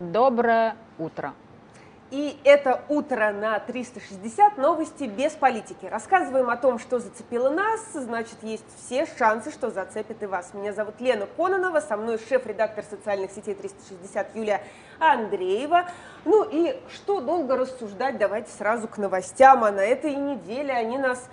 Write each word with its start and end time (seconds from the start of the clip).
Доброе 0.00 0.76
утро. 0.98 1.34
И 2.10 2.38
это 2.44 2.82
утро 2.88 3.32
на 3.32 3.58
360 3.58 4.58
новости 4.58 5.04
без 5.04 5.32
политики. 5.32 5.86
Рассказываем 5.86 6.48
о 6.48 6.56
том, 6.56 6.78
что 6.78 7.00
зацепило 7.00 7.50
нас, 7.50 7.80
значит, 7.92 8.36
есть 8.42 8.64
все 8.78 9.06
шансы, 9.18 9.50
что 9.50 9.70
зацепит 9.70 10.22
и 10.22 10.26
вас. 10.26 10.54
Меня 10.54 10.72
зовут 10.72 11.00
Лена 11.00 11.26
Кононова, 11.36 11.80
со 11.80 11.96
мной 11.96 12.18
шеф-редактор 12.18 12.84
социальных 12.88 13.32
сетей 13.32 13.54
360 13.54 14.36
Юлия 14.36 14.62
Андреева. 15.00 15.88
Ну 16.24 16.46
и 16.48 16.76
что 16.94 17.20
долго 17.20 17.56
рассуждать, 17.56 18.16
давайте 18.16 18.52
сразу 18.52 18.86
к 18.86 18.98
новостям. 18.98 19.64
А 19.64 19.72
на 19.72 19.80
этой 19.80 20.14
неделе 20.14 20.72
они 20.72 20.98
нас 20.98 21.28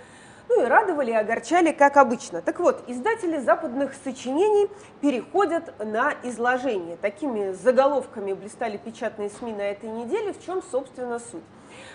ну 0.54 0.64
и 0.64 0.68
радовали 0.68 1.10
и 1.10 1.14
огорчали, 1.14 1.72
как 1.72 1.96
обычно. 1.96 2.42
Так 2.42 2.60
вот, 2.60 2.84
издатели 2.86 3.38
западных 3.38 3.92
сочинений 4.04 4.68
переходят 5.00 5.72
на 5.84 6.14
изложение. 6.22 6.96
Такими 6.96 7.52
заголовками 7.52 8.32
блистали 8.32 8.76
печатные 8.76 9.30
СМИ 9.30 9.52
на 9.52 9.62
этой 9.62 9.88
неделе, 9.88 10.32
в 10.32 10.44
чем, 10.44 10.62
собственно, 10.70 11.18
суть. 11.18 11.42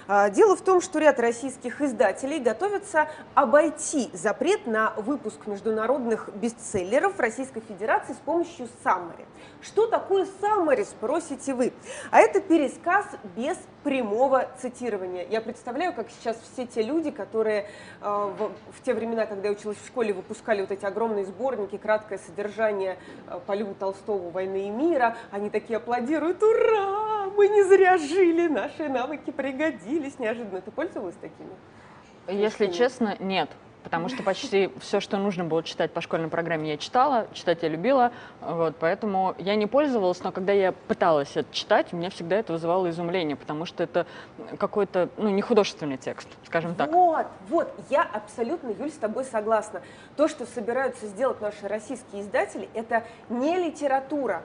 А, 0.07 0.29
дело 0.29 0.55
в 0.55 0.61
том, 0.61 0.81
что 0.81 0.97
ряд 0.99 1.19
российских 1.19 1.81
издателей 1.81 2.39
готовятся 2.39 3.09
обойти 3.35 4.09
запрет 4.13 4.65
на 4.65 4.93
выпуск 4.97 5.45
международных 5.45 6.29
бестселлеров 6.33 7.19
Российской 7.19 7.61
Федерации 7.61 8.13
с 8.13 8.17
помощью 8.17 8.67
Summary. 8.83 9.25
Что 9.61 9.85
такое 9.85 10.27
Summary, 10.41 10.85
спросите 10.85 11.53
вы? 11.53 11.73
А 12.09 12.19
это 12.19 12.39
пересказ 12.39 13.05
без 13.35 13.57
прямого 13.87 14.49
цитирования. 14.59 15.25
Я 15.29 15.39
представляю, 15.39 15.93
как 15.93 16.07
сейчас 16.09 16.37
все 16.51 16.65
те 16.65 16.81
люди, 16.81 17.09
которые 17.09 17.61
э, 17.61 17.65
в, 18.01 18.51
в 18.73 18.83
те 18.83 18.93
времена, 18.93 19.25
когда 19.25 19.47
я 19.47 19.53
училась 19.53 19.77
в 19.77 19.87
школе, 19.87 20.11
выпускали 20.11 20.59
вот 20.59 20.71
эти 20.71 20.83
огромные 20.83 21.23
сборники, 21.23 21.77
краткое 21.77 22.17
содержание 22.17 22.97
э, 23.27 23.39
по 23.47 23.55
Льву 23.55 23.73
Толстову 23.75 24.29
«Войны 24.29 24.67
и 24.67 24.69
мира», 24.69 25.15
они 25.31 25.49
такие 25.49 25.77
аплодируют, 25.77 26.43
ура, 26.43 27.29
мы 27.37 27.47
не 27.47 27.63
зря 27.63 27.97
жили, 27.97 28.49
наши 28.49 28.89
навыки 28.89 29.31
пригодились 29.31 30.19
неожиданно. 30.19 30.59
Ты 30.59 30.71
пользовалась 30.71 31.15
такими? 31.21 31.51
Если 32.27 32.67
честно, 32.67 33.15
нет 33.21 33.49
потому 33.87 34.09
что 34.09 34.21
почти 34.21 34.69
все, 34.81 34.99
что 34.99 35.17
нужно 35.17 35.45
было 35.45 35.63
читать 35.63 35.93
по 35.93 36.01
школьной 36.01 36.27
программе, 36.27 36.71
я 36.71 36.77
читала, 36.77 37.27
читать 37.31 37.59
я 37.61 37.69
любила, 37.69 38.11
вот, 38.41 38.75
поэтому 38.81 39.33
я 39.37 39.55
не 39.55 39.65
пользовалась, 39.65 40.21
но 40.21 40.33
когда 40.33 40.51
я 40.51 40.73
пыталась 40.73 41.37
это 41.37 41.47
читать, 41.53 41.93
меня 41.93 42.09
всегда 42.09 42.35
это 42.35 42.51
вызывало 42.51 42.89
изумление, 42.89 43.37
потому 43.37 43.63
что 43.63 43.83
это 43.83 44.05
какой-то, 44.59 45.07
ну, 45.15 45.29
не 45.29 45.41
художественный 45.41 45.95
текст, 45.95 46.27
скажем 46.45 46.75
так. 46.75 46.91
Вот, 46.91 47.27
вот, 47.47 47.73
я 47.89 48.01
абсолютно, 48.03 48.71
Юль, 48.71 48.91
с 48.91 48.97
тобой 48.97 49.23
согласна. 49.23 49.81
То, 50.17 50.27
что 50.27 50.45
собираются 50.45 51.07
сделать 51.07 51.39
наши 51.39 51.65
российские 51.65 52.23
издатели, 52.23 52.67
это 52.73 53.05
не 53.29 53.55
литература, 53.55 54.43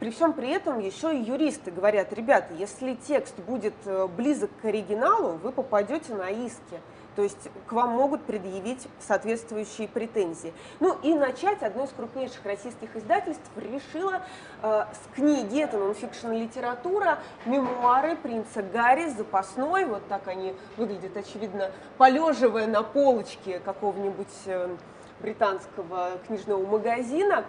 при 0.00 0.10
всем 0.10 0.34
при 0.34 0.50
этом 0.50 0.80
еще 0.80 1.16
и 1.16 1.22
юристы 1.22 1.70
говорят, 1.70 2.12
ребята, 2.12 2.52
если 2.58 2.94
текст 2.94 3.38
будет 3.38 3.72
э, 3.86 4.06
близок 4.08 4.50
к 4.60 4.66
оригиналу, 4.66 5.38
вы 5.42 5.50
попадете 5.50 6.14
на 6.14 6.28
иски. 6.28 6.80
То 7.16 7.22
есть 7.22 7.50
к 7.66 7.72
вам 7.72 7.90
могут 7.90 8.24
предъявить 8.24 8.88
соответствующие 9.00 9.88
претензии. 9.88 10.52
Ну 10.80 10.96
и 11.02 11.14
начать 11.14 11.62
одно 11.62 11.84
из 11.84 11.90
крупнейших 11.90 12.44
российских 12.44 12.96
издательств 12.96 13.50
решила 13.56 14.22
э, 14.62 14.84
с 14.92 15.14
книги, 15.14 15.60
это 15.60 15.78
нонфикшн 15.78 16.32
литература, 16.32 17.18
мемуары 17.44 18.16
принца 18.16 18.62
Гарри, 18.62 19.08
запасной, 19.08 19.84
вот 19.84 20.06
так 20.08 20.28
они 20.28 20.54
выглядят, 20.76 21.16
очевидно, 21.16 21.70
полеживая 21.98 22.66
на 22.66 22.82
полочке 22.82 23.60
какого-нибудь 23.60 24.26
э, 24.46 24.74
британского 25.20 26.18
книжного 26.26 26.66
магазина. 26.66 27.44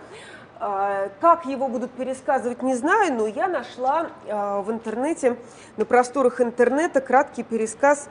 Э, 0.60 1.10
как 1.20 1.46
его 1.46 1.68
будут 1.68 1.92
пересказывать, 1.92 2.62
не 2.62 2.76
знаю, 2.76 3.14
но 3.14 3.28
я 3.28 3.48
нашла 3.48 4.08
э, 4.26 4.62
в 4.62 4.72
интернете, 4.72 5.38
на 5.78 5.86
просторах 5.86 6.40
интернета 6.42 7.02
краткий 7.02 7.44
пересказ 7.44 8.10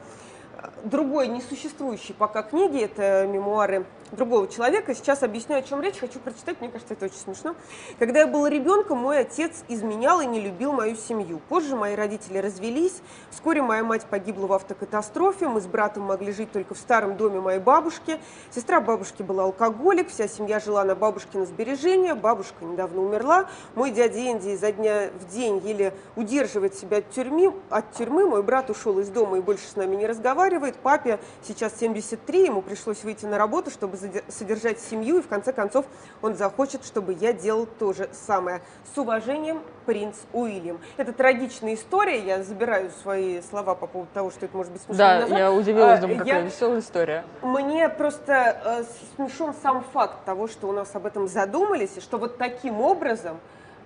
другой 0.83 1.27
несуществующей 1.27 2.13
пока 2.13 2.43
книги, 2.43 2.79
это 2.79 3.27
мемуары 3.27 3.85
другого 4.15 4.47
человека. 4.47 4.93
Сейчас 4.95 5.23
объясню, 5.23 5.57
о 5.57 5.61
чем 5.61 5.81
речь. 5.81 5.97
Хочу 5.97 6.19
прочитать, 6.19 6.59
мне 6.61 6.69
кажется, 6.69 6.93
это 6.93 7.05
очень 7.05 7.17
смешно. 7.17 7.55
Когда 7.99 8.21
я 8.21 8.27
был 8.27 8.47
ребенком, 8.47 8.99
мой 8.99 9.19
отец 9.19 9.63
изменял 9.67 10.21
и 10.21 10.25
не 10.25 10.39
любил 10.39 10.71
мою 10.73 10.95
семью. 10.95 11.41
Позже 11.49 11.75
мои 11.75 11.95
родители 11.95 12.37
развелись. 12.37 13.01
Вскоре 13.31 13.61
моя 13.61 13.83
мать 13.83 14.05
погибла 14.05 14.47
в 14.47 14.53
автокатастрофе. 14.53 15.47
Мы 15.47 15.61
с 15.61 15.65
братом 15.65 16.03
могли 16.03 16.31
жить 16.31 16.51
только 16.51 16.73
в 16.73 16.77
старом 16.77 17.17
доме 17.17 17.41
моей 17.41 17.59
бабушки. 17.59 18.19
Сестра 18.51 18.79
бабушки 18.79 19.23
была 19.23 19.43
алкоголик. 19.43 20.09
Вся 20.09 20.27
семья 20.27 20.59
жила 20.59 20.83
на 20.83 20.95
бабушкино 20.95 21.45
сбережения. 21.45 22.15
Бабушка 22.15 22.65
недавно 22.65 23.01
умерла. 23.01 23.49
Мой 23.75 23.91
дядя 23.91 24.19
Энди 24.19 24.49
изо 24.49 24.71
дня 24.71 25.09
в 25.19 25.33
день 25.33 25.57
еле 25.59 25.93
удерживает 26.15 26.75
себя 26.75 26.97
от 26.97 27.09
тюрьмы. 27.09 27.53
От 27.69 27.91
тюрьмы. 27.93 28.27
Мой 28.27 28.43
брат 28.43 28.69
ушел 28.69 28.99
из 28.99 29.09
дома 29.09 29.37
и 29.37 29.41
больше 29.41 29.67
с 29.67 29.75
нами 29.75 29.95
не 29.95 30.05
разговаривает. 30.05 30.75
Папе 30.75 31.19
сейчас 31.41 31.77
73. 31.79 32.45
Ему 32.45 32.61
пришлось 32.61 33.03
выйти 33.03 33.25
на 33.25 33.37
работу, 33.37 33.71
чтобы 33.71 33.97
содержать 34.27 34.79
семью, 34.79 35.19
и 35.19 35.21
в 35.21 35.27
конце 35.27 35.53
концов 35.53 35.85
он 36.21 36.35
захочет, 36.35 36.85
чтобы 36.85 37.13
я 37.13 37.33
делал 37.33 37.65
то 37.65 37.93
же 37.93 38.09
самое. 38.11 38.61
С 38.93 38.97
уважением, 38.97 39.61
принц 39.85 40.15
Уильям. 40.33 40.79
Это 40.97 41.13
трагичная 41.13 41.75
история, 41.75 42.19
я 42.19 42.43
забираю 42.43 42.91
свои 43.01 43.41
слова 43.41 43.75
по 43.75 43.87
поводу 43.87 44.09
того, 44.13 44.31
что 44.31 44.45
это 44.45 44.55
может 44.55 44.71
быть 44.71 44.81
смешно. 44.81 44.97
Да, 44.97 45.19
назад. 45.21 45.37
я 45.37 45.51
удивилась, 45.51 45.99
думаю, 45.99 46.19
какая 46.19 46.39
я... 46.39 46.45
веселая 46.45 46.79
история. 46.79 47.25
Мне 47.41 47.89
просто 47.89 48.61
э, 48.63 48.83
смешон 49.15 49.53
сам 49.61 49.83
факт 49.93 50.25
того, 50.25 50.47
что 50.47 50.67
у 50.67 50.71
нас 50.71 50.93
об 50.95 51.05
этом 51.05 51.27
задумались, 51.27 51.97
и 51.97 52.01
что 52.01 52.17
вот 52.17 52.37
таким 52.37 52.81
образом 52.81 53.39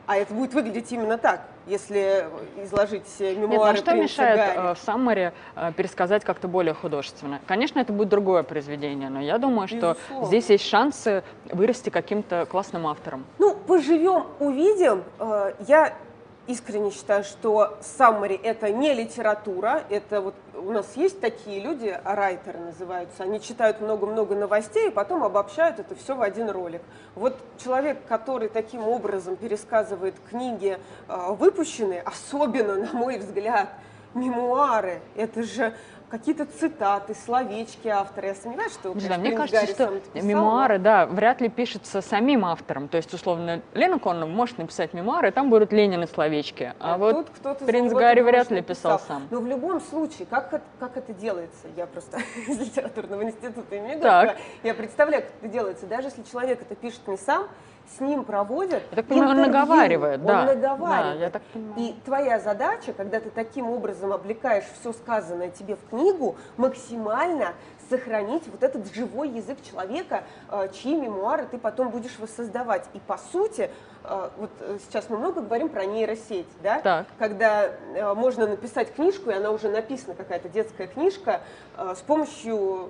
а 0.08 0.16
это 0.16 0.34
будет 0.34 0.54
выглядеть 0.54 0.90
именно 0.92 1.18
так, 1.18 1.42
если 1.68 2.28
изложить 2.64 3.04
мемуары 3.20 3.76
Нет, 3.76 3.86
ну, 3.86 3.92
что 3.92 4.02
мешает 4.02 4.38
Гарри. 4.38 4.72
Э, 4.72 4.74
в 4.74 4.78
Саммаре 4.80 5.34
э, 5.56 5.72
пересказать 5.74 6.24
как-то 6.24 6.48
более 6.48 6.74
художественно? 6.74 7.42
Конечно, 7.46 7.80
это 7.80 7.92
будет 7.92 8.08
другое 8.08 8.44
произведение, 8.44 9.10
но 9.10 9.20
я 9.20 9.38
думаю, 9.38 9.68
что 9.68 9.98
Безусловно. 9.98 10.28
здесь 10.28 10.50
есть 10.50 10.66
шансы 10.66 11.24
вырасти 11.52 11.90
каким-то 11.90 12.48
классным 12.50 12.88
автором. 12.88 13.26
Ну, 13.38 13.54
поживем, 13.54 14.28
увидим. 14.40 15.04
Э, 15.20 15.54
я 15.68 15.94
искренне 16.48 16.92
считаю, 16.92 17.24
что 17.24 17.78
summary 17.82 18.40
это 18.42 18.72
не 18.72 18.94
литература, 18.94 19.84
это 19.90 20.22
вот 20.22 20.36
у 20.56 20.72
нас 20.72 20.96
есть 20.96 21.22
такие 21.22 21.60
люди, 21.60 21.98
райтеры 22.04 22.60
называются, 22.60 23.24
они 23.24 23.40
читают 23.40 23.82
много-много 23.82 24.36
новостей 24.36 24.88
и 24.88 24.92
потом 24.92 25.24
обобщают 25.24 25.80
это 25.80 25.96
все 25.96 26.16
в 26.16 26.22
один 26.22 26.50
ролик. 26.50 26.82
Вот 27.16 27.38
человек, 27.64 28.00
который 28.08 28.50
таким 28.50 28.88
образом 28.88 29.36
пересказывает 29.36 30.16
книги, 30.30 30.80
э, 31.08 31.32
выпущенные, 31.32 32.02
особенно, 32.02 32.76
на 32.76 32.94
мой 32.94 33.18
взгляд, 33.18 33.70
мемуары, 34.14 35.02
это 35.16 35.44
же 35.44 35.74
какие-то 36.10 36.46
цитаты, 36.46 37.16
словечки 37.16 37.88
автора. 37.88 38.28
Я 38.28 38.36
сомневаюсь, 38.36 38.74
что 38.74 38.94
да, 38.94 39.18
мне 39.18 39.32
кажется, 39.32 39.68
что 39.68 40.02
мемуары, 40.14 40.80
да, 40.80 41.06
вряд 41.06 41.42
ли 41.42 41.50
пишутся 41.50 42.02
самим 42.02 42.46
автором. 42.46 42.88
То 42.88 42.98
есть, 42.98 43.14
условно, 43.14 43.62
Лена 43.74 44.00
Коннов 44.00 44.30
может 44.30 44.58
написать 44.58 44.94
мемуары, 44.94 45.32
там 45.32 45.50
будут 45.50 45.74
Ленины 45.74 46.08
словечки. 46.08 46.74
А, 46.80 46.96
а 46.96 46.98
вот 46.98 47.28
тут 47.44 47.60
принц 47.60 47.92
Гарри 47.92 48.22
вряд 48.22 48.50
ли 48.52 48.62
писал 48.62 49.00
сам. 49.00 49.28
Но 49.30 49.40
в 49.40 49.48
любом 49.48 49.82
случае, 49.82 50.28
как 50.30 50.54
это, 50.54 50.64
как 50.80 50.98
это 50.98 51.14
делается? 51.14 51.68
Я 51.76 51.86
просто 51.86 52.20
из 52.48 52.60
литературного 52.60 53.24
института 53.24 53.78
имею 53.78 54.00
так. 54.00 54.38
Я 54.64 54.74
представляю, 54.74 55.24
как 55.24 55.32
это 55.42 55.48
делается. 55.48 55.86
Даже 55.86 56.08
если 56.08 56.24
человек 56.24 56.62
это 56.62 56.76
пишет 56.76 57.06
не 57.08 57.18
сам, 57.18 57.48
с 57.96 58.00
ним 58.00 58.24
проводят 58.24 58.84
Я 58.92 58.96
так 58.96 59.06
понимаю, 59.06 59.32
он 59.32 59.42
наговаривает, 59.42 60.24
да. 60.24 60.42
Он 60.42 60.46
наговаривает. 60.48 61.18
Да, 61.20 61.26
я 61.26 61.30
так 61.30 61.42
понимаю. 61.54 61.76
И 61.78 61.96
твоя 62.06 62.40
задача, 62.40 62.94
когда 62.94 63.20
ты 63.20 63.30
таким 63.30 63.70
образом 63.70 64.14
облекаешь 64.14 64.66
все 64.80 64.94
сказанное 64.94 65.50
тебе 65.50 65.76
в 65.76 65.90
книгу, 65.90 66.36
максимально 66.58 67.54
сохранить 67.90 68.44
вот 68.48 68.64
этот 68.64 68.94
живой 68.94 69.30
язык 69.30 69.58
человека, 69.64 70.24
э, 70.52 70.70
чьи 70.74 70.96
мемуары 70.96 71.48
ты 71.50 71.58
потом 71.58 71.90
будешь 71.90 72.20
воссоздавать. 72.20 72.86
И 72.94 73.00
по 73.00 73.18
сути, 73.18 73.70
э, 74.04 74.30
вот 74.38 74.50
э, 74.60 74.78
сейчас 74.86 75.10
мы 75.10 75.18
много 75.18 75.42
говорим 75.42 75.70
про 75.70 75.86
нейросеть, 75.86 76.48
да? 76.62 76.80
Так. 76.80 77.08
Когда 77.18 77.72
можно 78.16 78.48
написать 78.48 78.94
книжку, 78.94 79.30
и 79.30 79.34
она 79.34 79.52
уже 79.52 79.70
написана, 79.70 80.16
какая-то 80.16 80.50
детская 80.50 80.88
книжка, 80.88 81.42
с 81.78 82.00
помощью 82.00 82.90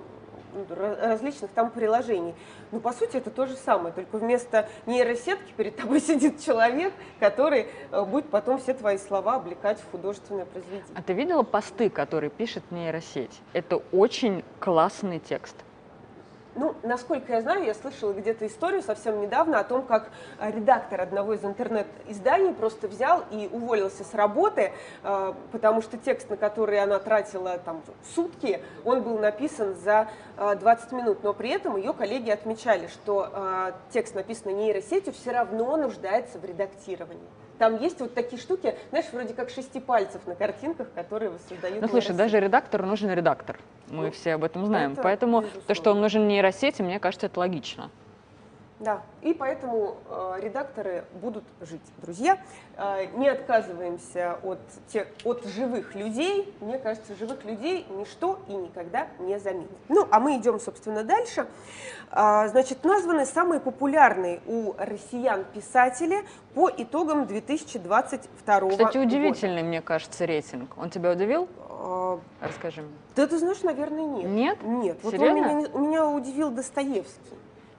различных 0.69 1.51
там 1.51 1.69
приложений. 1.69 2.35
Но 2.71 2.79
по 2.79 2.91
сути 2.91 3.17
это 3.17 3.29
то 3.29 3.45
же 3.45 3.55
самое, 3.55 3.93
только 3.93 4.17
вместо 4.17 4.67
нейросетки 4.85 5.53
перед 5.55 5.75
тобой 5.75 5.99
сидит 6.01 6.41
человек, 6.41 6.93
который 7.19 7.67
э, 7.91 8.03
будет 8.03 8.29
потом 8.29 8.59
все 8.59 8.73
твои 8.73 8.97
слова 8.97 9.35
облекать 9.35 9.79
в 9.79 9.91
художественное 9.91 10.45
произведение. 10.45 10.85
А 10.95 11.01
ты 11.01 11.13
видела 11.13 11.43
посты, 11.43 11.89
которые 11.89 12.29
пишет 12.29 12.63
нейросеть? 12.71 13.41
Это 13.53 13.77
очень 13.91 14.43
классный 14.59 15.19
текст. 15.19 15.55
Ну, 16.57 16.75
насколько 16.81 17.33
я 17.33 17.42
знаю, 17.42 17.65
я 17.65 17.75
слышала 17.75 18.13
где-то 18.13 18.48
историю 18.48 18.81
совсем 18.81 19.21
недавно 19.21 19.59
о 19.59 19.63
том, 19.63 19.83
как 19.83 20.09
э, 20.39 20.51
редактор 20.51 21.01
одного 21.01 21.33
из 21.33 21.45
интернет-изданий 21.45 22.51
просто 22.51 22.88
взял 22.88 23.24
и 23.30 23.48
уволился 23.51 24.04
с 24.04 24.15
работы, 24.15 24.71
э, 25.04 25.33
потому 25.51 25.83
что 25.83 25.98
текст, 25.98 26.31
на 26.31 26.36
который 26.36 26.81
она 26.81 26.98
тратила 26.98 27.59
там 27.59 27.83
сутки, 28.15 28.59
он 28.83 29.04
был 29.04 29.19
написан 29.19 29.75
за 29.75 30.07
20 30.38 30.92
минут. 30.94 31.24
Но 31.24 31.33
при 31.33 31.50
этом 31.51 31.77
ее 31.77 31.94
коллеги 31.94 32.31
отмечали, 32.31 32.88
что 32.88 33.74
текст, 33.92 34.15
написанный 34.15 34.53
нейросетью, 34.53 35.13
все 35.13 35.31
равно 35.31 35.77
нуждается 35.77 36.39
в 36.39 36.45
редактировании. 36.45 37.27
Там 37.57 37.80
есть 37.80 38.00
вот 38.00 38.13
такие 38.13 38.42
штуки, 38.42 38.75
знаешь, 38.89 39.07
вроде 39.12 39.33
как 39.33 39.50
шести 39.50 39.80
пальцев 39.80 40.21
на 40.27 40.36
картинках, 40.36 40.88
которые 40.94 41.31
воссоздают 41.31 41.81
Ну, 41.81 41.88
слушай, 41.88 42.15
даже 42.15 42.39
редактору 42.39 42.86
нужен 42.86 43.12
редактор. 43.12 43.60
Мы 43.89 44.06
ну, 44.06 44.12
все 44.12 44.34
об 44.34 44.44
этом 44.44 44.66
знаем. 44.66 44.95
Поэтому 44.95 45.42
безусловно. 45.42 45.68
то, 45.68 45.74
что 45.75 45.92
он 45.92 46.01
нужен 46.01 46.28
нейросети, 46.28 46.81
мне 46.81 47.00
кажется, 47.00 47.28
это 47.28 47.39
логично. 47.39 47.89
Да, 48.80 49.01
и 49.24 49.34
поэтому 49.34 49.98
э, 50.07 50.39
редакторы 50.39 51.06
будут 51.13 51.44
жить. 51.62 51.81
Друзья, 51.98 52.38
э, 52.75 53.07
не 53.16 53.28
отказываемся 53.28 54.38
от, 54.44 54.60
тех, 54.88 55.07
от 55.24 55.44
живых 55.48 55.95
людей. 55.95 56.54
Мне 56.62 56.78
кажется, 56.78 57.16
живых 57.16 57.44
людей 57.44 57.88
ничто 57.89 58.39
и 58.48 58.54
никогда 58.54 59.07
не 59.18 59.39
заменит. 59.39 59.72
Ну, 59.89 60.07
а 60.12 60.19
мы 60.19 60.38
идем, 60.38 60.60
собственно, 60.60 61.04
дальше. 61.04 61.48
Э, 62.12 62.48
значит, 62.50 62.84
названы 62.84 63.25
самые 63.25 63.60
популярные 63.60 64.42
у 64.45 64.74
россиян 64.78 65.44
писатели 65.56 66.24
по 66.54 66.69
итогам 66.69 67.25
2022 67.25 68.60
года. 68.60 68.78
Кстати, 68.78 68.98
удивительный, 69.00 69.63
мне 69.63 69.81
кажется, 69.81 70.28
рейтинг. 70.28 70.78
Он 70.78 70.92
тебя 70.92 71.12
удивил? 71.12 71.50
Э, 71.88 72.18
Расскажи 72.42 72.81
мне. 72.81 72.92
Да 73.16 73.28
ты 73.28 73.38
знаешь, 73.38 73.62
наверное, 73.63 74.06
нет. 74.06 74.25
Нет? 74.30 74.63
Нет. 74.63 74.98
Вот 75.04 75.13
Серьезно? 75.13 75.50
Он 75.50 75.57
меня, 75.57 75.69
меня 75.69 76.07
удивил 76.10 76.51
Достоевский. 76.51 77.36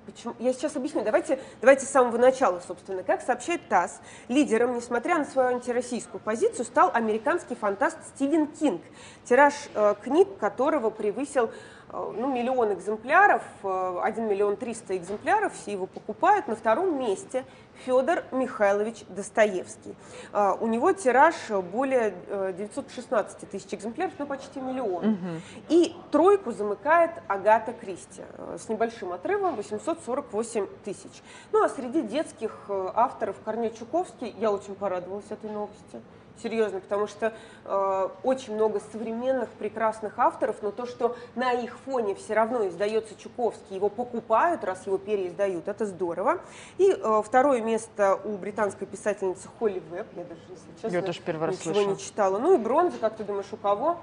Почему? 0.07 0.35
Я 0.39 0.55
сейчас 0.55 0.75
объясню. 0.75 1.05
Давайте, 1.05 1.39
давайте 1.61 1.85
с 1.85 1.91
самого 1.91 2.17
начала, 2.17 2.63
собственно. 2.67 3.03
Как 3.03 3.21
сообщает 3.21 3.69
ТАСС, 3.69 4.01
лидером, 4.29 4.75
несмотря 4.75 5.19
на 5.19 5.27
свою 5.27 5.49
антироссийскую 5.49 6.21
позицию, 6.21 6.65
стал 6.65 6.91
американский 6.95 7.55
фантаст 7.55 7.99
Стивен 8.15 8.47
Кинг, 8.47 8.81
тираж 9.25 9.53
э, 9.75 9.95
книг 10.03 10.39
которого 10.39 10.89
превысил 10.89 11.51
Э, 11.91 12.13
ну, 12.15 12.33
миллион 12.33 12.75
экземпляров, 12.75 13.43
1 13.63 14.25
э, 14.25 14.29
миллион 14.29 14.57
300 14.57 14.97
экземпляров, 14.97 15.55
все 15.55 15.73
его 15.73 15.87
покупают. 15.87 16.47
На 16.47 16.55
втором 16.55 16.99
месте 16.99 17.45
Федор 17.85 18.25
Михайлович 18.33 19.05
Достоевский. 19.09 19.95
Э, 20.33 20.55
у 20.61 20.67
него 20.67 20.93
тираж 20.93 21.35
более 21.73 22.15
916 22.57 23.51
тысяч 23.51 23.73
экземпляров, 23.73 24.13
ну 24.19 24.27
почти 24.27 24.61
миллион. 24.61 25.13
Угу. 25.13 25.41
И 25.69 25.95
тройку 26.11 26.53
замыкает 26.53 27.13
Агата 27.29 27.73
Кристи 27.73 28.23
с 28.57 28.69
небольшим 28.69 29.13
отрывом 29.13 29.57
848 29.57 30.67
тысяч. 30.85 31.23
Ну 31.53 31.63
а 31.63 31.69
среди 31.69 32.03
детских 32.03 32.53
авторов 32.69 33.37
Корней 33.45 33.71
Чуковский, 33.71 34.35
я 34.39 34.51
очень 34.51 34.75
порадовалась 34.75 35.31
этой 35.31 35.51
новости 35.51 36.01
серьезно, 36.43 36.81
потому 36.81 37.06
что 37.06 37.32
э, 37.64 38.08
очень 38.23 38.55
много 38.55 38.81
современных 38.93 39.49
прекрасных 39.50 40.19
авторов, 40.19 40.56
но 40.62 40.70
то, 40.70 40.87
что 40.87 41.17
на 41.35 41.52
их 41.52 41.79
фоне 41.85 42.14
все 42.14 42.35
равно 42.35 42.67
издается 42.67 43.14
Чуковский, 43.17 43.76
его 43.76 43.88
покупают, 43.88 44.64
раз 44.64 44.87
его 44.87 44.99
переиздают, 44.99 45.69
это 45.69 45.87
здорово. 45.87 46.40
И 46.79 46.90
э, 46.90 47.23
второе 47.25 47.61
место 47.61 48.20
у 48.25 48.37
британской 48.37 48.87
писательницы 48.87 49.49
Холли 49.58 49.82
Веб, 49.90 50.06
я 50.17 50.25
даже, 50.25 50.40
если 50.49 50.82
честно, 50.82 50.96
я 50.96 51.02
тоже 51.02 51.20
первый 51.20 51.49
раз 51.49 51.58
ничего 51.58 51.75
слышу. 51.75 51.90
не 51.90 51.99
читала. 51.99 52.38
Ну 52.38 52.55
и 52.55 52.58
бронза, 52.58 52.99
как 52.99 53.17
ты 53.17 53.25
думаешь, 53.25 53.52
у 53.52 53.56
кого? 53.56 53.99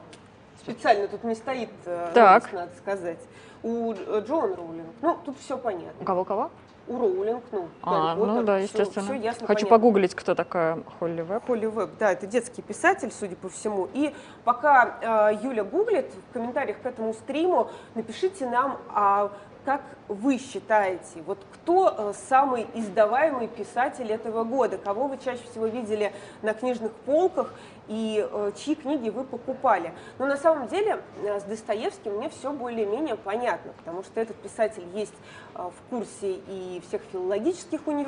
Специально 0.62 1.08
тут 1.08 1.24
не 1.24 1.36
стоит, 1.36 1.70
э, 1.86 2.12
так. 2.14 2.52
надо 2.52 2.72
сказать. 2.78 3.20
У 3.64 3.94
э, 3.94 4.24
Джоан 4.26 4.54
Роулинг. 4.54 4.88
Ну, 5.02 5.18
тут 5.26 5.38
все 5.40 5.58
понятно. 5.58 6.02
У 6.02 6.06
кого-кого? 6.06 6.52
Роулинг, 6.88 7.44
ну, 7.52 7.68
а, 7.82 8.16
Поттер, 8.16 8.34
ну 8.34 8.44
да, 8.44 8.58
естественно. 8.60 9.06
Все, 9.06 9.14
все 9.16 9.24
ясно, 9.24 9.48
Хочу 9.48 9.66
понятно. 9.66 9.70
погуглить, 9.70 10.16
кто 10.16 10.36
такая 10.36 10.80
Холли 11.00 11.22
Веб. 11.22 11.46
Холли 11.46 11.66
Веб, 11.66 11.90
да, 12.00 12.12
это 12.12 12.28
детский 12.28 12.62
писатель, 12.62 13.12
судя 13.12 13.36
по 13.36 13.50
всему. 13.50 13.88
И 13.94 14.14
пока 14.44 15.32
э, 15.32 15.40
Юля 15.42 15.64
гуглит, 15.64 16.12
в 16.30 16.34
комментариях 16.34 16.82
к 16.82 16.86
этому 16.86 17.14
стриму 17.14 17.70
напишите 17.96 18.48
нам, 18.48 18.78
а 18.90 19.32
как 19.66 19.82
вы 20.08 20.38
считаете, 20.38 21.24
вот 21.26 21.40
кто 21.52 21.94
э, 21.98 22.14
самый 22.30 22.68
издаваемый 22.76 23.48
писатель 23.48 24.12
этого 24.12 24.44
года? 24.44 24.78
Кого 24.78 25.08
вы 25.08 25.18
чаще 25.18 25.42
всего 25.50 25.66
видели 25.66 26.14
на 26.44 26.54
книжных 26.54 26.92
полках 26.92 27.52
и 27.88 28.28
э, 28.30 28.52
чьи 28.56 28.76
книги 28.76 29.10
вы 29.10 29.24
покупали? 29.24 29.94
Но 30.20 30.26
на 30.26 30.38
самом 30.38 30.68
деле 30.68 31.02
э, 31.24 31.40
с 31.40 31.44
Достоевским 31.44 32.14
мне 32.18 32.30
все 32.30 32.52
более-менее 32.52 33.16
понятно, 33.16 33.74
потому 33.78 34.04
что 34.04 34.20
этот 34.20 34.36
писатель 34.38 34.86
есть 34.94 35.14
в 35.54 35.90
курсе 35.90 36.34
и 36.48 36.82
всех 36.88 37.02
филологических 37.12 37.88
уни... 37.88 38.06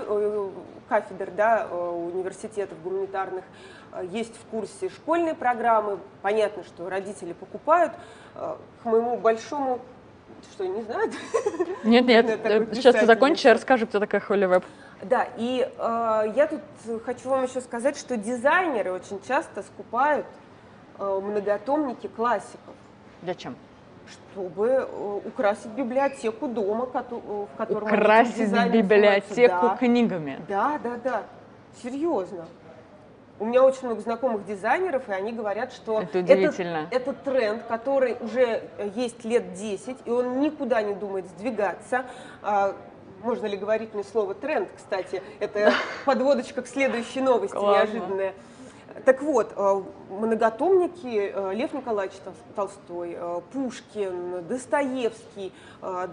кафедр 0.89 1.31
да, 1.31 1.67
университетов 1.67 2.81
гуманитарных, 2.83 3.43
есть 4.11 4.35
в 4.35 4.45
курсе 4.49 4.89
школьной 4.89 5.33
программы. 5.33 5.99
Понятно, 6.21 6.63
что 6.63 6.89
родители 6.89 7.33
покупают. 7.33 7.93
К 8.35 8.57
моему 8.83 9.17
большому 9.17 9.79
что, 10.53 10.65
не 10.65 10.81
знают? 10.83 11.13
Нет, 11.83 12.05
нет, 12.05 12.25
сейчас 12.73 12.95
ты 12.95 13.05
закончишь, 13.05 13.45
я 13.45 13.53
расскажу, 13.53 13.87
кто 13.87 13.99
такая 13.99 14.21
Холли 14.21 14.45
Веб. 14.45 14.63
Да, 15.03 15.27
и 15.37 15.69
э, 15.77 16.23
я 16.35 16.47
тут 16.47 16.61
хочу 17.05 17.29
вам 17.29 17.43
еще 17.43 17.61
сказать, 17.61 17.97
что 17.97 18.17
дизайнеры 18.17 18.91
очень 18.91 19.21
часто 19.27 19.61
скупают 19.61 20.25
э, 20.97 21.19
многотомники 21.23 22.07
классиков. 22.07 22.73
Зачем? 23.23 23.55
Чтобы 24.07 24.67
э, 24.67 25.19
украсить 25.25 25.71
библиотеку 25.71 26.47
дома, 26.47 26.87
ко- 26.87 27.03
в 27.11 27.47
котором 27.57 27.87
Украсить 27.87 28.71
библиотеку 28.71 29.67
да. 29.67 29.77
книгами. 29.77 30.39
Да, 30.47 30.79
да, 30.83 30.97
да. 31.03 31.23
Серьезно. 31.83 32.45
У 33.39 33.45
меня 33.45 33.63
очень 33.63 33.85
много 33.85 34.01
знакомых 34.01 34.47
дизайнеров, 34.47 35.07
и 35.09 35.11
они 35.11 35.31
говорят, 35.31 35.71
что 35.71 36.01
это, 36.01 36.19
удивительно. 36.19 36.87
это, 36.89 37.11
это 37.11 37.13
тренд, 37.13 37.61
который 37.67 38.17
уже 38.19 38.63
есть 38.95 39.23
лет 39.25 39.53
10, 39.53 39.95
и 40.05 40.09
он 40.09 40.39
никуда 40.39 40.81
не 40.81 40.95
думает 40.95 41.27
сдвигаться. 41.27 42.05
Можно 43.21 43.45
ли 43.47 43.57
говорить 43.57 43.93
мне 43.93 44.03
слово 44.03 44.33
тренд, 44.33 44.69
кстати? 44.75 45.21
Это 45.39 45.73
подводочка 46.05 46.61
к 46.61 46.67
следующей 46.67 47.21
новости 47.21 47.55
неожиданная. 47.55 48.33
Так 49.05 49.21
вот, 49.21 49.53
а, 49.55 49.83
многотомники 50.09 51.31
а, 51.33 51.51
Лев 51.51 51.73
Николаевич 51.73 52.17
Толстой, 52.55 53.17
Пушкин, 53.53 54.47
Достоевский, 54.47 55.51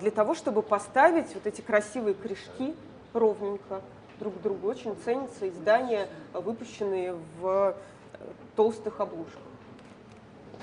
для 0.01 0.11
того, 0.11 0.35
чтобы 0.35 0.63
поставить 0.63 1.33
вот 1.35 1.47
эти 1.47 1.61
красивые 1.61 2.15
корешки 2.15 2.75
ровненько 3.15 3.81
друг 4.19 4.39
к 4.39 4.43
другу. 4.43 4.69
Очень 4.69 4.97
ценятся 5.05 5.49
издания, 5.49 6.09
выпущенные 6.33 7.15
в 7.41 7.75
э, 8.15 8.27
толстых 8.57 9.01
обложках. 9.01 9.43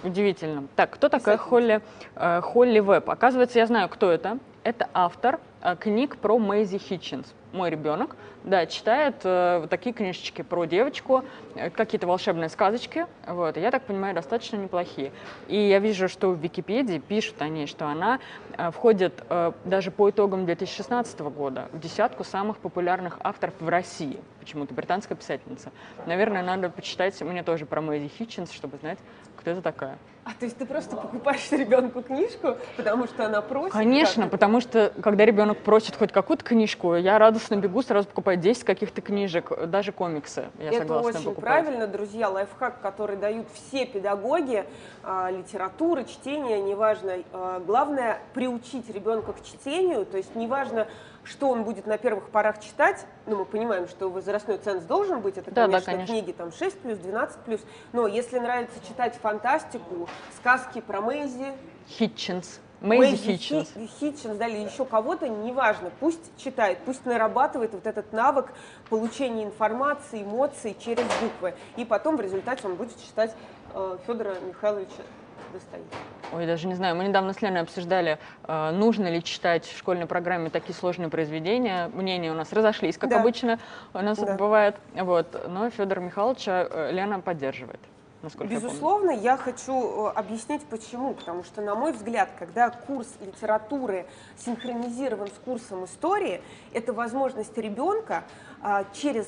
Удивительно. 0.04 0.68
Так, 0.76 0.92
кто 0.92 1.10
такая 1.10 1.38
Холли, 1.38 1.82
э, 2.16 2.42
Холли 2.42 2.80
Веб? 2.80 3.10
Оказывается, 3.10 3.60
я 3.60 3.68
знаю, 3.68 3.90
кто 3.90 4.12
это. 4.12 4.40
Это 4.64 4.90
автор 4.94 5.36
э, 5.36 5.40
книг 5.80 6.18
про 6.18 6.38
Мэйзи 6.38 6.78
Хитчинс 6.78 7.34
мой 7.54 7.69
ребенок, 7.69 8.16
да, 8.44 8.66
читает 8.66 9.15
э, 9.24 9.68
такие 9.70 9.94
книжечки 9.94 10.41
про 10.41 10.65
девочку, 10.65 11.24
э, 11.56 11.70
какие-то 11.70 12.08
волшебные 12.08 12.50
сказочки, 12.50 13.06
вот, 13.27 13.58
я 13.58 13.72
так 13.72 13.84
понимаю, 13.84 14.15
достаточно 14.15 14.58
неплохие. 14.58 15.12
И 15.48 15.58
я 15.58 15.80
вижу, 15.80 16.08
что 16.08 16.32
в 16.32 16.39
Википедии 16.39 17.00
пишут 17.00 17.36
они, 17.41 17.68
что 17.68 17.88
она 17.88 18.20
э, 18.58 18.72
входит 18.72 19.24
э, 19.30 19.51
даже 19.65 19.91
по 19.91 20.10
итогам 20.10 20.46
2016 20.46 21.20
года 21.22 21.68
в 21.72 21.80
десятку 21.80 22.24
самых 22.24 22.58
популярных 22.58 23.18
авторов 23.22 23.53
в 23.60 23.68
России, 23.68 24.20
почему-то 24.39 24.74
британская 24.74 25.15
писательница. 25.15 25.72
Наверное, 26.06 26.44
надо 26.44 26.70
почитать 26.70 27.20
мне 27.22 27.44
тоже 27.44 27.65
про 27.65 27.82
Мэйзи 27.82 28.10
Хитчинс, 28.18 28.51
чтобы 28.51 28.77
знать, 28.77 29.00
кто 29.41 29.51
это 29.51 29.62
такая. 29.62 29.98
А 30.24 30.29
то 30.33 30.45
есть 30.45 30.55
ты 30.55 30.65
просто 30.67 30.95
покупаешь 30.95 31.51
ребенку 31.51 32.03
книжку, 32.03 32.55
потому 32.77 33.07
что 33.07 33.25
она 33.25 33.41
просит? 33.41 33.74
Конечно, 33.74 34.27
потому 34.27 34.62
что 34.62 34.93
когда 35.01 35.25
ребенок 35.25 35.57
просит 35.57 35.95
хоть 35.95 36.12
какую-то 36.12 36.43
книжку, 36.43 36.93
я 36.95 37.17
радостно 37.17 37.55
бегу, 37.55 37.81
сразу 37.81 38.07
покупаю 38.07 38.38
10 38.38 38.63
каких-то 38.63 39.01
книжек, 39.01 39.51
даже 39.67 39.91
комиксы. 39.91 40.45
Я 40.60 40.67
Это 40.69 40.77
согласна 40.79 41.10
очень 41.10 41.24
покупать. 41.24 41.43
правильно, 41.43 41.88
друзья. 41.88 42.29
Лайфхак, 42.29 42.81
который 42.81 43.17
дают 43.17 43.48
все 43.51 43.88
педагоги, 43.88 44.63
а, 45.03 45.31
литература, 45.31 46.03
чтение, 46.03 46.62
неважно. 46.62 47.24
А, 47.33 47.60
главное 47.60 48.19
приучить 48.36 48.89
ребенка 48.93 49.33
к 49.33 49.43
чтению, 49.43 50.05
то 50.05 50.17
есть 50.17 50.36
неважно, 50.36 50.88
что 51.24 51.50
он 51.50 51.63
будет 51.63 51.86
на 51.86 51.98
первых 51.98 52.30
порах 52.30 52.60
читать, 52.60 53.06
ну, 53.25 53.38
мы 53.38 53.46
понимаем, 53.46 53.88
что 53.88 54.10
возрастной 54.10 54.58
ценз 54.58 54.84
должен 54.84 55.22
быть, 55.22 55.38
это, 55.38 55.51
да, 55.51 55.66
конечно, 55.66 55.80
да, 55.80 55.92
конечно, 55.92 56.13
книги 56.13 56.32
там 56.32 56.51
6 56.51 56.80
плюс, 56.80 56.98
12 56.98 57.40
плюс, 57.42 57.62
но 57.94 58.08
если 58.08 58.40
нравится 58.40 58.80
читать 58.88 59.16
фантастику, 59.16 60.10
сказки 60.38 60.82
про 60.82 61.01
Мэйзи, 61.01 61.54
Хитчинс, 61.88 62.60
Мэйзи 62.82 63.16
Хитчинс. 63.16 63.74
Хитчинс, 64.00 64.38
да, 64.38 64.48
или 64.48 64.66
еще 64.66 64.86
кого-то, 64.86 65.28
неважно, 65.28 65.92
пусть 66.00 66.36
читает, 66.38 66.80
пусть 66.86 67.06
нарабатывает 67.06 67.74
вот 67.74 67.86
этот 67.86 68.12
навык 68.12 68.51
получения 68.90 69.44
информации, 69.44 70.24
эмоций 70.24 70.75
через 70.80 71.06
буквы, 71.22 71.54
и 71.78 71.86
потом 71.86 72.18
в 72.18 72.22
результате 72.22 72.68
он 72.68 72.75
будет 72.75 73.00
читать 73.00 73.36
э, 73.74 73.98
Федора 74.08 74.36
Михайловича 74.48 75.04
Достоевского? 75.51 76.00
Ой, 76.34 76.46
даже 76.46 76.67
не 76.67 76.75
знаю. 76.75 76.96
Мы 76.96 77.03
недавно 77.03 77.34
с 77.34 77.41
Леной 77.41 77.62
обсуждали, 77.62 78.17
э, 78.43 78.72
нужно 78.72 79.08
ли 79.08 79.22
читать 79.22 79.65
в 79.65 79.77
школьной 79.77 80.05
программе 80.05 80.50
такие 80.50 80.74
сложные 80.74 81.10
произведения. 81.10 81.89
Мнения 81.93 82.31
у 82.31 82.36
нас 82.36 82.53
разошлись, 82.53 82.98
как 82.98 83.10
Да. 83.10 83.20
обычно 83.20 83.60
у 83.93 84.00
нас 84.00 84.17
Да. 84.17 84.36
бывает. 84.36 84.75
Вот. 84.93 85.48
Но 85.50 85.70
Федора 85.70 86.00
Михайловича 86.00 86.67
э, 86.70 86.91
Лена 86.93 87.20
поддерживает, 87.20 87.81
насколько 88.22 88.53
я 88.53 88.60
помню. 88.60 88.70
Безусловно, 88.70 89.12
я 89.12 89.36
хочу 89.36 90.08
э, 90.08 90.12
объяснить 90.12 90.63
почему. 90.65 91.13
Потому 91.15 91.43
что, 91.43 91.62
на 91.62 91.75
мой 91.75 91.91
взгляд, 91.91 92.29
когда 92.39 92.70
курс 92.70 93.10
литературы 93.20 94.05
синхронизирован 94.38 95.27
с 95.27 95.39
курсом 95.43 95.84
истории, 95.84 96.41
это 96.74 96.93
возможность 96.93 97.58
ребенка 97.58 98.24
а, 98.62 98.86
через 98.93 99.27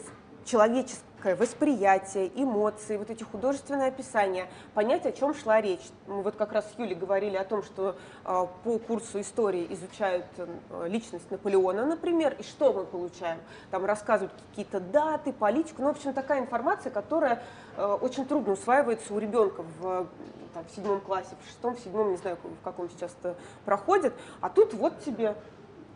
человеческое 1.23 1.35
восприятие, 1.35 2.31
эмоции, 2.35 2.97
вот 2.97 3.09
эти 3.09 3.23
художественные 3.23 3.87
описания, 3.87 4.47
понять, 4.73 5.05
о 5.05 5.11
чем 5.11 5.33
шла 5.33 5.61
речь. 5.61 5.81
Мы 6.07 6.21
вот 6.21 6.35
как 6.35 6.51
раз 6.51 6.65
с 6.65 6.79
Юлей 6.79 6.95
говорили 6.95 7.37
о 7.37 7.43
том, 7.43 7.63
что 7.63 7.95
а, 8.23 8.45
по 8.45 8.77
курсу 8.77 9.21
истории 9.21 9.65
изучают 9.69 10.25
э, 10.37 10.87
личность 10.87 11.29
Наполеона, 11.31 11.85
например, 11.85 12.35
и 12.37 12.43
что 12.43 12.73
мы 12.73 12.85
получаем? 12.85 13.39
Там 13.71 13.85
рассказывают 13.85 14.33
какие-то 14.49 14.79
даты, 14.79 15.33
политику, 15.33 15.81
ну, 15.81 15.87
в 15.87 15.91
общем, 15.91 16.13
такая 16.13 16.41
информация, 16.41 16.91
которая 16.91 17.41
э, 17.77 17.97
очень 18.01 18.25
трудно 18.25 18.53
усваивается 18.53 19.13
у 19.13 19.19
ребенка 19.19 19.63
в, 19.79 20.07
там, 20.53 20.65
в 20.65 20.75
седьмом 20.75 20.99
классе, 21.01 21.35
в 21.41 21.47
шестом, 21.47 21.75
в 21.75 21.79
седьмом, 21.79 22.11
не 22.11 22.17
знаю, 22.17 22.37
в 22.43 22.63
каком 22.63 22.89
сейчас 22.89 23.15
это 23.21 23.35
проходит, 23.65 24.13
а 24.41 24.49
тут 24.49 24.73
вот 24.73 25.03
тебе 25.03 25.35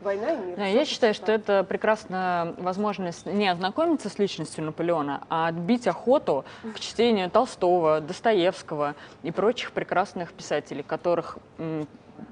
война 0.01 0.33
и 0.33 0.37
мир. 0.37 0.57
Да, 0.57 0.65
я 0.65 0.85
считаю, 0.85 1.13
что 1.13 1.31
это 1.31 1.63
прекрасная 1.63 2.53
возможность 2.57 3.25
не 3.25 3.47
ознакомиться 3.47 4.09
с 4.09 4.19
личностью 4.19 4.63
Наполеона, 4.63 5.21
а 5.29 5.47
отбить 5.47 5.87
охоту 5.87 6.45
к 6.75 6.79
чтению 6.79 7.29
Толстого, 7.29 8.01
Достоевского 8.01 8.95
и 9.23 9.31
прочих 9.31 9.71
прекрасных 9.71 10.33
писателей, 10.33 10.83
которых 10.83 11.37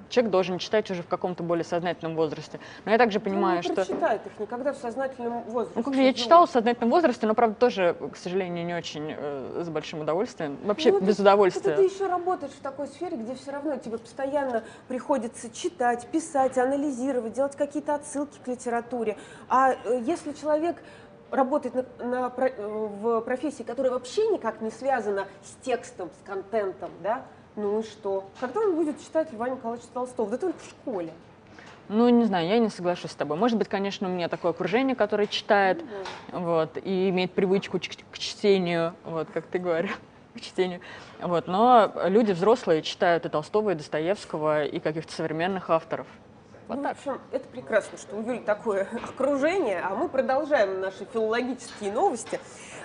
человек 0.09 0.31
должен 0.31 0.57
читать 0.59 0.89
уже 0.91 1.03
в 1.03 1.07
каком-то 1.07 1.43
более 1.43 1.63
сознательном 1.63 2.15
возрасте. 2.15 2.59
Но 2.85 2.91
я 2.91 2.97
также 2.97 3.19
понимаю, 3.19 3.57
ну, 3.57 3.63
что... 3.63 3.73
прочитает 3.75 4.21
их 4.25 4.39
никогда 4.39 4.73
в 4.73 4.77
сознательном 4.77 5.43
возрасте. 5.43 5.73
Ну, 5.75 5.83
как 5.83 5.93
же 5.93 6.01
я 6.01 6.13
читала 6.13 6.45
в 6.45 6.49
сознательном 6.49 6.89
возрасте, 6.91 7.27
но, 7.27 7.33
правда, 7.33 7.55
тоже, 7.55 7.95
к 8.13 8.17
сожалению, 8.17 8.65
не 8.65 8.73
очень 8.73 9.13
э, 9.17 9.63
с 9.65 9.69
большим 9.69 10.01
удовольствием. 10.01 10.57
Вообще, 10.63 10.91
Ну, 10.91 10.99
без 11.01 11.15
это- 11.15 11.23
удовольствия. 11.23 11.73
Это 11.73 11.81
ты 11.81 11.87
еще 11.93 12.07
работаешь 12.07 12.53
в 12.53 12.61
такой 12.61 12.87
сфере, 12.87 13.17
где 13.17 13.35
все 13.35 13.51
равно 13.51 13.77
тебе 13.77 13.97
постоянно 13.97 14.63
приходится 14.87 15.49
читать, 15.49 16.07
писать, 16.07 16.57
анализировать, 16.57 17.33
делать 17.33 17.55
какие-то 17.55 17.95
отсылки 17.95 18.37
к 18.43 18.47
литературе. 18.47 19.17
А 19.49 19.73
э, 19.73 20.01
если 20.05 20.33
человек 20.33 20.77
работает 21.31 21.75
на, 21.99 22.05
на 22.05 22.33
э, 22.37 22.51
в 22.65 23.21
профессии, 23.21 23.63
которая 23.63 23.91
вообще 23.91 24.27
никак 24.27 24.61
не 24.61 24.71
связана 24.71 25.27
с 25.43 25.65
текстом, 25.65 26.09
с 26.21 26.27
контентом, 26.27 26.91
да, 27.01 27.23
ну 27.55 27.79
и 27.79 27.83
что? 27.83 28.25
Когда 28.39 28.59
он 28.61 28.75
будет 28.75 28.99
читать 29.01 29.31
Льва 29.31 29.49
Николаевича 29.49 29.87
Толстого? 29.93 30.29
Да 30.29 30.37
только 30.37 30.59
в 30.59 30.65
школе. 30.65 31.13
Ну, 31.87 32.09
не 32.09 32.25
знаю, 32.25 32.47
я 32.47 32.57
не 32.57 32.69
соглашусь 32.69 33.11
с 33.11 33.15
тобой. 33.15 33.37
Может 33.37 33.57
быть, 33.57 33.67
конечно, 33.67 34.09
у 34.09 34.11
меня 34.11 34.27
такое 34.27 34.51
окружение, 34.51 34.95
которое 34.95 35.27
читает, 35.27 35.83
вот, 36.31 36.77
и 36.83 37.09
имеет 37.09 37.31
привычку 37.31 37.79
к 37.79 38.17
чтению, 38.17 38.93
вот, 39.03 39.27
как 39.31 39.45
ты 39.45 39.59
говоришь, 39.59 39.95
к 40.35 40.41
чтению. 40.41 40.81
Вот, 41.21 41.47
но 41.47 41.91
люди 42.05 42.31
взрослые 42.31 42.81
читают 42.81 43.25
и 43.25 43.29
Толстого, 43.29 43.69
и 43.71 43.75
Достоевского, 43.75 44.65
и 44.65 44.79
каких-то 44.79 45.13
современных 45.13 45.69
авторов. 45.69 46.07
Вот 46.67 46.77
ну, 46.77 46.83
так. 46.83 46.97
В 46.97 46.99
общем, 47.07 47.21
это 47.31 47.47
прекрасно, 47.47 47.97
что 47.97 48.15
у 48.15 48.21
Юли 48.21 48.39
такое 48.39 48.87
окружение, 49.09 49.81
а 49.81 49.95
мы 49.95 50.09
продолжаем 50.09 50.79
наши 50.79 51.05
филологические 51.05 51.91
новости. 51.91 52.39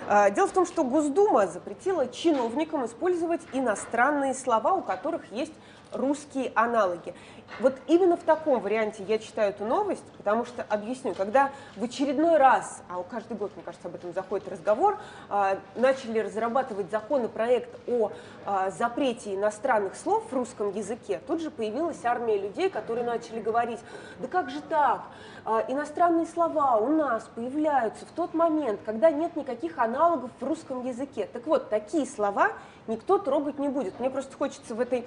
А, 0.07 0.31
Дело 0.31 0.49
в 0.49 0.53
том, 0.53 0.67
что 0.67 0.85
Госдума 0.85 1.47
запретила 1.47 2.07
чиновникам 2.09 2.85
использовать 2.85 3.41
иностранные 3.53 4.35
слова, 4.35 4.75
у 4.75 4.83
которых 4.83 5.33
есть 5.33 5.55
русские 5.93 6.53
аналоги. 6.55 7.15
Вот 7.59 7.75
именно 7.89 8.17
в 8.17 8.23
таком 8.23 8.61
варианте 8.61 9.03
я 9.09 9.19
читаю 9.19 9.51
эту 9.51 9.65
новость, 9.65 10.05
потому 10.17 10.45
что, 10.45 10.65
объясню, 10.69 11.15
когда 11.15 11.51
в 11.77 11.83
очередной 11.83 12.37
раз, 12.37 12.81
а 12.89 13.03
каждый 13.03 13.37
год, 13.37 13.51
мне 13.57 13.65
кажется, 13.65 13.89
об 13.89 13.97
этом 13.97 14.13
заходит 14.13 14.49
разговор, 14.49 14.99
а, 15.29 15.59
начали 15.75 16.21
разрабатывать 16.21 16.91
законопроект 16.91 17.77
о 17.89 18.13
а, 18.47 18.71
запрете 18.71 19.35
иностранных 19.35 19.97
слов 19.97 20.25
в 20.31 20.33
русском 20.33 20.73
языке, 20.73 21.21
тут 21.27 21.41
же 21.41 21.51
появилась 21.51 22.05
армия 22.05 22.39
людей, 22.39 22.71
которые 22.71 23.05
начали 23.05 23.41
говорить, 23.41 23.81
да 24.21 24.29
как 24.29 24.49
же 24.49 24.61
так, 24.61 25.03
А, 25.45 25.65
иностранные 25.69 26.27
слова 26.27 26.77
у 26.77 26.89
нас 26.89 27.29
появляются 27.35 28.05
в 28.05 28.11
тот 28.11 28.35
момент, 28.35 28.81
когда 28.85 29.11
нет 29.11 29.37
никаких 29.37 29.79
аналогов 29.79 30.31
в 30.39 30.45
русском 30.45 30.85
языке. 30.87 31.29
Так 31.33 31.47
вот, 31.47 31.71
такие 31.71 32.07
слова 32.07 32.53
никто 32.87 33.19
трогать 33.19 33.59
не 33.59 33.69
будет. 33.69 33.99
Мне 34.01 34.11
просто 34.11 34.37
хочется 34.37 34.75
в 34.75 34.81
этой 34.81 35.07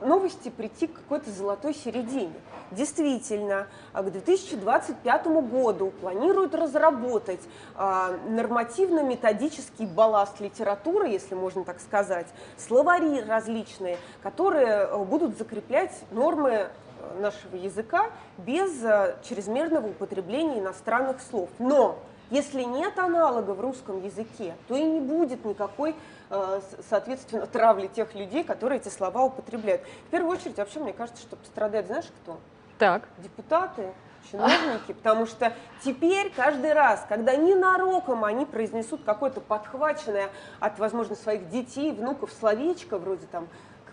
новости 0.00 0.48
прийти 0.48 0.86
к 0.86 0.94
какой-то 0.94 1.30
золотой 1.30 1.74
середине. 1.74 2.32
Действительно, 2.70 3.68
а, 3.92 4.02
к 4.02 4.10
2025 4.10 5.26
году 5.42 5.92
планируют 6.00 6.54
разработать 6.54 7.40
а, 7.74 8.16
нормативно-методический 8.28 9.86
балласт 9.86 10.40
литературы, 10.40 11.08
если 11.08 11.34
можно 11.34 11.64
так 11.64 11.80
сказать, 11.80 12.26
словари 12.56 13.20
различные, 13.20 13.98
которые 14.22 14.86
будут 15.04 15.38
закреплять 15.38 15.92
нормы 16.10 16.50
э, 16.50 17.20
нашего 17.20 17.56
языка 17.56 18.10
без 18.38 18.82
э, 18.82 19.16
чрезмерного 19.28 19.88
употребления 19.88 20.58
иностранных 20.58 21.20
слов. 21.20 21.50
Но 21.58 21.98
если 22.30 22.62
нет 22.62 22.98
аналога 22.98 23.52
в 23.52 23.60
русском 23.60 24.02
языке, 24.02 24.54
то 24.68 24.74
и 24.74 24.82
не 24.82 25.00
будет 25.00 25.44
никакой, 25.44 25.94
э, 26.30 26.60
соответственно, 26.88 27.46
травли 27.52 27.86
тех 27.86 28.14
людей, 28.14 28.44
которые 28.44 28.80
эти 28.80 28.88
слова 28.88 29.24
употребляют. 29.24 29.82
В 30.08 30.10
первую 30.10 30.36
очередь, 30.36 30.56
вообще, 30.56 30.80
мне 30.80 30.92
кажется, 30.92 31.22
что 31.22 31.36
пострадает, 31.36 31.86
знаешь, 31.86 32.06
кто? 32.22 32.38
Так. 32.78 33.08
депутаты, 33.18 33.94
чиновники, 34.30 34.92
потому 34.92 35.26
что 35.26 35.52
теперь 35.82 36.30
каждый 36.34 36.72
раз, 36.72 37.04
когда 37.08 37.36
ненароком 37.36 38.24
они 38.24 38.44
произнесут 38.44 39.02
какое-то 39.04 39.40
подхваченное 39.40 40.30
от, 40.60 40.78
возможно, 40.78 41.14
своих 41.16 41.48
детей, 41.48 41.92
внуков 41.92 42.32
словечко, 42.32 42.98
вроде 42.98 43.26
там 43.26 43.48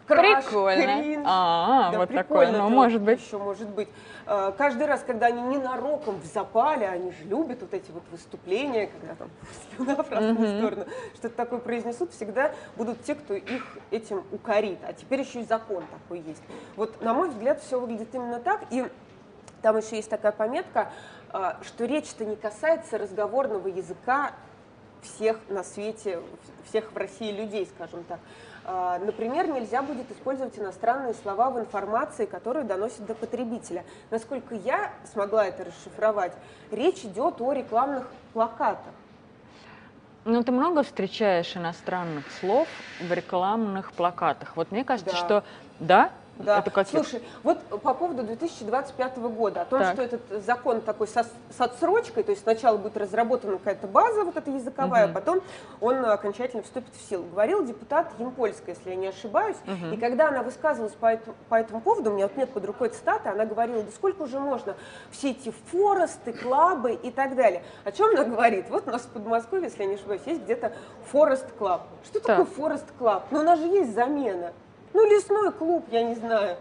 краш, 0.05 0.45
Прикольно. 0.45 1.01
кринж, 1.01 1.25
А, 1.27 1.91
да, 1.91 1.98
вот 2.00 2.13
такое. 2.13 2.51
Ну, 2.51 2.69
может 2.69 3.01
быть. 3.01 3.22
Еще 3.25 3.38
может 3.38 3.69
быть. 3.69 3.88
Э, 4.25 4.51
Каждый 4.57 4.86
раз, 4.88 5.03
когда 5.05 5.27
они 5.27 5.41
ненароком 5.41 6.19
в 6.19 6.25
запале, 6.25 6.88
они 6.88 7.12
же 7.12 7.24
любят 7.25 7.62
вот 7.62 7.74
эти 7.74 7.91
вот 7.91 8.03
выступления, 8.12 8.88
когда 8.88 9.15
там 9.15 9.29
слюна 9.75 10.03
в 10.03 10.12
разные 10.12 10.33
Мгм. 10.33 10.57
стороны, 10.67 10.86
что-то 11.15 11.36
такое 11.36 11.60
произнесут, 11.60 12.12
всегда 12.12 12.51
будут 12.75 13.03
те, 13.03 13.15
кто 13.15 13.33
их 13.33 13.63
этим 13.91 14.24
укорит. 14.31 14.79
А 14.88 14.93
теперь 14.93 15.22
еще 15.22 15.41
и 15.41 15.45
закон 15.45 15.83
такой 15.91 16.19
есть. 16.22 16.41
Вот, 16.75 17.01
на 17.01 17.13
мой 17.13 17.29
взгляд, 17.29 17.62
все 17.62 17.79
выглядит 17.79 18.13
именно 18.13 18.39
так. 18.39 18.62
И 18.72 18.86
там 19.62 19.77
еще 19.77 19.95
есть 19.95 20.10
такая 20.10 20.31
пометка, 20.33 20.91
а, 21.31 21.57
что 21.63 21.86
речь-то 21.86 22.25
не 22.25 22.36
касается 22.36 22.98
разговорного 22.98 23.67
языка 23.67 24.31
всех 25.01 25.38
на 25.50 25.63
свете, 25.63 26.19
всех 26.69 26.91
в 26.91 26.98
России 26.98 27.31
людей, 27.31 27.65
скажем 27.75 28.03
так. 28.05 28.19
А, 28.65 29.00
Например, 29.00 29.48
нельзя 29.48 29.82
будет 29.82 30.10
использовать 30.12 30.58
иностранные 30.58 31.13
слова 31.13 31.50
в 31.50 31.60
информации, 31.60 32.25
которую 32.25 32.65
доносит 32.65 33.05
до 33.05 33.13
потребителя. 33.13 33.84
Насколько 34.10 34.55
я 34.55 34.91
смогла 35.12 35.46
это 35.46 35.65
расшифровать, 35.65 36.34
речь 36.72 37.03
идет 37.03 37.41
о 37.41 37.51
рекламных 37.53 38.08
плакатах. 38.34 38.93
Ну, 40.25 40.41
ты 40.41 40.53
много 40.53 40.84
встречаешь 40.84 41.58
иностранных 41.58 42.24
слов 42.39 42.70
в 43.01 43.12
рекламных 43.12 43.91
плакатах. 43.91 44.55
Вот 44.55 44.72
мне 44.72 44.86
кажется, 44.86 45.12
Да. 45.12 45.17
что 45.17 45.43
да, 45.79 46.12
Да. 46.37 46.59
это 46.59 46.71
каких? 46.71 46.91
Слушай, 46.99 47.23
вот 47.43 47.59
по 47.81 47.93
поводу 47.93 48.23
2025 48.23 49.17
года, 49.29 49.61
о 49.61 49.65
том, 49.65 49.79
Так. 49.79 49.93
что 49.93 50.01
этот 50.01 50.21
закон 50.43 50.81
такой 50.81 51.07
со- 51.07 51.23
с 51.25 51.59
отсрочкой, 51.61 52.23
то 52.23 52.31
есть 52.31 52.43
сначала 52.43 52.77
будет 52.77 52.97
разработана 52.97 53.57
какая-то 53.59 53.87
база 53.87 54.23
вот 54.23 54.35
эта 54.35 54.49
языковая, 54.49 55.05
а 55.05 55.07
потом 55.07 55.41
он 55.79 56.03
окончательно 56.05 56.63
вступит 56.63 56.93
в 56.95 57.09
силу. 57.09 57.23
Говорил 57.25 57.63
депутат 57.65 58.11
Емпольская, 58.17 58.75
если 58.75 58.89
я 58.89 58.95
не 58.95 59.07
ошибаюсь, 59.07 59.57
Мгм. 59.65 59.93
и 59.93 59.97
когда 59.97 60.29
она 60.29 60.41
высказывалась 60.43 60.93
по 60.93 61.05
этому, 61.05 61.35
по 61.49 61.55
этому 61.55 61.81
поводу, 61.81 62.09
у 62.09 62.13
меня 62.13 62.27
вот 62.27 62.35
нет 62.35 62.49
под 62.49 62.65
рукой 62.65 62.89
цитаты, 62.89 63.29
она 63.29 63.45
говорила, 63.45 63.83
да 63.83 63.91
сколько 63.91 64.23
уже 64.23 64.39
можно, 64.39 64.75
все 65.11 65.31
эти 65.31 65.53
forest 65.71 66.33
ы, 66.33 66.51
club 66.51 66.85
ы 66.85 66.93
и 66.93 67.11
так 67.11 67.35
далее. 67.35 67.63
О 67.83 67.91
чем 67.91 68.09
она 68.15 68.23
говорит? 68.23 68.69
Вот 68.69 68.87
у 68.87 68.91
нас 68.91 69.03
в 69.03 69.09
Подмосковье, 69.09 69.65
если 69.67 69.83
я 69.83 69.89
не 69.89 69.95
ошибаюсь, 69.95 70.21
есть 70.25 70.41
где-то 70.43 70.73
forest 71.12 71.45
club. 71.57 71.83
Что 72.03 72.19
Так. 72.19 72.23
такое 72.37 72.45
forest 72.45 72.85
club? 72.97 73.25
Ну, 73.31 73.39
у 73.39 73.43
нас 73.43 73.59
же 73.59 73.67
есть 73.67 73.93
замена. 73.93 74.51
Ну, 74.93 75.05
лесной 75.05 75.51
клуб, 75.51 75.85
я 75.91 76.03
не 76.03 76.15
знаю. 76.15 76.57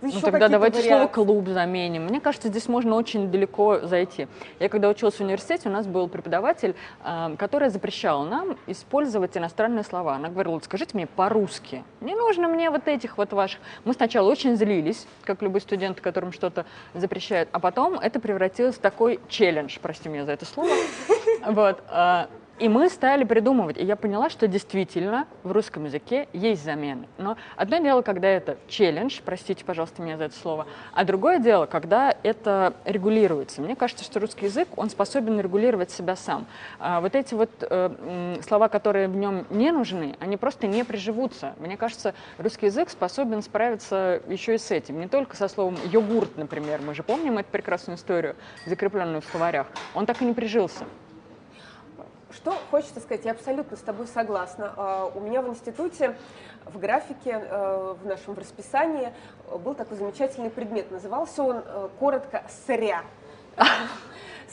Ну, 0.00 0.08
Еще 0.08 0.20
тогда 0.20 0.32
какие-то 0.32 0.52
давайте 0.52 0.82
слово 0.82 0.94
вариации. 0.94 1.12
клуб 1.12 1.48
заменим. 1.48 2.04
Мне 2.04 2.20
кажется, 2.20 2.46
здесь 2.48 2.68
можно 2.68 2.94
очень 2.94 3.32
далеко 3.32 3.80
зайти. 3.80 4.28
Я 4.60 4.68
когда 4.68 4.88
училась 4.88 5.16
в 5.16 5.20
университете, 5.20 5.68
у 5.68 5.72
нас 5.72 5.88
был 5.88 6.06
преподаватель, 6.06 6.76
а, 7.02 7.34
который 7.36 7.68
запрещал 7.70 8.24
нам 8.24 8.56
использовать 8.68 9.36
иностранные 9.36 9.82
слова. 9.82 10.14
Она 10.14 10.28
говорила, 10.28 10.52
«Вот 10.54 10.64
скажите 10.64 10.92
мне 10.94 11.08
по-русски. 11.08 11.82
Не 12.00 12.14
нужно 12.14 12.46
мне 12.46 12.70
вот 12.70 12.86
этих 12.86 13.18
вот 13.18 13.32
ваших. 13.32 13.58
Мы 13.84 13.92
сначала 13.92 14.30
очень 14.30 14.56
злились, 14.56 15.08
как 15.24 15.42
любой 15.42 15.60
студент, 15.60 16.00
которым 16.00 16.30
что-то 16.30 16.64
запрещают, 16.94 17.48
а 17.50 17.58
потом 17.58 17.94
это 17.94 18.20
превратилось 18.20 18.76
в 18.76 18.80
такой 18.80 19.18
челлендж, 19.28 19.78
прости 19.82 20.08
меня 20.08 20.24
за 20.24 20.32
это 20.32 20.44
слово. 20.44 20.70
Вот. 21.44 21.82
И 22.58 22.68
мы 22.68 22.88
стали 22.88 23.22
придумывать, 23.22 23.78
и 23.78 23.84
я 23.84 23.94
поняла, 23.94 24.30
что 24.30 24.48
действительно 24.48 25.28
в 25.44 25.52
русском 25.52 25.84
языке 25.84 26.26
есть 26.32 26.64
замены. 26.64 27.06
Но 27.16 27.36
одно 27.54 27.78
дело, 27.78 28.02
когда 28.02 28.26
это 28.26 28.56
челлендж, 28.66 29.20
простите, 29.24 29.64
пожалуйста, 29.64 30.02
меня 30.02 30.16
за 30.16 30.24
это 30.24 30.34
слово, 30.36 30.66
а 30.92 31.04
другое 31.04 31.38
дело, 31.38 31.66
когда 31.66 32.16
это 32.24 32.74
регулируется. 32.84 33.62
Мне 33.62 33.76
кажется, 33.76 34.04
что 34.04 34.18
русский 34.18 34.46
язык, 34.46 34.66
он 34.74 34.90
способен 34.90 35.38
регулировать 35.38 35.92
себя 35.92 36.16
сам. 36.16 36.46
А 36.80 37.00
вот 37.00 37.14
эти 37.14 37.32
вот 37.34 37.50
э, 37.60 38.40
слова, 38.44 38.68
которые 38.68 39.06
в 39.06 39.14
нем 39.14 39.46
не 39.50 39.70
нужны, 39.70 40.16
они 40.18 40.36
просто 40.36 40.66
не 40.66 40.84
приживутся. 40.84 41.54
Мне 41.60 41.76
кажется, 41.76 42.12
русский 42.38 42.66
язык 42.66 42.90
способен 42.90 43.40
справиться 43.42 44.20
еще 44.26 44.56
и 44.56 44.58
с 44.58 44.72
этим. 44.72 44.98
Не 44.98 45.06
только 45.06 45.36
со 45.36 45.46
словом 45.46 45.76
йогурт, 45.92 46.36
например, 46.36 46.80
мы 46.84 46.96
же 46.96 47.04
помним 47.04 47.38
эту 47.38 47.50
прекрасную 47.50 47.96
историю, 47.96 48.34
закрепленную 48.66 49.22
в 49.22 49.26
словарях. 49.26 49.68
Он 49.94 50.06
так 50.06 50.20
и 50.22 50.24
не 50.24 50.32
прижился. 50.32 50.84
Что 52.38 52.52
хочется 52.70 53.00
сказать, 53.00 53.24
я 53.24 53.32
абсолютно 53.32 53.76
с 53.76 53.80
тобой 53.80 54.06
согласна. 54.06 54.72
А, 54.76 55.10
у 55.12 55.18
меня 55.18 55.42
в 55.42 55.48
институте 55.48 56.14
в 56.66 56.78
графике, 56.78 57.32
э, 57.32 57.94
в 58.00 58.06
нашем 58.06 58.34
в 58.34 58.38
расписании 58.38 59.12
был 59.64 59.74
такой 59.74 59.96
замечательный 59.96 60.48
предмет. 60.48 60.88
Назывался 60.92 61.42
он 61.42 61.62
э, 61.64 61.88
коротко 61.98 62.44
«сыря». 62.64 63.02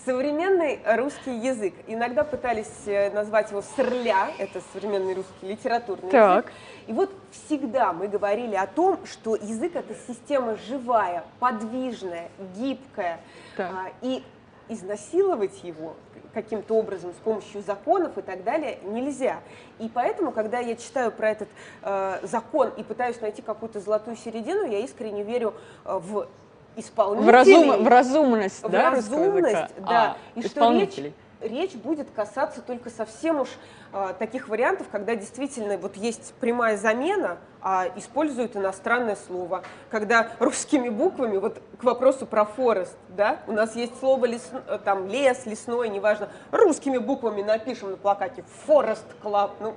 Современный 0.04 0.80
русский 0.98 1.38
язык. 1.38 1.75
Иногда 1.86 2.24
пытались 2.24 2.88
э, 2.88 3.12
назвать 3.12 3.51
его 3.51 3.62
«сырля», 3.62 4.32
это 4.39 4.62
современный 4.74 5.13
русский 5.13 5.48
литературный 5.48 6.10
так. 6.10 6.46
язык. 6.46 6.54
И 6.88 6.94
вот 6.94 7.12
всегда 7.30 7.94
мы 7.94 8.08
говорили 8.08 8.56
о 8.56 8.65
том, 8.65 9.06
что 9.06 9.36
язык– 9.36 9.75
это 9.75 9.94
система 10.08 10.56
живая, 10.56 11.24
подвижная, 11.39 12.30
гибкая. 12.56 13.20
Так. 13.56 13.72
А, 13.72 13.92
и 14.01 14.24
изнасиловать 14.70 15.63
его 15.63 15.96
каким-то 16.36 16.75
образом 16.75 17.13
с 17.13 17.24
помощью 17.24 17.63
законов 17.63 18.18
и 18.20 18.22
так 18.22 18.44
далее 18.44 18.77
нельзя. 18.84 19.39
И 19.80 19.89
поэтому, 19.92 20.32
когда 20.32 20.60
я 20.60 20.75
читаю 20.75 21.12
про 21.12 21.32
этот 21.32 21.50
э, 21.82 22.20
закон 22.24 22.70
и 22.77 22.84
пытаюсь 22.84 23.20
найти 23.22 23.42
какую-то 23.42 23.80
золотую 23.80 24.18
середину, 24.18 24.70
я 24.70 24.80
искренне 24.80 25.24
верю 25.24 25.56
э, 25.86 25.98
в 25.98 26.27
исполнителей. 26.75 27.32
В, 27.32 27.34
разум, 27.34 27.84
в 27.84 27.88
разумность, 27.88 28.63
в 28.63 28.70
да, 28.70 28.92
разумность, 28.92 29.54
да. 29.54 29.72
А, 29.88 30.18
и 30.36 30.46
что 30.46 30.72
речь 30.74 31.00
речь 31.42 31.74
будет 31.74 32.10
касаться 32.12 32.62
только 32.62 32.89
совсем 32.89 33.42
уж 33.42 33.50
таких 34.19 34.49
вариантов, 34.49 34.87
когда 34.91 35.15
действительно 35.15 35.77
вот 35.77 35.95
есть 35.95 36.33
прямая 36.39 36.77
замена, 36.77 37.37
а 37.61 37.87
используют 37.95 38.55
иностранное 38.55 39.15
слово. 39.15 39.63
Когда 39.89 40.29
русскими 40.39 40.89
буквами, 40.89 41.37
вот 41.37 41.61
к 41.79 41.83
вопросу 41.83 42.25
про 42.25 42.45
forest, 42.45 42.98
да, 43.09 43.39
у 43.47 43.53
нас 43.53 43.75
есть 43.75 43.97
слово 43.99 44.25
лес, 44.25 44.51
э, 44.67 44.79
там, 44.83 45.07
лес, 45.07 45.45
лесной, 45.45 45.89
неважно, 45.89 46.29
русскими 46.51 46.97
буквами 46.97 47.41
напишем 47.41 47.91
на 47.91 47.97
плакате 47.97 48.43
«Forest 48.67 49.05
Club», 49.22 49.55
ну, 49.59 49.75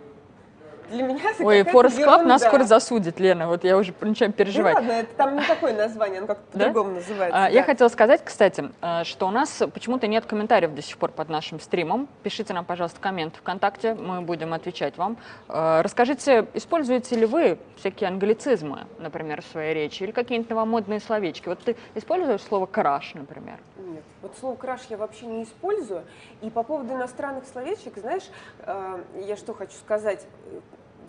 для 0.90 1.02
меня 1.02 1.30
это 1.30 1.44
Ой, 1.44 1.60
Forest 1.60 1.98
Club 1.98 2.22
нас 2.22 2.42
скоро 2.42 2.64
засудит, 2.64 3.20
Лена, 3.20 3.48
вот 3.48 3.64
я 3.64 3.76
уже 3.76 3.94
начинаю 4.00 4.32
переживать. 4.32 4.74
Ну 4.74 4.80
ладно, 4.80 4.92
это 4.92 5.14
там 5.14 5.36
не 5.36 5.44
такое 5.44 5.74
название, 5.74 6.18
оно 6.18 6.26
как-то 6.26 6.52
по-другому 6.52 6.92
называется. 6.92 7.36
А, 7.36 7.42
да. 7.42 7.48
Я 7.48 7.62
хотела 7.62 7.88
сказать, 7.88 8.22
кстати, 8.24 8.70
э, 8.80 9.04
что 9.04 9.26
у 9.26 9.30
нас 9.30 9.62
почему-то 9.72 10.06
нет 10.06 10.24
комментариев 10.26 10.74
до 10.74 10.82
сих 10.82 10.96
пор 10.98 11.10
под 11.10 11.28
нашим 11.28 11.60
стримом. 11.60 12.08
Пишите 12.22 12.54
нам, 12.54 12.64
пожалуйста, 12.64 13.00
коммент 13.00 13.36
ВКонтакте, 13.36 13.94
мы 13.94 14.22
будем 14.22 14.54
отвечать 14.54 14.96
вам. 14.96 15.16
Э, 15.48 15.80
расскажите, 15.82 16.46
используете 16.54 17.16
ли 17.16 17.26
вы 17.26 17.58
всякие 17.76 18.08
англицизмы, 18.08 18.86
например, 18.98 19.42
в 19.42 19.46
своей 19.46 19.74
речи, 19.74 20.02
или 20.02 20.10
какие-нибудь 20.10 20.50
новомодные 20.50 21.00
словечки? 21.00 21.48
Вот 21.48 21.60
ты 21.60 21.76
используешь 21.94 22.42
слово 22.42 22.66
«краш», 22.66 23.14
например? 23.14 23.58
Нет, 23.76 24.02
вот 24.22 24.34
слово 24.38 24.56
«краш» 24.56 24.82
я 24.88 24.96
вообще 24.96 25.26
не 25.26 25.44
использую. 25.44 26.04
И 26.40 26.50
по 26.50 26.62
поводу 26.62 26.94
иностранных 26.94 27.44
словечек, 27.46 27.96
знаешь, 27.96 28.24
я 28.66 29.36
что 29.36 29.54
хочу 29.54 29.72
сказать, 29.72 30.24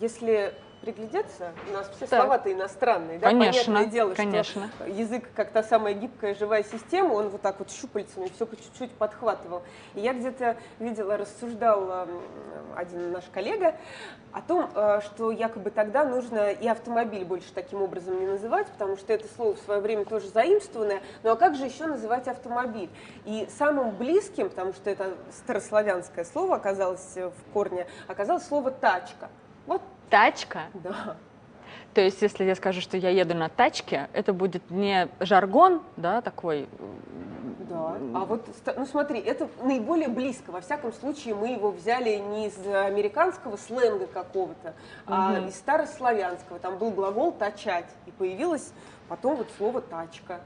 если 0.00 0.54
приглядеться, 0.80 1.52
у 1.68 1.72
нас 1.74 1.90
все 1.94 2.06
слова-то 2.06 2.50
иностранные, 2.52 3.18
да, 3.18 3.28
конечно, 3.28 3.74
понятное 3.74 3.92
дело, 3.92 4.14
конечно. 4.14 4.70
что 4.76 4.88
язык 4.88 5.28
как 5.34 5.50
та 5.50 5.62
самая 5.62 5.92
гибкая 5.92 6.34
живая 6.34 6.62
система, 6.62 7.12
он 7.12 7.28
вот 7.28 7.42
так 7.42 7.58
вот 7.58 7.70
щупальцами 7.70 8.30
все 8.34 8.46
по 8.46 8.56
чуть-чуть 8.56 8.90
подхватывал. 8.92 9.62
И 9.94 10.00
я 10.00 10.14
где-то 10.14 10.56
видела, 10.78 11.18
рассуждал 11.18 12.08
один 12.76 13.12
наш 13.12 13.24
коллега 13.32 13.74
о 14.32 14.40
том, 14.40 14.70
э, 14.74 15.00
что 15.04 15.32
якобы 15.32 15.70
тогда 15.70 16.04
нужно 16.04 16.50
и 16.50 16.68
автомобиль 16.68 17.24
больше 17.24 17.52
таким 17.52 17.82
образом 17.82 18.18
не 18.18 18.26
называть, 18.26 18.68
потому 18.68 18.96
что 18.96 19.12
это 19.12 19.26
слово 19.34 19.54
в 19.54 19.58
свое 19.58 19.80
время 19.80 20.04
тоже 20.04 20.28
заимствованное, 20.28 21.02
ну 21.22 21.30
а 21.30 21.36
как 21.36 21.56
же 21.56 21.64
еще 21.64 21.86
называть 21.86 22.28
автомобиль? 22.28 22.88
И 23.24 23.48
самым 23.58 23.90
близким, 23.90 24.48
потому 24.48 24.72
что 24.72 24.88
это 24.88 25.14
старославянское 25.32 26.24
слово 26.24 26.56
оказалось 26.56 27.16
в 27.16 27.52
корне, 27.52 27.86
оказалось 28.06 28.46
слово 28.46 28.70
«тачка». 28.70 29.28
Вот 29.66 29.82
тачка. 30.08 30.64
Да. 30.74 31.16
То 31.94 32.00
есть, 32.00 32.22
если 32.22 32.44
я 32.44 32.54
скажу, 32.54 32.80
что 32.80 32.96
я 32.96 33.10
еду 33.10 33.34
на 33.34 33.48
тачке, 33.48 34.08
это 34.12 34.32
будет 34.32 34.70
не 34.70 35.08
жаргон, 35.18 35.82
да, 35.96 36.20
такой. 36.20 36.68
Да. 37.68 37.96
А 38.14 38.24
вот, 38.24 38.46
ну 38.76 38.86
смотри, 38.86 39.18
это 39.18 39.48
наиболее 39.62 40.08
близко. 40.08 40.52
Во 40.52 40.60
всяком 40.60 40.92
случае, 40.92 41.34
мы 41.34 41.48
его 41.48 41.70
взяли 41.70 42.16
не 42.16 42.46
из 42.46 42.56
американского 42.66 43.56
сленга 43.56 44.06
какого-то, 44.06 44.68
угу. 44.68 44.74
а 45.06 45.38
из 45.48 45.56
старославянского. 45.56 46.60
Там 46.60 46.78
был 46.78 46.90
глагол 46.90 47.32
тачать, 47.32 47.88
и 48.06 48.12
появилось 48.12 48.72
потом 49.08 49.36
вот 49.36 49.48
слово 49.56 49.80
тачка. 49.80 50.40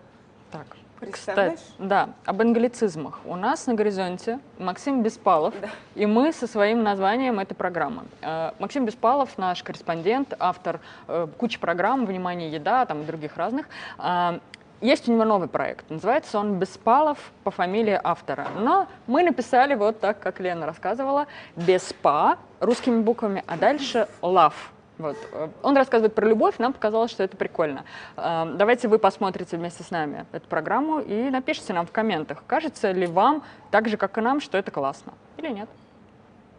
Так. 0.50 0.66
Кстати, 1.10 1.58
да, 1.78 2.10
об 2.24 2.40
англицизмах. 2.40 3.20
У 3.24 3.36
нас 3.36 3.66
на 3.66 3.74
горизонте 3.74 4.38
Максим 4.58 5.02
Беспалов, 5.02 5.54
да. 5.60 5.68
и 5.94 6.06
мы 6.06 6.32
со 6.32 6.46
своим 6.46 6.82
названием 6.82 7.40
этой 7.40 7.54
программы. 7.54 8.02
Э, 8.22 8.52
Максим 8.58 8.86
Беспалов, 8.86 9.36
наш 9.38 9.62
корреспондент, 9.62 10.34
автор 10.38 10.80
э, 11.08 11.26
кучи 11.36 11.58
программ 11.58 12.06
«Внимание, 12.06 12.50
еда» 12.50 12.86
там 12.86 13.02
и 13.02 13.04
других 13.04 13.36
разных. 13.36 13.66
Э, 13.98 14.38
есть 14.80 15.08
у 15.08 15.12
него 15.12 15.24
новый 15.24 15.48
проект, 15.48 15.88
называется 15.88 16.38
он 16.38 16.58
«Беспалов» 16.58 17.18
по 17.42 17.50
фамилии 17.50 17.98
автора. 18.02 18.48
Но 18.58 18.86
мы 19.06 19.22
написали 19.22 19.74
вот 19.74 20.00
так, 20.00 20.20
как 20.20 20.40
Лена 20.40 20.66
рассказывала, 20.66 21.26
«Беспа» 21.56 22.38
русскими 22.60 23.00
буквами, 23.00 23.42
а 23.46 23.56
дальше 23.56 24.08
«Love». 24.20 24.52
Вот. 24.98 25.16
Он 25.62 25.76
рассказывает 25.76 26.14
про 26.14 26.26
любовь, 26.26 26.58
нам 26.58 26.72
показалось, 26.72 27.10
что 27.10 27.24
это 27.24 27.36
прикольно. 27.36 27.84
Эм, 28.16 28.56
давайте 28.56 28.86
вы 28.86 28.98
посмотрите 28.98 29.56
вместе 29.56 29.82
с 29.82 29.90
нами 29.90 30.24
эту 30.30 30.48
программу 30.48 31.00
и 31.00 31.30
напишите 31.30 31.72
нам 31.72 31.86
в 31.86 31.90
комментах, 31.90 32.44
кажется 32.46 32.92
ли 32.92 33.06
вам, 33.06 33.42
так 33.70 33.88
же, 33.88 33.96
как 33.96 34.18
и 34.18 34.20
нам, 34.20 34.40
что 34.40 34.56
это 34.56 34.70
классно 34.70 35.14
или 35.36 35.50
нет. 35.50 35.68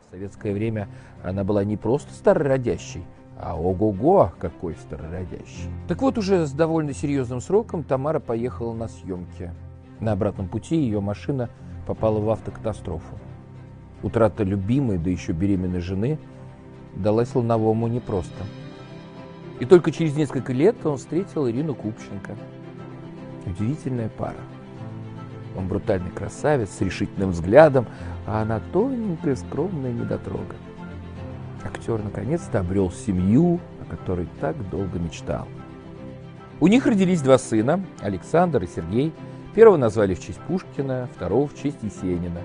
В 0.07 0.11
советское 0.11 0.53
время 0.53 0.89
она 1.23 1.43
была 1.43 1.63
не 1.63 1.77
просто 1.77 2.13
старородящей, 2.13 3.05
а 3.39 3.57
ого-го, 3.57 4.33
какой 4.37 4.75
старородящий. 4.75 5.69
Так 5.87 6.01
вот, 6.01 6.17
уже 6.17 6.45
с 6.45 6.51
довольно 6.51 6.93
серьезным 6.93 7.39
сроком 7.39 7.83
Тамара 7.83 8.19
поехала 8.19 8.73
на 8.73 8.89
съемки. 8.89 9.51
На 10.01 10.11
обратном 10.11 10.49
пути 10.49 10.75
ее 10.75 10.99
машина 10.99 11.49
попала 11.87 12.19
в 12.19 12.29
автокатастрофу. 12.29 13.17
Утрата 14.03 14.43
любимой, 14.43 14.97
да 14.97 15.09
еще 15.09 15.31
беременной 15.31 15.79
жены– 15.79 16.19
далась 16.95 17.35
Луновому 17.35 17.87
непросто. 17.87 18.43
И 19.59 19.65
только 19.65 19.91
через 19.91 20.15
несколько 20.15 20.53
лет 20.53 20.85
он 20.85 20.97
встретил 20.97 21.47
Ирину 21.47 21.75
Купченко. 21.75 22.35
Удивительная 23.45 24.09
пара. 24.09 24.35
Он 25.55 25.67
брутальный 25.67 26.11
красавец 26.11 26.69
с 26.71 26.81
решительным 26.81 27.31
взглядом, 27.31 27.87
а 28.27 28.41
она 28.41 28.59
тоненькая, 28.73 29.35
скромная 29.35 29.93
недотрога. 29.93 30.55
Актер 31.63 32.03
наконец-то 32.03 32.59
обрел 32.59 32.91
семью, 32.91 33.59
о 33.81 33.85
которой 33.85 34.27
так 34.41 34.55
долго 34.69 34.99
мечтал. 34.99 35.47
У 36.59 36.67
них 36.67 36.85
родились 36.85 37.21
два 37.21 37.37
сына, 37.37 37.83
Александр 37.99 38.63
и 38.63 38.67
Сергей. 38.67 39.13
Первого 39.53 39.77
назвали 39.77 40.13
в 40.13 40.19
честь 40.19 40.39
Пушкина, 40.41 41.09
второго 41.15 41.47
в 41.47 41.55
честь 41.55 41.81
Есенина. 41.81 42.41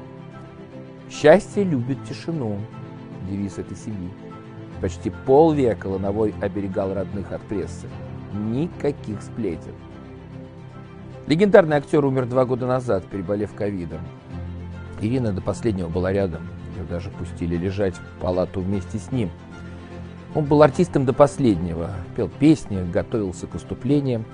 «Счастье 1.10 1.64
любит 1.64 1.98
тишину»– 2.04 2.58
девиз 3.28 3.58
этой 3.58 3.76
семьи. 3.76 4.10
Почти 4.80 5.10
полвека 5.10 5.86
Лановой 5.86 6.34
оберегал 6.40 6.94
родных 6.94 7.32
от 7.32 7.42
прессы. 7.42 7.86
Никаких 8.32 9.20
сплетен. 9.22 9.74
Легендарный 11.26 11.76
актер 11.76 12.04
умер 12.04 12.26
два 12.26 12.44
года 12.44 12.66
назад, 12.66 13.04
переболев 13.04 13.54
ковидом. 13.54 14.00
Ирина 15.00 15.32
до 15.32 15.42
последнего 15.42 15.88
была 15.88 16.12
рядом. 16.12 16.48
Ее 16.76 16.84
даже 16.84 17.10
пустили 17.10 17.56
лежать 17.56 17.94
в 17.94 18.20
палату 18.20 18.60
вместе 18.60 18.98
с 18.98 19.12
ним. 19.12 19.30
Он 20.34 20.44
был 20.44 20.62
артистом 20.62 21.04
до 21.04 21.12
последнего, 21.12 21.90
пел 22.16 22.28
песни, 22.28 22.82
готовился 22.90 23.46
к 23.46 23.54
выступлениям. 23.54 24.24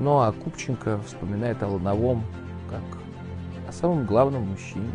Ну 0.00 0.20
а 0.20 0.32
Купченко 0.32 1.00
вспоминает 1.06 1.62
о 1.62 1.68
Лановом 1.68 2.24
как 2.70 2.98
о 3.68 3.72
самом 3.72 4.06
главном 4.06 4.48
мужчине 4.48 4.90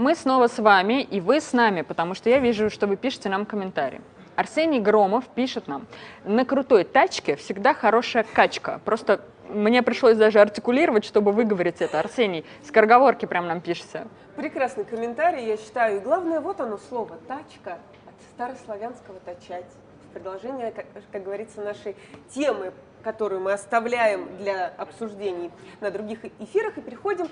Мы 0.00 0.14
снова 0.14 0.46
с 0.46 0.58
вами, 0.58 1.02
и 1.02 1.20
вы 1.20 1.42
с 1.42 1.52
нами, 1.52 1.82
потому 1.82 2.14
что 2.14 2.30
я 2.30 2.38
вижу, 2.38 2.70
что 2.70 2.86
вы 2.86 2.96
пишете 2.96 3.28
нам 3.28 3.44
комментарии. 3.44 4.00
Арсений 4.34 4.80
Громов 4.80 5.28
пишет 5.28 5.68
нам, 5.68 5.86
на 6.24 6.46
крутой 6.46 6.84
тачке 6.84 7.36
всегда 7.36 7.74
хорошая 7.74 8.24
качка. 8.24 8.80
Просто 8.86 9.20
мне 9.50 9.82
пришлось 9.82 10.16
даже 10.16 10.40
артикулировать, 10.40 11.04
чтобы 11.04 11.32
выговорить 11.32 11.82
это. 11.82 12.00
Арсений, 12.00 12.46
скороговорки 12.64 13.26
прям 13.26 13.46
нам 13.46 13.60
пишется. 13.60 14.08
Прекрасный 14.36 14.84
комментарий, 14.84 15.44
я 15.44 15.58
считаю. 15.58 15.98
И 15.98 16.00
главное, 16.00 16.40
вот 16.40 16.62
оно 16.62 16.78
слово 16.78 17.18
«тачка» 17.28 17.74
от 18.06 18.14
старославянского 18.32 19.20
«тачать». 19.20 19.66
В 20.08 20.14
продолжение, 20.14 20.72
как, 20.72 20.86
как 21.12 21.22
говорится, 21.22 21.60
нашей 21.60 21.94
темы, 22.30 22.72
которую 23.02 23.42
мы 23.42 23.52
оставляем 23.52 24.34
для 24.38 24.68
обсуждений 24.78 25.50
на 25.82 25.90
других 25.90 26.24
эфирах, 26.38 26.78
и 26.78 26.80
переходим 26.80 27.28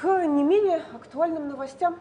к 0.00 0.26
не 0.26 0.44
менее 0.44 0.82
актуальным 0.94 1.48
новостям. 1.48 1.96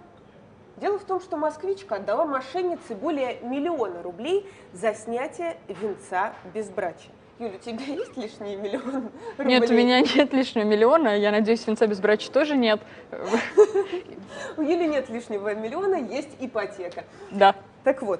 Дело 0.78 1.00
в 1.00 1.04
том, 1.04 1.20
что 1.20 1.38
москвичка 1.38 1.96
отдала 1.96 2.26
мошеннице 2.26 2.94
более 2.94 3.40
миллиона 3.42 4.04
рублей 4.04 4.48
за 4.74 4.94
снятие 4.94 5.58
венца 5.68 6.34
безбрачия. 6.54 7.12
Юля, 7.40 7.56
у 7.56 7.58
тебя 7.60 7.86
есть 7.86 8.18
лишний 8.18 8.56
миллион 8.56 9.10
рублей? 9.38 9.60
Нет, 9.60 9.70
у 9.70 9.74
меня 9.74 10.02
нет 10.02 10.34
лишнего 10.34 10.64
миллиона. 10.64 11.18
Я 11.18 11.32
надеюсь, 11.32 11.66
венца 11.66 11.88
безбрачия 11.88 12.32
тоже 12.32 12.56
нет. 12.56 12.80
У 14.58 14.62
Юли 14.62 14.88
нет 14.88 15.10
лишнего 15.10 15.54
миллиона, 15.56 15.96
есть 15.96 16.30
ипотека. 16.40 17.04
Да. 17.32 17.56
Так 17.88 18.02
вот, 18.02 18.19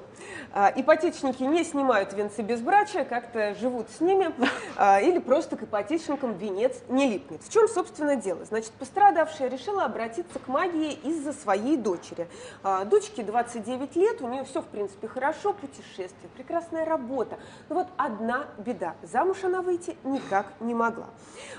а, 0.54 0.72
ипотечники 0.74 1.42
не 1.42 1.62
снимают 1.62 2.14
венцы 2.14 2.40
безбрачия, 2.40 3.04
как-то 3.04 3.54
живут 3.54 3.90
с 3.90 4.00
ними, 4.00 4.34
а, 4.78 4.98
или 4.98 5.18
просто 5.18 5.58
к 5.58 5.64
ипотечникам 5.64 6.38
венец 6.38 6.72
не 6.88 7.06
липнет. 7.06 7.42
В 7.42 7.52
чем, 7.52 7.68
собственно, 7.68 8.16
дело? 8.16 8.46
Значит, 8.46 8.70
пострадавшая 8.78 9.50
решила 9.50 9.84
обратиться 9.84 10.38
к 10.38 10.48
магии 10.48 10.94
из-за 11.04 11.34
своей 11.34 11.76
дочери. 11.76 12.28
А, 12.62 12.86
дочке 12.86 13.22
29 13.22 13.94
лет, 13.96 14.22
у 14.22 14.28
нее 14.28 14.44
все, 14.44 14.62
в 14.62 14.64
принципе, 14.68 15.06
хорошо, 15.06 15.52
путешествие, 15.52 16.30
прекрасная 16.34 16.86
работа. 16.86 17.38
Но 17.68 17.74
вот 17.74 17.88
одна 17.98 18.46
беда. 18.56 18.94
Замуж 19.02 19.44
она 19.44 19.60
выйти 19.60 19.98
никак 20.02 20.46
не 20.60 20.72
могла. 20.72 21.08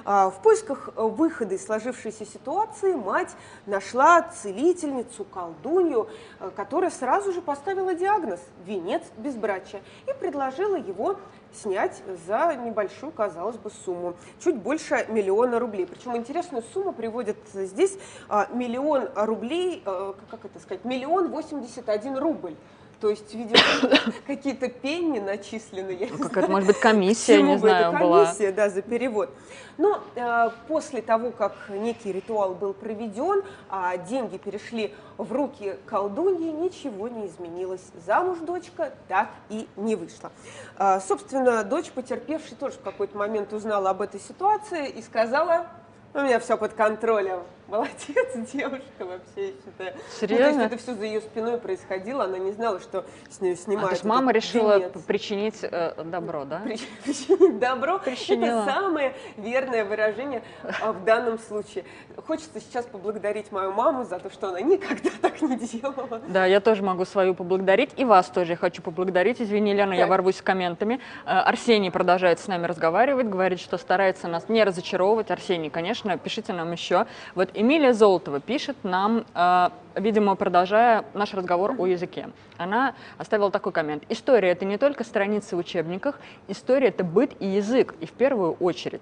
В 0.03 0.33
поисках 0.41 0.89
выхода 0.95 1.53
из 1.53 1.63
сложившейся 1.63 2.25
ситуации 2.25 2.95
мать 2.95 3.29
нашла 3.67 4.23
целительницу, 4.23 5.25
колдунью, 5.25 6.09
которая 6.55 6.89
сразу 6.89 7.31
же 7.31 7.41
поставила 7.41 7.93
диагноз– 7.99 8.39
венец 8.65 9.03
безбрачия, 9.17 9.81
и 10.07 10.13
предложила 10.19 10.75
его 10.75 11.17
снять 11.53 12.01
за 12.27 12.55
небольшую, 12.55 13.11
казалось 13.11 13.57
бы, 13.57 13.71
сумму, 13.85 14.15
чуть 14.43 14.55
больше 14.55 15.05
миллиона 15.09 15.59
рублей. 15.59 15.85
Причем 15.85 16.15
интересную 16.15 16.63
сумму 16.73 16.93
приводят 16.93 17.37
здесь 17.53 17.97
а, 18.27 18.47
миллион 18.51 19.09
рублей, 19.15 19.83
а, 19.85 20.15
как 20.31 20.45
это 20.45 20.59
сказать, 20.59 20.85
миллион 20.85 21.29
восемьдесят 21.29 21.89
один 21.89 22.17
рубль. 22.17 22.55
То 22.99 23.09
есть, 23.09 23.33
видимо, 23.33 23.59
какие-то 24.27 24.67
пенни 24.67 25.19
начислены. 25.19 25.91
Я 25.91 26.07
ну, 26.11 26.17
какая-то, 26.17 26.51
может 26.51 26.67
быть, 26.67 26.79
комиссия, 26.79 27.41
не 27.41 27.57
знаю, 27.57 27.97
была. 27.97 28.25
Комиссия, 28.25 28.51
да, 28.51 28.69
за 28.69 28.81
перевод. 28.81 29.29
Но 29.77 30.03
э, 30.15 30.49
после 30.67 31.01
того, 31.01 31.31
как 31.31 31.53
некий 31.69 32.11
ритуал 32.11 32.53
был 32.53 32.73
проведен, 32.73 33.43
а 33.69 33.95
деньги 33.95 34.37
перешли 34.37 34.93
в 35.17 35.31
руки 35.31 35.77
колдуньи, 35.85 36.51
ничего 36.51 37.07
не 37.07 37.27
изменилось. 37.27 37.83
Замуж 38.05 38.39
дочка 38.39 38.91
так 39.07 39.29
и 39.49 39.67
не 39.77 39.95
вышла. 39.95 40.31
Э, 40.77 40.99
собственно, 40.99 41.63
дочь 41.63 41.91
потерпевшей 41.91 42.57
тоже 42.57 42.75
в 42.75 42.81
какой-то 42.81 43.17
момент 43.17 43.53
узнала 43.53 43.91
об 43.91 44.01
этой 44.01 44.19
ситуации 44.19 44.89
и 44.89 45.01
сказала, 45.01 45.67
у 46.13 46.19
меня 46.19 46.39
все 46.39 46.57
под 46.57 46.73
контролем. 46.73 47.39
Молодец, 47.69 48.51
девушка 48.51 49.05
вообще, 49.05 49.47
я 49.47 49.51
считаю. 49.63 49.93
Серьезно? 50.19 50.47
Ну, 50.47 50.53
то 50.53 50.61
есть 50.61 50.73
это 50.73 50.77
все 50.77 50.95
за 50.95 51.05
ее 51.05 51.21
спиной 51.21 51.57
происходило, 51.59 52.23
она 52.23 52.39
не 52.39 52.51
знала, 52.51 52.79
что 52.79 53.05
с 53.29 53.41
нее 53.41 53.55
снимают. 53.55 53.85
А, 53.85 53.89
то 53.89 53.93
есть 53.93 54.05
мама 54.05 54.31
решила 54.31 54.79
венец. 54.79 55.03
причинить 55.05 55.59
э, 55.61 55.93
добро, 56.03 56.45
да? 56.45 56.61
Причинить 57.03 57.59
добро. 57.59 57.99
Причинила. 57.99 58.63
Это 58.63 58.73
самое 58.73 59.15
верное 59.37 59.85
выражение 59.85 60.41
а, 60.81 60.93
в 60.93 61.03
данном 61.03 61.37
случае. 61.37 61.85
Хочется 62.25 62.59
сейчас 62.59 62.85
поблагодарить 62.85 63.51
мою 63.51 63.71
маму 63.71 64.03
за 64.03 64.17
то, 64.17 64.31
что 64.31 64.49
она 64.49 64.61
никогда 64.61 65.11
так 65.21 65.39
не 65.41 65.55
делала. 65.57 66.21
Да, 66.27 66.47
я 66.47 66.61
тоже 66.61 66.81
могу 66.81 67.05
свою 67.05 67.35
поблагодарить, 67.35 67.91
и 67.97 68.03
вас 68.03 68.27
тоже 68.29 68.53
я 68.53 68.57
хочу 68.57 68.81
поблагодарить. 68.81 69.41
Извини, 69.41 69.73
Лена, 69.73 69.91
так. 69.91 69.99
я 69.99 70.07
ворвусь 70.07 70.37
с 70.37 70.41
комментами. 70.41 70.99
Э, 71.25 71.39
Арсений 71.41 71.91
продолжает 71.91 72.39
с 72.39 72.47
нами 72.47 72.65
разговаривать, 72.65 73.29
говорит, 73.29 73.59
что 73.59 73.77
старается 73.77 74.27
нас 74.27 74.49
не 74.49 74.63
разочаровывать. 74.63 75.29
Арсений, 75.29 75.69
конечно, 75.69 76.17
пишите 76.17 76.51
нам 76.51 76.71
еще. 76.71 77.05
Вот 77.35 77.58
Эмилия 77.59 77.91
Золотова 77.91 78.39
пишет 78.39 78.77
нам, 78.83 79.25
э, 79.35 79.69
видимо, 79.95 80.35
продолжая 80.35 81.03
наш 81.13 81.33
разговор 81.33 81.75
о 81.77 81.87
языке. 81.87 82.29
Она 82.57 82.95
оставила 83.17 83.51
такой 83.51 83.73
коммент. 83.73 84.03
История— 84.07 84.49
это 84.51 84.63
не 84.63 84.77
только 84.77 85.03
страницы 85.03 85.57
в 85.57 85.59
учебниках, 85.59 86.21
история— 86.47 86.87
это 86.95 87.03
быт 87.03 87.33
и 87.41 87.45
язык, 87.45 87.95
и 87.99 88.05
в 88.05 88.13
первую 88.13 88.53
очередь. 88.53 89.01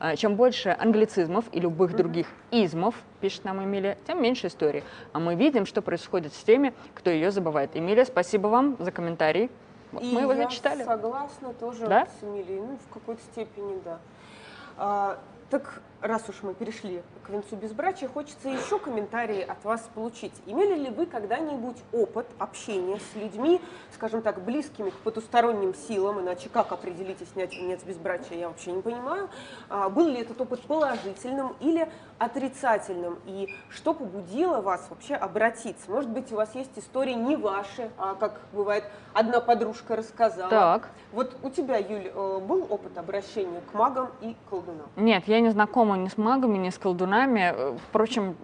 Э, 0.00 0.16
чем 0.16 0.36
больше 0.36 0.74
англицизмов 0.80 1.44
и 1.52 1.60
любых 1.60 1.94
других 1.94 2.28
измов, 2.50 2.94
пишет 3.20 3.44
нам 3.44 3.62
Эмилия, 3.62 3.98
тем 4.06 4.22
меньше 4.22 4.46
истории. 4.46 4.84
А 5.12 5.18
мы 5.18 5.34
видим, 5.34 5.66
что 5.66 5.82
происходит 5.82 6.32
с 6.32 6.42
теми, 6.42 6.72
кто 6.94 7.10
ее 7.10 7.30
забывает. 7.30 7.76
Эмилия, 7.76 8.06
спасибо 8.06 8.46
вам 8.46 8.76
за 8.78 8.90
комментарий. 8.90 9.50
И 10.00 10.14
мы 10.14 10.22
его 10.22 10.32
я 10.32 10.44
зачитали. 10.44 10.82
согласна 10.82 11.52
тоже 11.52 11.86
да? 11.86 12.06
с 12.06 12.24
Эмилией, 12.24 12.60
ну, 12.60 12.78
в 12.88 12.94
какой-то 12.94 13.20
степени, 13.20 13.78
да. 13.84 13.98
А, 14.78 15.18
так 15.50 15.82
раз 16.00 16.28
уж 16.28 16.42
мы 16.42 16.54
перешли 16.54 17.02
к 17.24 17.30
венцу 17.30 17.56
безбрачия, 17.56 18.08
хочется 18.08 18.48
еще 18.48 18.78
комментарии 18.78 19.40
от 19.40 19.64
вас 19.64 19.88
получить. 19.94 20.32
Имели 20.46 20.74
ли 20.74 20.90
вы 20.90 21.06
когда-нибудь 21.06 21.76
опыт 21.92 22.26
общения 22.38 22.98
с 22.98 23.16
людьми, 23.16 23.60
скажем 23.94 24.22
так, 24.22 24.42
близкими 24.42 24.90
к 24.90 24.94
потусторонним 24.98 25.74
силам, 25.74 26.20
иначе 26.20 26.48
как 26.48 26.72
определить 26.72 27.20
и 27.22 27.26
снять 27.26 27.54
венец 27.54 27.82
безбрачия, 27.82 28.38
я 28.38 28.48
вообще 28.48 28.72
не 28.72 28.82
понимаю. 28.82 29.28
А, 29.68 29.88
был 29.88 30.08
ли 30.08 30.20
этот 30.20 30.40
опыт 30.40 30.60
положительным 30.62 31.54
или 31.60 31.88
отрицательным? 32.18 33.18
И 33.26 33.54
что 33.68 33.94
побудило 33.94 34.60
вас 34.60 34.86
вообще 34.90 35.14
обратиться? 35.14 35.90
Может 35.90 36.10
быть, 36.10 36.32
у 36.32 36.36
вас 36.36 36.54
есть 36.54 36.76
истории 36.76 37.14
не 37.14 37.36
ваши, 37.36 37.90
а 37.98 38.14
как 38.14 38.40
бывает, 38.52 38.84
одна 39.14 39.40
подружка 39.40 39.96
рассказала. 39.96 40.50
Так. 40.50 40.88
Вот 41.12 41.36
у 41.42 41.50
тебя, 41.50 41.78
Юль, 41.78 42.10
э, 42.14 42.38
был 42.40 42.66
опыт 42.68 42.98
обращения 42.98 43.60
к 43.60 43.74
магам 43.74 44.10
и 44.20 44.36
колдунам? 44.50 44.86
Нет, 44.96 45.24
я 45.26 45.40
не 45.40 45.50
знакома 45.50 45.87
ни 45.96 46.08
с 46.08 46.18
магами, 46.18 46.58
ни 46.58 46.70
с 46.70 46.78
колдунами. 46.78 47.76
Впрочем, 47.88 48.36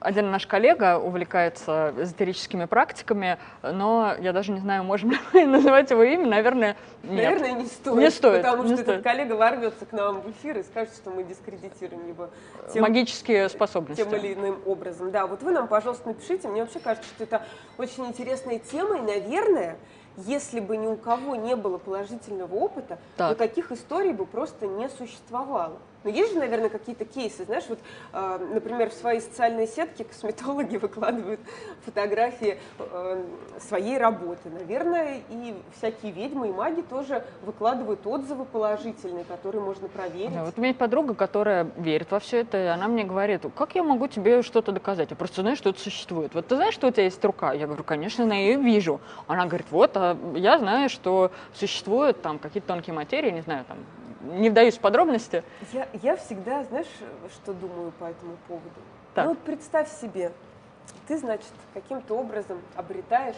один 0.00 0.30
наш 0.30 0.46
коллега 0.46 0.98
увлекается 0.98 1.94
эзотерическими 1.98 2.64
практиками, 2.66 3.38
но 3.62 4.14
я 4.20 4.32
даже 4.32 4.52
не 4.52 4.60
знаю, 4.60 4.84
можем 4.84 5.10
ли 5.12 5.18
мы 5.32 5.46
называть 5.46 5.90
его 5.90 6.02
имя, 6.02 6.26
наверное, 6.26 6.76
нет. 7.02 7.24
Наверное, 7.24 7.52
не 7.52 7.66
стоит. 7.66 7.98
Не 7.98 8.10
стоит. 8.10 8.42
Потому 8.42 8.62
не 8.62 8.74
что 8.74 8.82
стоит. 8.82 8.88
этот 8.88 9.04
коллега 9.04 9.32
ворвется 9.34 9.86
к 9.86 9.92
нам 9.92 10.20
в 10.20 10.30
эфир 10.30 10.58
и 10.58 10.62
скажет, 10.62 10.94
что 10.94 11.10
мы 11.10 11.24
дискредитируем 11.24 12.08
его 12.08 12.28
тем, 12.72 12.82
магические 12.82 13.48
способности. 13.48 14.02
Тем 14.02 14.14
или 14.14 14.34
иным 14.34 14.60
образом. 14.66 15.10
Да, 15.10 15.26
вот 15.26 15.42
вы 15.42 15.52
нам, 15.52 15.68
пожалуйста, 15.68 16.08
напишите. 16.08 16.48
Мне 16.48 16.62
вообще 16.62 16.80
кажется, 16.80 17.08
что 17.08 17.24
это 17.24 17.42
очень 17.78 18.06
интересная 18.06 18.58
тема, 18.58 18.98
и, 18.98 19.00
наверное, 19.00 19.76
если 20.16 20.60
бы 20.60 20.76
ни 20.76 20.86
у 20.86 20.96
кого 20.96 21.36
не 21.36 21.56
было 21.56 21.78
положительного 21.78 22.54
опыта, 22.54 22.98
так. 23.16 23.32
никаких 23.32 23.72
историй 23.72 24.12
бы 24.12 24.26
просто 24.26 24.66
не 24.66 24.88
существовало. 24.88 25.78
Но 26.02 26.10
есть 26.10 26.32
же, 26.32 26.38
наверное, 26.38 26.70
какие-то 26.70 27.04
кейсы, 27.04 27.44
знаешь, 27.44 27.64
вот, 27.68 27.78
э, 28.12 28.48
например, 28.54 28.90
в 28.90 28.94
свои 28.94 29.20
социальные 29.20 29.66
сетки 29.66 30.02
косметологи 30.02 30.76
выкладывают 30.78 31.40
фотографии 31.84 32.58
э, 32.78 33.24
своей 33.60 33.98
работы. 33.98 34.48
Наверное, 34.48 35.20
и 35.28 35.54
всякие 35.76 36.12
ведьмы 36.12 36.48
и 36.48 36.52
маги 36.52 36.80
тоже 36.80 37.24
выкладывают 37.42 38.06
отзывы 38.06 38.46
положительные, 38.46 39.24
которые 39.24 39.62
можно 39.62 39.88
проверить. 39.88 40.34
Да, 40.34 40.44
вот 40.44 40.54
у 40.56 40.60
меня 40.60 40.68
есть 40.68 40.78
подруга, 40.78 41.14
которая 41.14 41.68
верит 41.76 42.10
во 42.10 42.18
все 42.20 42.40
это, 42.40 42.56
и 42.56 42.66
она 42.66 42.88
мне 42.88 43.04
говорит, 43.04 43.42
как 43.54 43.74
я 43.74 43.82
могу 43.82 44.08
тебе 44.08 44.42
что-то 44.42 44.72
доказать? 44.72 45.10
Я 45.10 45.16
просто 45.16 45.42
знаю, 45.42 45.56
что 45.56 45.70
это 45.70 45.80
существует. 45.80 46.34
Вот 46.34 46.46
ты 46.46 46.56
знаешь, 46.56 46.74
что 46.74 46.88
у 46.88 46.90
тебя 46.90 47.04
есть 47.04 47.22
рука? 47.24 47.52
Я 47.52 47.66
говорю, 47.66 47.84
конечно, 47.84 48.22
я 48.22 48.34
ее 48.34 48.56
вижу. 48.56 49.00
Она 49.26 49.46
говорит, 49.46 49.66
вот, 49.70 49.92
а 49.96 50.16
я 50.34 50.58
знаю, 50.58 50.88
что 50.88 51.30
существуют 51.54 52.22
там 52.22 52.38
какие-то 52.38 52.68
тонкие 52.68 52.94
материи, 52.94 53.30
не 53.30 53.42
знаю, 53.42 53.64
там 53.66 53.78
не 54.20 54.50
вдаюсь 54.50 54.76
в 54.76 54.80
подробности. 54.80 55.42
Я, 55.72 55.88
я 56.02 56.16
всегда, 56.16 56.64
знаешь, 56.64 56.88
что 57.34 57.52
думаю 57.52 57.92
по 57.98 58.04
этому 58.04 58.36
поводу? 58.46 58.68
Так. 59.14 59.24
Ну 59.24 59.30
вот 59.30 59.40
представь 59.40 59.90
себе, 60.00 60.32
ты, 61.08 61.18
значит, 61.18 61.52
каким-то 61.74 62.14
образом 62.14 62.60
обретаешь 62.76 63.36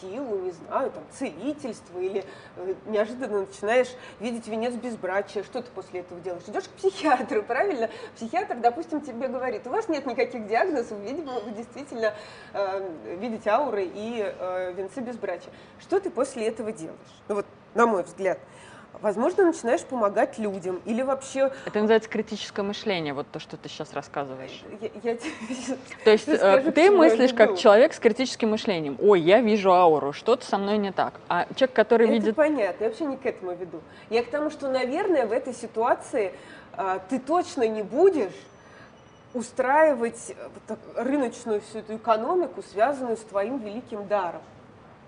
силу, 0.00 0.40
не 0.40 0.50
знаю, 0.50 0.90
там, 0.90 1.02
целительство, 1.10 1.98
или 1.98 2.24
э, 2.56 2.74
неожиданно 2.86 3.40
начинаешь 3.40 3.88
видеть 4.18 4.46
венец 4.46 4.74
безбрачия, 4.74 5.42
что 5.42 5.62
ты 5.62 5.70
после 5.70 6.00
этого 6.00 6.20
делаешь? 6.20 6.42
Идешь 6.46 6.64
к 6.64 6.70
психиатру, 6.72 7.42
правильно? 7.42 7.88
Психиатр, 8.14 8.56
допустим, 8.56 9.00
тебе 9.00 9.28
говорит, 9.28 9.66
у 9.66 9.70
вас 9.70 9.88
нет 9.88 10.06
никаких 10.06 10.46
диагнозов, 10.46 10.98
видимо, 10.98 11.40
вы 11.40 11.52
действительно 11.52 12.12
э, 12.52 13.16
видите 13.18 13.50
ауры 13.50 13.84
и 13.84 14.22
э, 14.22 14.72
венцы 14.74 15.00
безбрачия. 15.00 15.52
Что 15.80 15.98
ты 15.98 16.10
после 16.10 16.48
этого 16.48 16.72
делаешь? 16.72 16.98
Ну 17.28 17.36
вот, 17.36 17.46
на 17.74 17.86
мой 17.86 18.02
взгляд. 18.02 18.38
Возможно, 19.00 19.44
начинаешь 19.44 19.82
помогать 19.82 20.38
людям 20.38 20.80
или 20.84 21.02
вообще... 21.02 21.52
Это 21.66 21.78
называется 21.80 22.08
критическое 22.08 22.62
мышление, 22.62 23.14
вот 23.14 23.26
то, 23.30 23.38
что 23.38 23.56
ты 23.56 23.68
сейчас 23.68 23.92
рассказываешь. 23.92 24.62
Я, 24.80 24.90
я 25.02 25.16
тебе 25.16 25.32
То 26.04 26.10
есть 26.10 26.24
Ты 26.26 26.32
э, 26.32 26.36
скажи, 26.38 26.72
ты 26.72 26.84
я 26.84 26.90
мыслишь 26.90 27.34
как 27.34 27.58
человек 27.58 27.92
с 27.92 27.98
критическим 27.98 28.50
мышлением. 28.50 28.96
Ой, 29.00 29.20
я 29.20 29.40
вижу 29.40 29.72
ауру, 29.72 30.12
что-то 30.12 30.44
со 30.44 30.58
мной 30.58 30.78
не 30.78 30.92
так. 30.92 31.14
А 31.28 31.46
человек, 31.54 31.74
который 31.74 32.06
Это 32.06 32.12
видит... 32.12 32.36
понятно, 32.36 32.84
я 32.84 32.90
вообще 32.90 33.04
не 33.04 33.16
к 33.16 33.26
этому 33.26 33.52
веду. 33.54 33.80
Я 34.10 34.22
к 34.22 34.26
тому, 34.30 34.50
что, 34.50 34.68
наверное, 34.68 35.26
в 35.26 35.32
этой 35.32 35.54
ситуации 35.54 36.32
а, 36.72 37.00
ты 37.08 37.18
точно 37.18 37.66
не 37.66 37.82
будешь 37.82 38.32
устраивать 39.34 40.30
э, 40.30 40.48
так 40.66 40.78
рыночную 40.96 41.60
всю 41.60 41.78
эту 41.78 41.96
экономику, 41.96 42.62
связанную 42.62 43.16
с 43.16 43.20
твоим 43.20 43.58
великим 43.58 44.06
даром. 44.08 44.42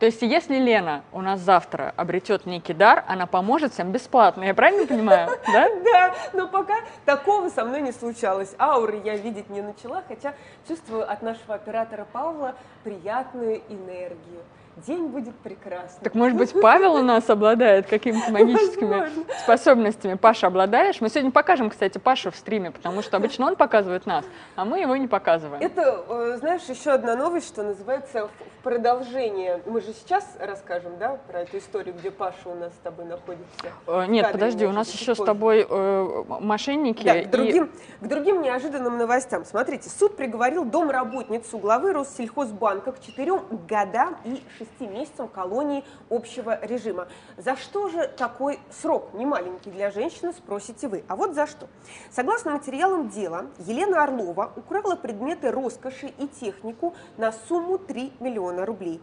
То 0.02 0.06
есть 0.06 0.20
если 0.20 0.56
Лена 0.56 1.04
у 1.12 1.20
нас 1.20 1.38
завтра 1.38 1.94
обретет 1.96 2.44
некий 2.44 2.74
дар, 2.74 3.04
она 3.06 3.26
поможет 3.26 3.72
всем 3.72 3.92
бесплатно. 3.92 4.42
Я 4.42 4.52
правильно 4.52 4.84
понимаю? 4.84 5.30
Да? 5.46 5.68
Да, 5.84 6.14
но 6.32 6.48
пока 6.48 6.74
такого 7.04 7.50
со 7.50 7.64
мной 7.64 7.82
не 7.82 7.92
случалось. 7.92 8.52
Ауры 8.58 9.00
я 9.04 9.14
видеть 9.14 9.48
не 9.48 9.62
начала, 9.62 10.02
хотя 10.08 10.34
чувствую 10.66 11.08
от 11.08 11.22
нашего 11.22 11.54
оператора 11.54 12.04
Павла 12.12 12.56
приятную 12.82 13.62
энергию. 13.68 14.42
День 14.76 15.08
будет 15.08 15.35
прекрасный. 15.37 16.02
Так 16.02 16.14
может 16.14 16.38
быть 16.38 16.52
Павел 16.58 16.94
у 16.94 17.02
нас 17.02 17.28
обладает 17.28 17.87
какими-то 17.87 18.32
магическими 18.32 19.00
Возможно. 19.00 19.24
способностями? 19.42 20.14
Паша, 20.14 20.46
обладаешь? 20.46 21.00
Мы 21.02 21.11
сегодня 21.11 21.30
покажем, 21.30 21.68
кстати, 21.68 21.98
Пашу 21.98 22.30
в 22.30 22.37
стриме, 22.37 22.70
потому 22.70 23.02
что 23.02 23.18
обычно 23.18 23.46
он 23.48 23.56
показывает 23.56 24.06
нас, 24.06 24.24
а 24.56 24.64
мы 24.64 24.80
его 24.80 24.96
не 24.96 25.08
показываем. 25.08 25.62
Это, 25.62 26.02
э, 26.08 26.37
знаешь, 26.38 26.62
еще 26.62 26.92
одна 26.92 27.16
новость, 27.16 27.48
что 27.48 27.62
называется 27.62 28.28
в 28.28 28.62
продолжение. 28.62 29.61
Мы 29.66 29.82
же 29.82 29.92
сейчас 29.92 30.26
расскажем, 30.40 30.92
да, 30.98 31.18
про 31.28 31.40
эту 31.40 31.58
историю, 31.58 31.94
где 31.94 32.11
Паша 32.11 32.48
у 32.48 32.54
нас 32.54 32.72
с 32.72 32.78
тобой 32.78 33.04
находится. 33.04 33.66
Э, 33.87 34.06
Нет, 34.08 34.24
кадре, 34.26 34.40
подожди, 34.40 34.66
у 34.66 34.72
нас 34.72 34.90
еще 34.90 35.14
с 35.14 35.18
позже. 35.18 35.26
тобой 35.26 35.66
э, 35.68 36.24
мошенники. 36.40 37.04
Да, 37.04 37.18
и- 37.18 37.24
к 37.26 37.30
другим, 37.30 37.70
к 38.00 38.06
другим 38.06 38.40
неожиданным 38.40 38.96
новостям. 38.96 39.44
Смотрите, 39.44 39.90
суд 39.90 40.16
приговорил 40.16 40.64
домработницу 40.64 41.58
главы 41.58 41.92
Россельхозбанка 41.92 42.92
к 42.92 43.00
четырем 43.00 43.42
годам 43.68 44.16
и 44.24 44.42
шести 44.62 44.87
месяцам 44.87 45.29
колонии 45.29 45.85
общего 46.11 46.59
режима. 46.64 47.09
За 47.37 47.57
что 47.57 47.88
же 47.88 48.09
такой 48.09 48.61
срок 48.70 49.12
немаленький 49.14 49.70
для 49.70 49.90
женщины, 49.90 50.33
спросите 50.33 50.88
вы. 50.88 51.05
А 51.09 51.16
вот 51.16 51.35
за 51.35 51.46
что. 51.46 51.68
Согласно 52.11 52.53
материалам 52.53 53.09
дела, 53.09 53.46
Елена 53.59 54.05
Орлова 54.05 54.53
украла 54.57 54.96
предметы 54.96 55.51
роскоши 55.51 56.07
и 56.07 56.29
технику 56.29 56.94
на 57.16 57.33
сумму 57.33 57.79
3 57.79 58.12
миллиона 58.20 58.64
рублей. 58.64 59.01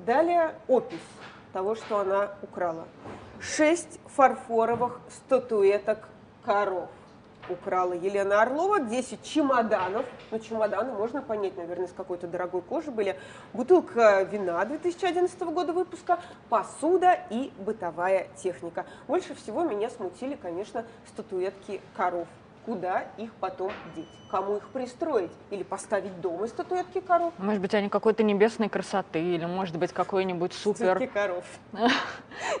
Далее 0.00 0.54
опись 0.68 0.98
того, 1.52 1.74
что 1.74 1.98
она 1.98 2.30
украла. 2.42 2.86
Шесть 3.40 4.00
фарфоровых 4.06 5.00
статуэток 5.08 6.08
коров 6.44 6.88
украла 7.48 7.92
Елена 7.92 8.42
Орлова, 8.42 8.80
10 8.80 9.22
чемоданов, 9.22 10.06
ну 10.30 10.38
чемоданы 10.38 10.92
можно 10.92 11.22
понять, 11.22 11.56
наверное, 11.56 11.86
из 11.86 11.92
какой-то 11.92 12.26
дорогой 12.26 12.62
кожи 12.62 12.90
были, 12.90 13.16
бутылка 13.52 14.22
вина 14.22 14.64
2011 14.64 15.40
года 15.42 15.72
выпуска, 15.72 16.18
посуда 16.48 17.18
и 17.30 17.52
бытовая 17.58 18.28
техника. 18.36 18.86
Больше 19.08 19.34
всего 19.34 19.62
меня 19.64 19.90
смутили, 19.90 20.36
конечно, 20.36 20.84
статуэтки 21.08 21.80
коров. 21.96 22.28
Куда 22.64 23.04
их 23.18 23.30
потом 23.40 23.72
деть? 23.94 24.08
Кому 24.30 24.56
их 24.56 24.66
пристроить? 24.68 25.30
Или 25.50 25.62
поставить 25.62 26.20
дома 26.20 26.46
статуэтки 26.46 27.00
коров? 27.00 27.32
Может 27.38 27.60
быть, 27.60 27.74
они 27.74 27.88
какой-то 27.88 28.22
небесной 28.22 28.68
красоты, 28.68 29.20
или 29.20 29.44
может 29.44 29.76
быть 29.76 29.92
какой-нибудь 29.92 30.54
супер, 30.54 30.96
Статуэтки 30.96 31.12
коров. 31.12 31.44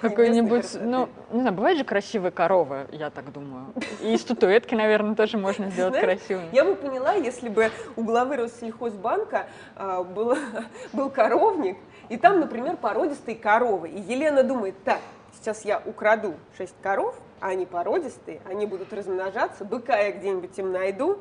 какой-нибудь, 0.00 0.66
ну, 0.80 1.08
не 1.32 1.40
знаю, 1.40 1.56
бывают 1.56 1.78
же 1.78 1.84
красивые 1.84 2.32
коровы, 2.32 2.86
я 2.92 3.10
так 3.10 3.32
думаю. 3.32 3.72
И 4.02 4.16
статуэтки, 4.18 4.74
наверное, 4.74 5.14
тоже 5.14 5.38
можно 5.38 5.70
сделать 5.70 5.98
красивыми. 5.98 6.48
Я 6.52 6.64
бы 6.64 6.76
поняла, 6.76 7.14
если 7.14 7.48
бы 7.48 7.70
у 7.96 8.04
главы 8.04 8.36
Россельхозбанка 8.36 9.46
а, 9.74 10.02
был 10.92 11.10
коровник, 11.10 11.78
и 12.10 12.16
там, 12.18 12.40
например, 12.40 12.76
породистые 12.76 13.36
коровы. 13.36 13.88
И 13.88 14.00
Елена 14.00 14.42
думает, 14.44 14.74
так, 14.84 15.00
сейчас 15.36 15.64
я 15.64 15.80
украду 15.84 16.34
6 16.56 16.74
коров, 16.82 17.14
а 17.40 17.48
они 17.48 17.66
породистые, 17.66 18.40
они 18.48 18.66
будут 18.66 18.92
размножаться, 18.92 19.64
быка 19.64 19.96
я 19.98 20.12
где-нибудь 20.12 20.58
им 20.58 20.72
найду, 20.72 21.18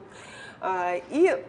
а, 0.65 0.93
и 1.09 1.43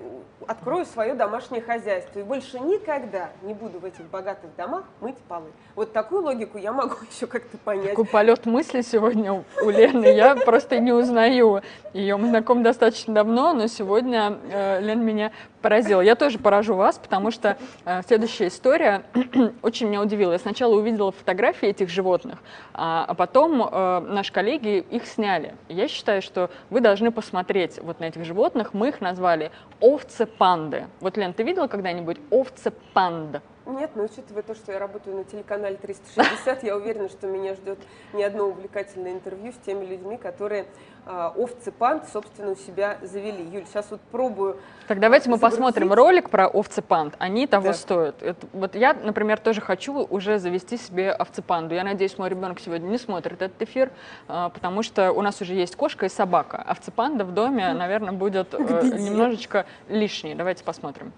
открою 0.49 0.85
свое 0.87 1.15
домашнее 1.15 1.63
хозяйство. 1.63 2.19
И 2.19 2.23
больше 2.25 2.59
никогда 2.59 3.31
не 3.43 3.55
буду 3.55 3.79
в 3.79 3.85
этих 3.85 4.05
богатых 4.07 4.55
домах 4.57 4.85
мыть 5.01 5.17
полы. 5.29 5.53
Вот 5.77 5.93
такую 5.93 6.23
логику 6.23 6.59
я 6.59 6.73
могу 6.73 6.97
еще 7.15 7.29
как-то 7.29 7.57
понять. 7.59 7.91
Такой 7.91 8.07
полет 8.07 8.45
мысли 8.45 8.81
сегодня 8.81 9.33
у- 9.33 9.45
Лены, 9.71 10.07
я 10.07 10.35
просто 10.35 10.81
не 10.81 10.93
узнаю 10.93 11.63
ее. 11.93 12.17
Мы 12.17 12.29
знакомы 12.29 12.65
достаточно 12.65 13.15
давно, 13.15 13.53
но 13.53 13.69
сегодня 13.69 14.37
э, 14.51 14.81
Лена 14.81 15.03
меня 15.03 15.33
поразила. 15.65 16.03
Я 16.03 16.15
тоже 16.15 16.39
поражу 16.39 16.75
вас, 16.75 16.99
потому 16.99 17.31
что 17.31 17.57
э, 17.87 18.03
следующая 18.07 18.49
история 18.49 19.03
очень 19.63 19.89
меня 19.89 20.03
удивила. 20.03 20.33
Я 20.33 20.39
сначала 20.39 20.75
увидела 20.75 21.11
фотографии 21.11 21.67
этих 21.67 21.89
животных, 21.89 22.39
а, 22.75 23.07
а 23.09 23.15
потом 23.15 23.63
э, 23.63 24.01
наши 24.01 24.31
коллеги 24.31 24.85
их 24.91 25.07
сняли. 25.07 25.55
Я 25.71 25.89
считаю, 25.89 26.21
что 26.21 26.51
вы 26.69 26.83
должны 26.83 27.11
посмотреть 27.11 27.79
вот 27.79 27.99
на 27.99 28.05
этих 28.05 28.27
животных. 28.27 28.75
Мы 28.75 28.91
их 28.91 29.01
назвали 29.01 29.53
овцы-панды. 29.81 30.85
Вот, 31.01 31.17
Лен, 31.17 31.33
ты 31.33 31.43
видела 31.45 31.67
когда-нибудь 31.67 32.19
овцы-панда? 32.31 33.41
Нет, 33.67 33.93
но 33.95 34.05
учитывая 34.05 34.43
то, 34.43 34.55
что 34.55 34.73
я 34.73 34.79
работаю 34.79 35.17
на 35.17 35.25
телеканале 35.25 35.77
360, 35.77 36.63
я 36.65 36.77
уверена, 36.77 37.09
что 37.09 37.27
меня 37.27 37.55
ждет 37.55 37.79
не 38.13 38.23
одно 38.23 38.49
увлекательное 38.49 39.13
интервью 39.13 39.53
с 39.53 39.65
теми 39.65 39.87
людьми, 39.87 40.19
которые 40.19 40.67
а, 41.07 41.33
овцы 41.37 41.71
панд, 41.71 42.05
собственно, 42.13 42.53
у 42.53 42.57
себя 42.57 42.99
завели. 43.03 43.45
Юль, 43.53 43.65
сейчас 43.67 43.87
вот 43.91 44.01
пробую. 44.13 44.57
Так 44.89 45.01
давайте 45.01 45.29
мы 45.31 45.37
загрузить. 45.37 45.59
посмотрим 45.59 45.93
ролик 45.93 46.31
про 46.31 46.47
овцепанд. 46.47 47.15
Они 47.19 47.47
того 47.47 47.69
Да. 47.69 47.75
стоят. 47.75 48.23
Это- 48.23 48.47
вот 48.53 48.75
я, 48.75 48.95
например, 48.95 49.39
тоже 49.39 49.61
хочу 49.61 49.95
уже 50.05 50.39
завести 50.39 50.77
себе 50.77 51.11
овцепанду. 51.11 51.75
Я 51.75 51.85
надеюсь, 51.85 52.19
мой 52.19 52.29
ребенок 52.29 52.61
сегодня 52.61 52.87
не 52.89 52.99
смотрит 52.99 53.41
этот 53.43 53.61
эфир, 53.63 53.91
а, 54.29 54.49
потому 54.51 54.83
что 54.83 55.13
у 55.13 55.23
нас 55.23 55.41
уже 55.41 55.55
есть 55.55 55.77
кошка 55.77 56.07
и 56.07 56.09
собака. 56.09 56.59
Овцепанда 56.59 57.25
в 57.25 57.33
доме, 57.33 57.73
наверное, 57.73 58.13
будет 58.13 58.55
э, 58.55 58.59
Где? 58.59 58.99
немножечко 58.99 59.67
лишней. 59.89 60.35
Давайте 60.35 60.65
посмотрим. 60.65 61.13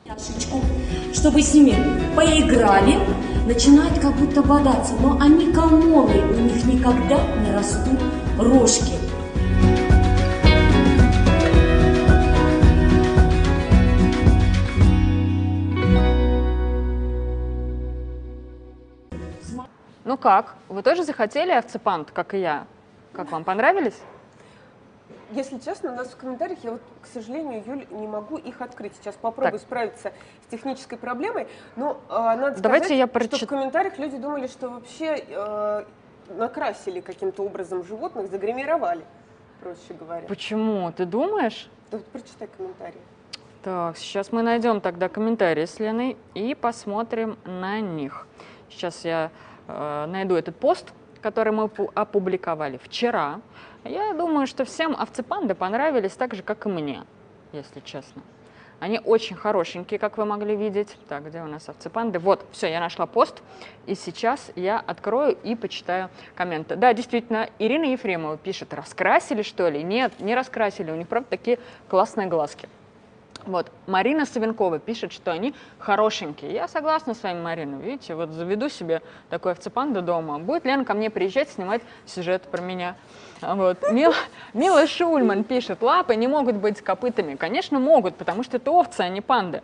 чтобы 1.12 1.40
с 1.42 1.54
ними 1.54 1.74
поиграли, 2.14 2.98
начинают 3.46 3.98
как 4.00 4.12
будто 4.14 4.42
бодаться, 4.42 4.94
но 5.00 5.18
они 5.20 5.52
комолы, 5.52 6.20
у 6.20 6.40
них 6.40 6.64
никогда 6.66 7.18
не 7.44 7.52
растут 7.54 7.98
рожки. 8.38 9.05
Ну 20.16 20.22
как? 20.22 20.54
Вы 20.70 20.82
тоже 20.82 21.02
захотели 21.04 21.50
овцепанд, 21.52 22.10
как 22.10 22.32
и 22.32 22.38
я? 22.38 22.64
Как 23.12 23.30
вам 23.30 23.44
понравились? 23.44 24.00
Если 25.30 25.58
честно, 25.58 25.92
у 25.92 25.94
нас 25.94 26.08
в 26.08 26.16
комментариях, 26.16 26.58
я 26.64 26.70
вот, 26.70 26.80
к 27.02 27.06
сожалению, 27.06 27.62
Юль, 27.66 27.86
не 27.90 28.08
могу 28.08 28.38
их 28.38 28.62
открыть. 28.62 28.94
Сейчас 28.98 29.14
попробую 29.16 29.58
Так. 29.58 29.60
справиться 29.60 30.14
с 30.46 30.50
технической 30.50 30.96
проблемой. 30.96 31.48
Но 31.76 32.00
а, 32.08 32.34
надо 32.34 32.62
Давайте 32.62 32.86
сказать, 32.86 32.98
я 32.98 33.06
что 33.06 33.12
прочит- 33.12 33.42
в 33.42 33.46
комментариях 33.46 33.98
люди 33.98 34.16
думали, 34.16 34.46
что 34.46 34.70
вообще 34.70 35.22
э, 35.28 35.84
накрасили 36.30 37.00
каким-то 37.02 37.42
образом 37.42 37.84
животных, 37.84 38.30
загримировали, 38.30 39.04
проще 39.60 39.92
говоря. 40.00 40.26
Почему? 40.26 40.90
Ты 40.92 41.04
думаешь? 41.04 41.68
Да 41.90 41.98
вот 41.98 42.06
прочитай 42.06 42.48
комментарии. 42.56 43.02
Так, 43.62 43.98
сейчас 43.98 44.32
мы 44.32 44.40
найдем 44.40 44.80
тогда 44.80 45.10
комментарии 45.10 45.66
с 45.66 45.78
Леной 45.78 46.16
и 46.32 46.54
посмотрим 46.54 47.36
на 47.44 47.80
них. 47.80 48.26
Сейчас 48.70 49.04
я 49.04 49.26
э, 49.26 49.55
найду 49.66 50.34
этот 50.34 50.56
пост, 50.56 50.92
который 51.22 51.52
мы 51.52 51.64
пу- 51.64 51.90
опубликовали 51.94 52.78
вчера. 52.82 53.40
Я 53.84 54.12
думаю, 54.14 54.46
что 54.46 54.64
всем 54.64 54.94
овцепанды 54.96 55.54
понравились 55.54 56.12
так 56.12 56.34
же, 56.34 56.42
как 56.42 56.66
и 56.66 56.68
мне, 56.68 57.04
если 57.52 57.80
честно. 57.80 58.22
Они 58.78 59.00
очень 59.02 59.36
хорошенькие, 59.36 59.98
как 59.98 60.18
вы 60.18 60.26
могли 60.26 60.54
видеть. 60.54 60.96
Так, 61.08 61.26
где 61.26 61.40
у 61.40 61.46
нас 61.46 61.68
овцепанды? 61.68 62.18
Вот, 62.18 62.44
все, 62.52 62.70
я 62.70 62.78
нашла 62.78 63.06
пост. 63.06 63.42
И 63.86 63.94
сейчас 63.94 64.50
я 64.54 64.78
открою 64.78 65.36
и 65.42 65.54
почитаю 65.54 66.10
комменты. 66.34 66.76
Да, 66.76 66.92
действительно, 66.92 67.48
Ирина 67.58 67.84
Ефремова 67.84 68.36
пишет, 68.36 68.74
раскрасили 68.74 69.40
что 69.40 69.68
ли? 69.70 69.82
Нет, 69.82 70.20
не 70.20 70.34
раскрасили, 70.34 70.90
у 70.90 70.94
них, 70.94 71.08
правда, 71.08 71.30
такие 71.30 71.58
классные 71.88 72.26
глазки. 72.26 72.68
Вот, 73.46 73.70
Марина 73.86 74.26
Савенкова 74.26 74.80
пишет, 74.80 75.12
что 75.12 75.30
они 75.30 75.54
хорошенькие. 75.78 76.52
Я 76.52 76.66
согласна 76.66 77.14
с 77.14 77.22
вами, 77.22 77.40
Марина. 77.40 77.76
Видите, 77.76 78.14
вот 78.16 78.30
заведу 78.30 78.68
себе 78.68 79.02
такой 79.30 79.52
овцепанду 79.52 80.02
дома. 80.02 80.38
Будет 80.38 80.64
Лена 80.64 80.84
ко 80.84 80.94
мне 80.94 81.10
приезжать, 81.10 81.48
снимать 81.50 81.82
сюжет 82.06 82.42
про 82.42 82.60
меня. 82.60 82.96
Вот. 83.40 83.78
Мила, 83.92 84.14
Мила 84.52 84.86
Шульман 84.86 85.44
пишет, 85.44 85.80
лапы 85.82 86.16
не 86.16 86.26
могут 86.26 86.56
быть 86.56 86.80
копытами. 86.80 87.36
Конечно, 87.36 87.78
могут, 87.78 88.16
потому 88.16 88.42
что 88.42 88.56
это 88.56 88.70
овцы, 88.72 89.02
а 89.02 89.08
не 89.08 89.20
панды. 89.20 89.62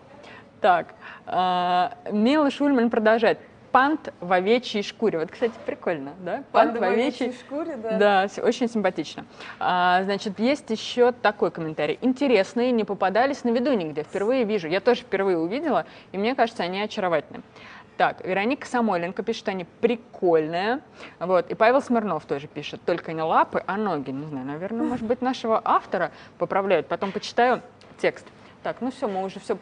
Так, 0.61 0.95
а, 1.27 1.95
Мила 2.11 2.51
Шульман 2.51 2.88
продолжает. 2.88 3.38
Пант 3.72 4.12
в 4.20 4.32
овечьей 4.32 4.82
шкуре. 4.82 5.18
Вот, 5.18 5.30
кстати, 5.30 5.54
прикольно, 5.66 6.12
да? 6.20 6.44
Пант 6.52 6.78
в 6.78 6.82
овечьей 6.82 7.32
шкуре, 7.32 7.76
да. 7.76 7.96
Да, 7.98 8.42
очень 8.42 8.68
симпатично. 8.68 9.24
А, 9.58 10.04
значит, 10.04 10.38
есть 10.38 10.70
еще 10.70 11.12
такой 11.12 11.50
комментарий. 11.50 11.98
Интересные, 12.02 12.70
не 12.70 12.85
попадались 12.85 13.42
на 13.44 13.50
виду 13.50 13.72
нигде. 13.72 14.02
Впервые 14.02 14.44
вижу. 14.44 14.68
Я 14.68 14.80
тоже 14.80 15.00
впервые 15.00 15.38
увидела, 15.38 15.87
и 16.12 16.18
мне 16.18 16.35
кажется, 16.35 16.62
они 16.62 16.80
очаровательны. 16.80 17.42
Так, 17.96 18.24
Вероника 18.26 18.66
Самойленко 18.66 19.22
пишет, 19.22 19.48
они 19.48 19.64
прикольные. 19.80 20.80
Вот. 21.18 21.50
И 21.50 21.54
Павел 21.54 21.80
Смирнов 21.82 22.24
тоже 22.24 22.48
пишет, 22.48 22.80
только 22.85 23.12
не 23.12 23.22
лапы, 23.22 23.62
а 23.66 23.76
ноги. 23.76 24.11
Не 24.11 24.26
знаю, 24.26 24.46
наверное, 24.46 24.87
может 24.87 25.06
быть, 25.06 25.20
нашего 25.22 25.61
автора 25.64 26.11
поправляют. 26.38 26.87
Потом 26.88 27.12
почитаю 27.12 27.62
текст. 27.98 28.26
Так, 28.62 28.76
ну 28.80 28.90
все, 28.90 29.08
мы 29.08 29.22
уже 29.24 29.40
все... 29.40 29.58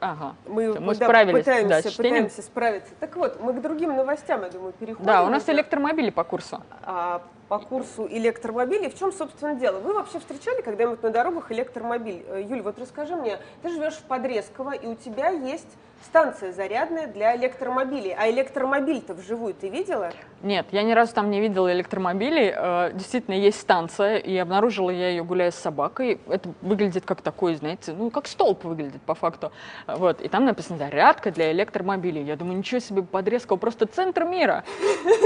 Ага. 0.00 0.34
Мы, 0.46 0.78
мы 0.80 0.94
да, 0.94 1.06
справились 1.06 1.44
пытаемся, 1.44 1.82
да, 1.82 1.90
пытаемся 1.96 2.42
справиться. 2.42 2.92
Так 3.00 3.16
вот, 3.16 3.40
мы 3.40 3.52
к 3.52 3.60
другим 3.60 3.94
новостям, 3.94 4.42
я 4.42 4.48
думаю, 4.50 4.72
переходим. 4.72 5.06
Да, 5.06 5.24
у 5.24 5.28
нас 5.28 5.48
электромобили 5.48 6.10
по 6.10 6.24
курсу. 6.24 6.62
а, 6.82 7.22
по 7.48 7.58
курсу 7.58 8.06
электромобилей. 8.08 8.90
В 8.90 8.98
чем, 8.98 9.12
собственно, 9.12 9.54
дело? 9.54 9.78
Вы 9.78 9.94
вообще 9.94 10.18
встречали 10.18 10.62
когда-нибудь 10.62 11.02
на 11.02 11.10
дорогах 11.10 11.52
электромобиль? 11.52 12.24
Э, 12.28 12.42
Юль, 12.42 12.62
вот 12.62 12.78
расскажи 12.78 13.14
мне, 13.14 13.38
ты 13.62 13.70
живешь 13.70 13.94
в 13.94 14.02
Подрезково, 14.02 14.72
и 14.72 14.86
у 14.86 14.94
тебя 14.94 15.28
есть 15.28 15.68
станция 16.04 16.52
зарядная 16.52 17.06
для 17.06 17.36
электромобилей. 17.36 18.14
А 18.16 18.28
электромобиль-то 18.30 19.14
вживую 19.14 19.54
ты 19.54 19.68
видела? 19.68 20.12
Нет, 20.42 20.66
я 20.70 20.82
ни 20.82 20.92
разу 20.92 21.14
там 21.14 21.30
не 21.30 21.40
видела 21.40 21.72
электромобилей. 21.72 22.52
Э, 22.54 22.90
Действительно, 22.92 23.34
есть 23.34 23.60
станция, 23.60 24.16
и 24.16 24.36
обнаружила 24.36 24.90
я 24.90 25.10
ее, 25.10 25.24
гуляя 25.24 25.50
с 25.50 25.56
собакой. 25.56 26.20
Это 26.28 26.48
выглядит 26.62 27.04
как 27.04 27.22
такой, 27.22 27.54
знаете, 27.56 27.92
ну, 27.92 28.10
как 28.10 28.26
столб 28.26 28.64
выглядит 28.64 29.02
по 29.02 29.14
факту. 29.14 29.52
Вот, 29.86 30.20
и 30.20 30.28
там 30.28 30.44
написано 30.44 30.78
«Зарядка 30.78 31.30
для 31.30 31.52
электромобилей». 31.52 32.22
Я 32.22 32.36
думаю, 32.36 32.58
ничего 32.58 32.80
себе, 32.80 33.02
Подрезково, 33.02 33.56
просто 33.58 33.86
центр 33.86 34.24
мира. 34.24 34.64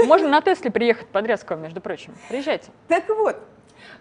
Можно 0.05 0.29
на 0.29 0.41
Тесле 0.41 0.71
приехать 0.71 1.07
в 1.07 1.11
Подрезково, 1.11 1.57
между 1.59 1.81
прочим. 1.81 2.10
Приезжайте. 2.29 2.71
Так 2.87 3.07
вот, 3.09 3.37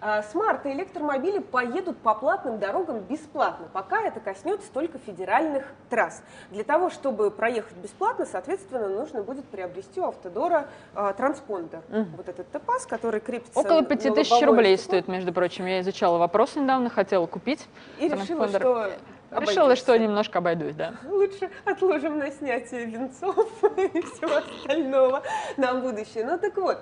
а, 0.01 0.23
с 0.23 0.35
марта 0.35 0.73
электромобили 0.73 1.39
поедут 1.39 1.99
по 1.99 2.15
платным 2.15 2.59
дорогам 2.59 3.01
бесплатно, 3.01 3.69
пока 3.73 4.03
это 4.03 4.21
коснется 4.21 4.71
только 4.73 4.99
федеральных 4.99 5.67
трасс. 5.91 6.23
Для 6.51 6.65
того, 6.65 6.91
чтобы 6.91 7.31
проехать 7.31 7.77
бесплатно, 7.77 8.25
соответственно, 8.25 8.89
нужно 8.89 9.23
будет 9.23 9.45
приобрести 9.47 10.01
у 10.01 10.05
Автодора 10.05 10.69
а, 10.95 11.13
транспондер. 11.13 11.83
Вот 12.17 12.29
этот 12.29 12.51
топаз, 12.51 12.87
который 12.87 13.21
крепится 13.21 13.59
Около 13.59 13.81
на 13.81 13.87
5000 13.87 14.31
лобовое 14.31 14.47
рублей 14.51 14.77
стекло. 14.77 14.91
стоит, 14.91 15.09
между 15.09 15.33
прочим. 15.33 15.67
Я 15.67 15.81
изучала 15.81 16.19
вопрос 16.19 16.57
недавно, 16.57 16.89
хотела 16.91 17.27
купить. 17.27 17.67
И 17.99 18.09
решила, 18.09 18.49
транспондер. 18.49 18.99
Что 19.31 19.41
Решила, 19.41 19.77
что 19.77 19.97
немножко 19.97 20.39
обойдусь, 20.39 20.75
да. 20.75 20.95
Лучше 21.09 21.51
отложим 21.65 22.19
на 22.19 22.31
снятие 22.33 22.87
венцов 22.87 23.37
и 23.77 24.03
всего 24.03 24.37
остального 24.37 25.23
на 25.57 25.75
будущее. 25.75 26.25
Ну 26.25 26.37
так 26.37 26.57
вот, 26.57 26.81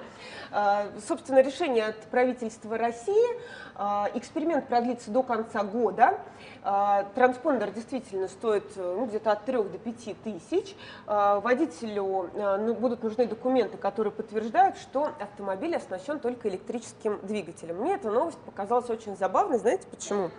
а, 0.51 0.87
собственно, 1.07 1.43
решение 1.43 1.87
от 1.87 2.01
правительства 2.07 2.79
России. 2.79 3.41
А, 3.75 4.09
Эксперимент 4.15 4.67
продлится 4.67 5.11
до 5.11 5.23
конца 5.23 5.63
года. 5.63 6.19
А, 6.63 7.05
Транспондер 7.15 7.71
действительно 7.71 8.29
стоит 8.29 8.65
э, 8.77 8.95
ну, 8.99 9.07
где-то 9.07 9.33
от 9.33 9.45
3 9.45 9.57
до 9.57 9.79
5 9.79 10.23
тысяч. 10.23 10.75
Водителю 11.07 12.31
ну, 12.35 12.75
будут 12.75 13.03
нужны 13.03 13.27
документы, 13.27 13.77
которые 13.77 14.13
подтверждают, 14.13 14.77
что 14.79 15.11
автомобиль 15.21 15.77
оснащен 15.77 16.19
только 16.19 16.49
электрическим 16.49 17.21
двигателем. 17.23 17.77
Мне 17.77 17.95
эта 17.95 18.11
новость 18.11 18.39
показалась 18.39 18.89
очень 18.89 19.17
забавной. 19.17 19.59
Знаете 19.59 19.87
почему? 19.91 20.31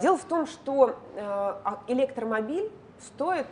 Дело 0.00 0.16
в 0.16 0.24
том, 0.24 0.46
что 0.46 0.90
э, 1.14 1.20
а- 1.20 1.80
электромобиль 1.86 2.70
стоит 3.00 3.46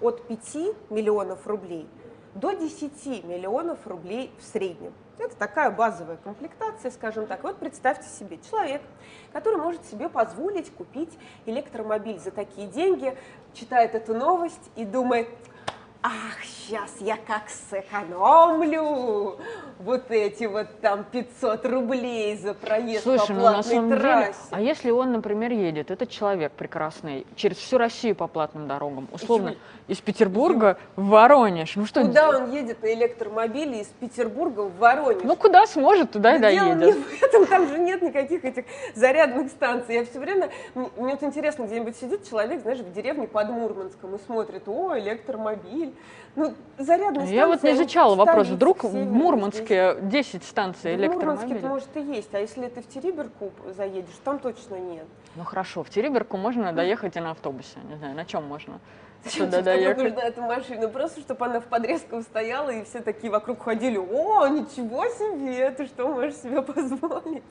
от 0.00 0.26
5 0.26 0.90
миллионов 0.90 1.46
рублей 1.46 1.88
до 2.34 2.52
10 2.52 3.24
миллионов 3.24 3.86
рублей 3.86 4.30
в 4.38 4.44
среднем. 4.44 4.92
Это 5.18 5.36
такая 5.36 5.70
базовая 5.70 6.16
комплектация, 6.16 6.90
скажем 6.90 7.26
так. 7.26 7.42
Вот 7.42 7.56
представьте 7.58 8.08
себе 8.08 8.38
человек, 8.50 8.80
который 9.32 9.56
может 9.56 9.84
себе 9.86 10.08
позволить 10.08 10.70
купить 10.72 11.12
электромобиль 11.46 12.18
за 12.18 12.30
такие 12.30 12.68
деньги, 12.68 13.16
читает 13.52 13.94
эту 13.94 14.14
новость 14.14 14.70
и 14.76 14.84
думает, 14.84 15.28
ах, 16.02 16.42
сейчас 16.44 16.90
я 17.00 17.16
как 17.16 17.50
сэкономлю 17.50 19.38
вот 19.80 20.10
эти 20.10 20.44
вот 20.44 20.66
там 20.80 21.04
500 21.10 21.64
рублей 21.66 22.36
за 22.36 22.52
проезд 22.54 23.02
Слушай, 23.02 23.28
по 23.28 23.32
ну 23.32 23.40
на 23.40 23.52
платной 23.54 23.74
самом 23.74 23.88
деле, 23.88 24.00
трассе. 24.00 24.38
а 24.50 24.60
если 24.60 24.90
он, 24.90 25.12
например, 25.12 25.52
едет, 25.52 25.90
этот 25.90 26.10
человек 26.10 26.52
прекрасный, 26.52 27.26
через 27.34 27.56
всю 27.56 27.78
Россию 27.78 28.14
по 28.14 28.26
платным 28.26 28.68
дорогам, 28.68 29.08
условно, 29.10 29.50
Юль, 29.50 29.58
из 29.88 29.98
Петербурга 29.98 30.78
в 30.96 31.06
Воронеж, 31.08 31.76
ну 31.76 31.86
что, 31.86 32.02
Куда 32.02 32.28
он 32.28 32.50
едет 32.52 32.82
на 32.82 32.92
электромобиле 32.92 33.80
из 33.80 33.86
Петербурга 33.86 34.60
в 34.60 34.76
Воронеж? 34.78 35.22
ну 35.24 35.34
куда 35.34 35.66
сможет, 35.66 36.12
туда 36.12 36.36
и 36.36 36.38
Да 36.38 36.50
дело 36.50 36.74
не 36.74 36.80
доедет. 36.80 36.98
в 37.06 37.22
этом, 37.22 37.46
там 37.46 37.66
же 37.68 37.78
нет 37.78 38.02
никаких 38.02 38.44
этих 38.44 38.64
зарядных 38.94 39.48
станций. 39.50 39.94
Я 39.94 40.04
все 40.04 40.20
время, 40.20 40.50
мне 40.74 41.14
вот 41.14 41.22
интересно, 41.22 41.64
где-нибудь 41.64 41.96
сидит 41.96 42.28
человек, 42.28 42.60
знаешь, 42.62 42.80
в 42.80 42.92
деревне 42.92 43.26
под 43.26 43.48
Мурманском 43.48 44.14
и 44.14 44.18
смотрит, 44.26 44.68
о, 44.68 44.98
электромобиль. 44.98 45.94
Ну, 46.36 46.54
зарядная 46.78 47.26
станция. 47.26 47.34
Я 47.34 47.46
вот 47.46 47.62
не 47.62 47.72
изучала 47.72 48.14
вопрос, 48.14 48.48
вдруг 48.48 48.84
в 48.84 48.94
Мурманске 48.94 49.96
10 50.02 50.44
станций 50.44 50.94
здесь. 50.96 51.10
В 51.10 51.14
Мурманске, 51.14 51.46
электромобилей. 51.46 51.68
может, 51.68 51.96
и 51.96 52.00
есть, 52.00 52.34
а 52.34 52.38
если 52.38 52.68
ты 52.68 52.82
в 52.82 52.88
Териберку 52.88 53.50
заедешь, 53.76 54.14
там 54.24 54.38
точно 54.38 54.76
нет. 54.76 55.04
Ну 55.36 55.44
хорошо, 55.44 55.82
в 55.82 55.90
Тереберку 55.90 56.36
можно 56.36 56.72
доехать 56.72 57.16
и 57.16 57.20
на 57.20 57.32
автобусе, 57.32 57.78
не 57.88 57.96
знаю, 57.96 58.14
на 58.14 58.24
чем 58.24 58.44
можно 58.44 58.80
Зачем 59.24 59.50
тебе 59.50 59.62
доехать. 59.62 60.02
нужна 60.02 60.22
эта 60.22 60.40
машина? 60.40 60.88
Просто, 60.88 61.20
чтобы 61.20 61.44
она 61.46 61.60
в 61.60 61.64
подрезках 61.64 62.22
стояла, 62.22 62.70
и 62.70 62.84
все 62.84 63.00
такие 63.00 63.30
вокруг 63.30 63.62
ходили, 63.62 63.98
о, 63.98 64.46
ничего 64.48 65.04
себе, 65.06 65.70
ты 65.70 65.86
что 65.86 66.08
можешь 66.08 66.36
себе 66.36 66.62
позволить? 66.62 67.42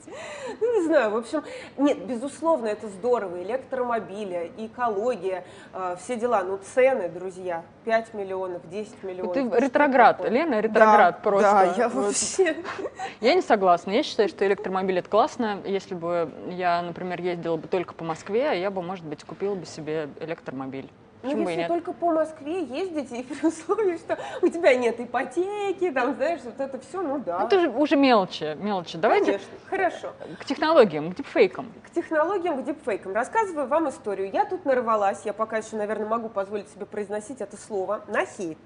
Ну, 0.60 0.80
не 0.80 0.86
знаю, 0.86 1.10
в 1.10 1.16
общем, 1.16 1.44
нет, 1.76 2.04
безусловно, 2.04 2.66
это 2.66 2.88
здорово, 2.88 3.42
электромобили, 3.42 4.50
экология, 4.58 5.44
э, 5.72 5.96
все 6.02 6.16
дела, 6.16 6.42
ну, 6.42 6.58
цены, 6.58 7.08
друзья, 7.08 7.62
5 7.84 8.14
миллионов, 8.14 8.68
10 8.68 9.02
миллионов. 9.02 9.34
Ты 9.34 9.44
ну, 9.44 9.56
ретроград, 9.56 10.18
такое? 10.18 10.32
Лена, 10.32 10.60
ретроград 10.60 11.16
Да, 11.16 11.20
просто. 11.22 11.50
Да, 11.50 11.64
я 11.76 11.88
Вот. 11.88 12.06
вообще... 12.06 12.56
Я 13.20 13.34
не 13.34 13.42
согласна. 13.42 13.90
Я 13.90 14.02
считаю, 14.02 14.28
что 14.28 14.46
электромобиль 14.46 14.98
это 14.98 15.08
классно. 15.08 15.60
Если 15.64 15.94
бы 15.94 16.30
я, 16.48 16.82
например, 16.82 17.20
ездила 17.20 17.56
бы 17.56 17.68
только 17.68 17.94
по 17.94 18.04
Москве, 18.04 18.60
я 18.60 18.70
бы, 18.70 18.82
может 18.82 19.04
быть, 19.04 19.24
купила 19.24 19.54
бы 19.54 19.66
себе 19.66 20.08
электромобиль. 20.20 20.90
Ну, 21.22 21.28
Почему 21.30 21.42
и 21.42 21.52
если 21.52 21.58
нет? 21.60 21.68
только 21.68 21.92
по 21.92 22.10
Москве 22.12 22.62
ездить, 22.64 23.12
и 23.12 23.22
при 23.22 23.46
условии, 23.46 23.98
что 23.98 24.18
у 24.40 24.48
тебя 24.48 24.74
нет 24.74 24.98
ипотеки, 25.00 25.90
там, 25.90 26.14
знаешь, 26.16 26.40
вот 26.44 26.58
это 26.58 26.80
все, 26.80 27.02
ну 27.02 27.18
да. 27.18 27.40
Ну, 27.40 27.46
Это 27.46 27.60
же 27.60 27.68
уже 27.68 27.96
мелочи, 27.96 28.56
мелочи. 28.58 28.96
Давайте 28.96 29.32
Конечно, 29.32 29.48
хорошо. 29.68 30.12
к 30.38 30.44
технологиям, 30.46 31.12
к 31.12 31.16
дипфейкам. 31.16 31.72
К 31.84 31.90
технологиям, 31.90 32.62
к 32.62 32.64
дипфейкам. 32.64 33.12
Рассказываю 33.12 33.66
вам 33.66 33.88
историю. 33.90 34.30
Я 34.32 34.46
тут 34.46 34.64
нарвалась, 34.64 35.22
я 35.24 35.32
пока 35.34 35.58
еще, 35.58 35.76
наверное, 35.76 36.06
могу 36.06 36.28
позволить 36.30 36.68
себе 36.70 36.86
произносить 36.86 37.40
это 37.40 37.56
слово, 37.56 38.02
на 38.08 38.24
хейт. 38.24 38.56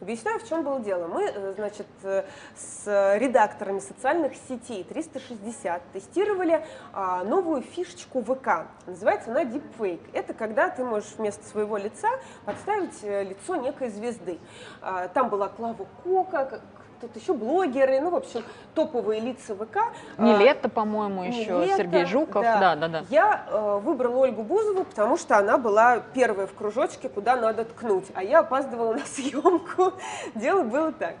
Объясняю, 0.00 0.40
в 0.40 0.48
чем 0.48 0.64
было 0.64 0.80
дело. 0.80 1.06
Мы, 1.08 1.24
э, 1.24 1.52
значит, 1.56 1.86
э, 2.04 2.24
с 2.56 3.16
редакторами 3.18 3.80
социальных 3.80 4.32
сетей 4.48 4.82
360 4.82 5.82
тестировали 5.92 6.64
а, 6.94 7.22
новую 7.24 7.60
фишечку 7.60 8.22
ВК. 8.22 8.66
Называется 8.86 9.30
она 9.30 9.44
Deepfake. 9.44 10.00
Это 10.14 10.32
когда 10.32 10.70
ты 10.70 10.84
можешь 10.84 11.10
вместо 11.18 11.44
своего 11.46 11.76
лица 11.76 12.08
подставить 12.46 12.98
э, 13.02 13.24
лицо 13.24 13.56
некой 13.56 13.90
звезды. 13.90 14.38
А, 14.80 15.08
Там 15.08 15.28
была 15.28 15.48
Клава 15.48 15.86
Кока, 16.02 16.62
тут 17.00 17.16
еще 17.16 17.32
блогеры, 17.32 18.00
ну, 18.00 18.10
в 18.10 18.16
общем, 18.16 18.42
топовые 18.74 19.20
лица 19.20 19.54
ВК. 19.54 19.78
А, 20.16 20.22
Не 20.22 20.36
лето, 20.36 20.68
по-моему, 20.68 21.24
еще 21.24 21.52
Нилетто, 21.52 21.76
Сергей 21.76 22.04
Жуков. 22.04 22.42
Да, 22.42 22.76
да, 22.76 22.88
да. 22.88 23.04
Я 23.10 23.46
э, 23.48 23.80
выбрала 23.82 24.18
Ольгу 24.18 24.42
Бузову, 24.42 24.84
потому 24.84 25.16
что 25.16 25.36
она 25.38 25.58
была 25.58 26.00
первая 26.14 26.46
в 26.46 26.54
кружочке, 26.54 27.08
куда 27.08 27.36
надо 27.36 27.64
ткнуть, 27.64 28.06
а 28.14 28.22
я 28.22 28.40
опаздывала 28.40 28.92
на 28.94 29.04
съемку. 29.04 29.94
Дело 30.34 30.62
было 30.62 30.92
так. 30.92 31.14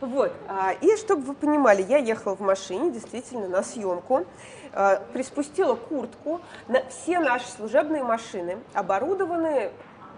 Вот. 0.00 0.32
а, 0.48 0.72
И 0.80 0.96
чтобы 0.96 1.22
вы 1.22 1.34
понимали, 1.34 1.82
я 1.82 1.98
ехала 1.98 2.36
в 2.36 2.40
машине, 2.40 2.90
действительно, 2.90 3.48
на 3.48 3.62
съемку, 3.62 4.24
э, 4.72 4.98
приспустила 5.12 5.74
куртку. 5.74 6.40
Все 6.88 7.18
наши 7.18 7.46
служебные 7.48 8.04
машины 8.04 8.58
оборудованы 8.74 9.70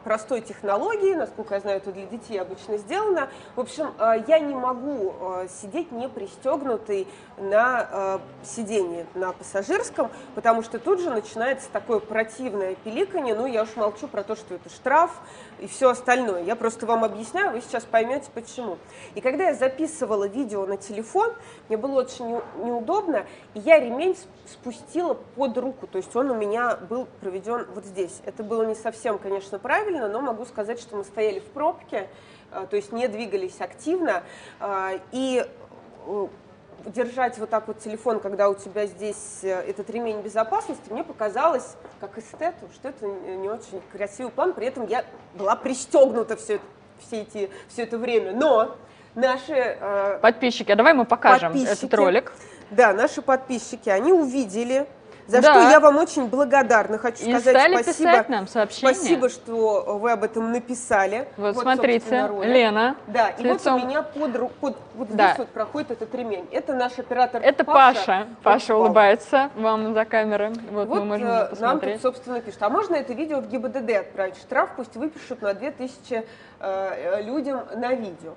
простой 0.04 0.42
технологией, 0.42 1.16
насколько 1.16 1.54
я 1.54 1.60
знаю, 1.60 1.78
это 1.78 1.90
для 1.90 2.06
детей 2.06 2.40
обычно 2.40 2.76
сделано. 2.76 3.28
В 3.56 3.60
общем, 3.60 3.92
э, 3.98 4.22
я 4.28 4.38
не 4.38 4.54
могу 4.54 5.14
э, 5.18 5.48
сидеть 5.48 5.90
не 5.90 6.08
пристегнутой 6.08 7.08
на 7.38 7.88
э, 7.90 8.18
сиденье 8.44 9.06
на 9.14 9.32
пассажирском, 9.32 10.10
потому 10.34 10.62
что 10.62 10.78
тут 10.78 11.00
же 11.00 11.10
начинается 11.10 11.68
такое 11.72 11.98
противное 11.98 12.76
пиликанье. 12.76 13.34
Ну, 13.34 13.46
я 13.46 13.62
уж 13.62 13.74
молчу 13.76 14.06
про 14.06 14.22
то, 14.22 14.36
что 14.36 14.54
это 14.54 14.68
штраф 14.68 15.10
и 15.60 15.66
все 15.66 15.90
остальное. 15.90 16.42
Я 16.42 16.56
просто 16.56 16.86
вам 16.86 17.04
объясняю, 17.04 17.52
вы 17.52 17.60
сейчас 17.60 17.84
поймете 17.84 18.28
почему. 18.34 18.78
И 19.14 19.20
когда 19.20 19.48
я 19.48 19.54
записывала 19.54 20.26
видео 20.26 20.66
на 20.66 20.76
телефон, 20.76 21.32
мне 21.68 21.76
было 21.76 22.00
очень 22.00 22.26
не- 22.26 22.64
неудобно, 22.64 23.26
и 23.54 23.60
я 23.60 23.78
ремень 23.78 24.16
спустила 24.46 25.14
под 25.14 25.56
руку, 25.58 25.86
то 25.86 25.98
есть 25.98 26.14
он 26.16 26.30
у 26.30 26.34
меня 26.34 26.76
был 26.76 27.06
проведен 27.20 27.66
вот 27.74 27.84
здесь. 27.84 28.20
Это 28.24 28.42
было 28.42 28.62
не 28.62 28.74
совсем, 28.74 29.18
конечно, 29.18 29.58
правильно, 29.58 30.08
но 30.08 30.20
могу 30.20 30.44
сказать, 30.44 30.80
что 30.80 30.96
мы 30.96 31.04
стояли 31.04 31.40
в 31.40 31.46
пробке, 31.46 32.08
а, 32.50 32.66
то 32.66 32.76
есть 32.76 32.92
не 32.92 33.08
двигались 33.08 33.60
активно. 33.60 34.22
А, 34.60 34.92
и 35.12 35.44
э, 36.06 36.26
держать 36.86 37.38
вот 37.38 37.50
так 37.50 37.66
вот 37.68 37.78
телефон, 37.80 38.20
когда 38.20 38.48
у 38.48 38.54
тебя 38.54 38.86
здесь 38.86 39.40
э, 39.42 39.48
этот 39.48 39.88
ремень 39.90 40.20
безопасности, 40.20 40.90
мне 40.90 41.04
показалось, 41.04 41.76
как 42.00 42.18
эстету, 42.18 42.68
что 42.74 42.88
это 42.88 43.06
не 43.06 43.48
очень 43.48 43.80
красивый 43.92 44.32
план. 44.32 44.52
При 44.52 44.66
этом 44.66 44.86
я 44.86 45.04
была 45.34 45.56
пристегнута 45.56 46.36
все, 46.36 46.60
все, 46.98 47.22
эти, 47.22 47.50
все 47.68 47.82
это 47.82 47.98
время. 47.98 48.32
Но 48.32 48.76
наши... 49.14 49.52
Э, 49.54 50.18
подписчики, 50.20 50.72
а 50.72 50.76
давай 50.76 50.94
мы 50.94 51.04
покажем 51.04 51.54
этот 51.54 51.92
ролик. 51.94 52.32
Да, 52.70 52.92
наши 52.92 53.22
подписчики, 53.22 53.88
они 53.88 54.12
увидели 54.12 54.86
за 55.26 55.40
да. 55.40 55.50
что 55.52 55.70
я 55.70 55.80
вам 55.80 55.96
очень 55.96 56.26
благодарна. 56.26 56.98
Хочу 56.98 57.24
и 57.24 57.32
сказать 57.32 57.56
стали 57.56 57.82
спасибо. 57.82 58.10
писать 58.10 58.28
нам 58.28 58.46
сообщения. 58.46 58.94
Спасибо, 58.94 59.28
что 59.28 59.98
вы 59.98 60.12
об 60.12 60.24
этом 60.24 60.52
написали. 60.52 61.28
Вот, 61.36 61.54
вот 61.54 61.62
смотрите, 61.62 62.30
Лена. 62.42 62.96
Да, 63.06 63.30
и 63.30 63.42
лицом. 63.42 63.74
вот 63.74 63.84
у 63.84 63.86
меня 63.86 64.02
под, 64.02 64.52
под 64.56 64.76
вот 64.94 65.08
да. 65.10 65.28
здесь 65.28 65.38
вот 65.38 65.48
проходит 65.48 65.90
этот 65.92 66.14
ремень. 66.14 66.46
Это 66.52 66.74
наш 66.74 66.98
оператор 66.98 67.42
Это 67.42 67.64
Паша. 67.64 67.94
Паша. 67.94 68.26
Паша 68.42 68.76
улыбается 68.76 69.50
вам 69.56 69.94
за 69.94 70.04
камерой. 70.04 70.52
Вот, 70.70 70.88
вот 70.88 71.00
мы 71.00 71.04
можем 71.04 71.28
э, 71.28 71.54
нам 71.60 71.80
тут, 71.80 72.00
собственно, 72.00 72.40
пишут. 72.40 72.62
А 72.62 72.68
можно 72.68 72.94
это 72.94 73.12
видео 73.12 73.40
в 73.40 73.48
ГИБДД 73.48 73.90
отправить? 73.90 74.36
Штраф 74.36 74.70
пусть 74.76 74.96
выпишут 74.96 75.42
на 75.42 75.54
2000 75.54 76.24
э, 76.60 77.22
людям 77.22 77.62
на 77.74 77.94
видео. 77.94 78.34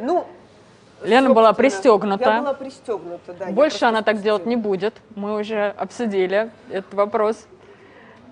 Ну, 0.00 0.26
Лена 1.04 1.30
была 1.30 1.52
пристегнута. 1.52 2.30
Я 2.30 2.40
была 2.40 2.54
пристегнута, 2.54 3.32
да. 3.32 3.46
Больше 3.46 3.84
она 3.84 4.02
так 4.02 4.20
делать 4.20 4.46
не 4.46 4.56
будет. 4.56 4.94
Мы 5.14 5.38
уже 5.38 5.74
обсудили 5.76 6.50
этот 6.70 6.94
вопрос. 6.94 7.46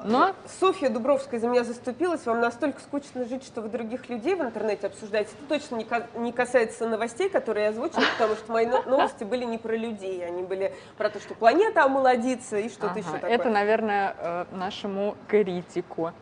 Но... 0.03 0.35
Софья 0.61 0.89
Дубровская 0.89 1.39
за 1.41 1.49
меня 1.49 1.63
заступилась. 1.63 2.25
Вам 2.25 2.41
настолько 2.41 2.81
скучно 2.81 3.27
жить, 3.27 3.45
что 3.45 3.61
вы 3.61 3.69
других 3.69 4.09
людей 4.09 4.35
в 4.35 4.41
интернете 4.41 4.87
обсуждаете. 4.87 5.31
Это 5.39 5.61
точно 5.61 5.85
не 6.17 6.33
касается 6.33 6.89
новостей, 6.89 7.29
которые 7.29 7.65
я 7.65 7.71
озвучила, 7.71 8.05
потому 8.19 8.37
что 8.37 8.53
мои 8.53 8.67
новости 8.67 9.25
были 9.25 9.45
не 9.45 9.59
про 9.59 9.77
людей. 9.77 10.25
Они 10.27 10.43
были 10.43 10.75
про 10.97 11.11
то, 11.11 11.21
что 11.21 11.35
планета 11.35 11.85
омолодится 11.85 12.57
и 12.57 12.69
что-то 12.69 12.93
ага, 12.93 13.01
еще 13.01 13.13
такое. 13.13 13.31
Это, 13.31 13.51
наверное, 13.51 14.17
э, 14.19 14.45
нашему 14.53 15.17
критику. 15.29 16.13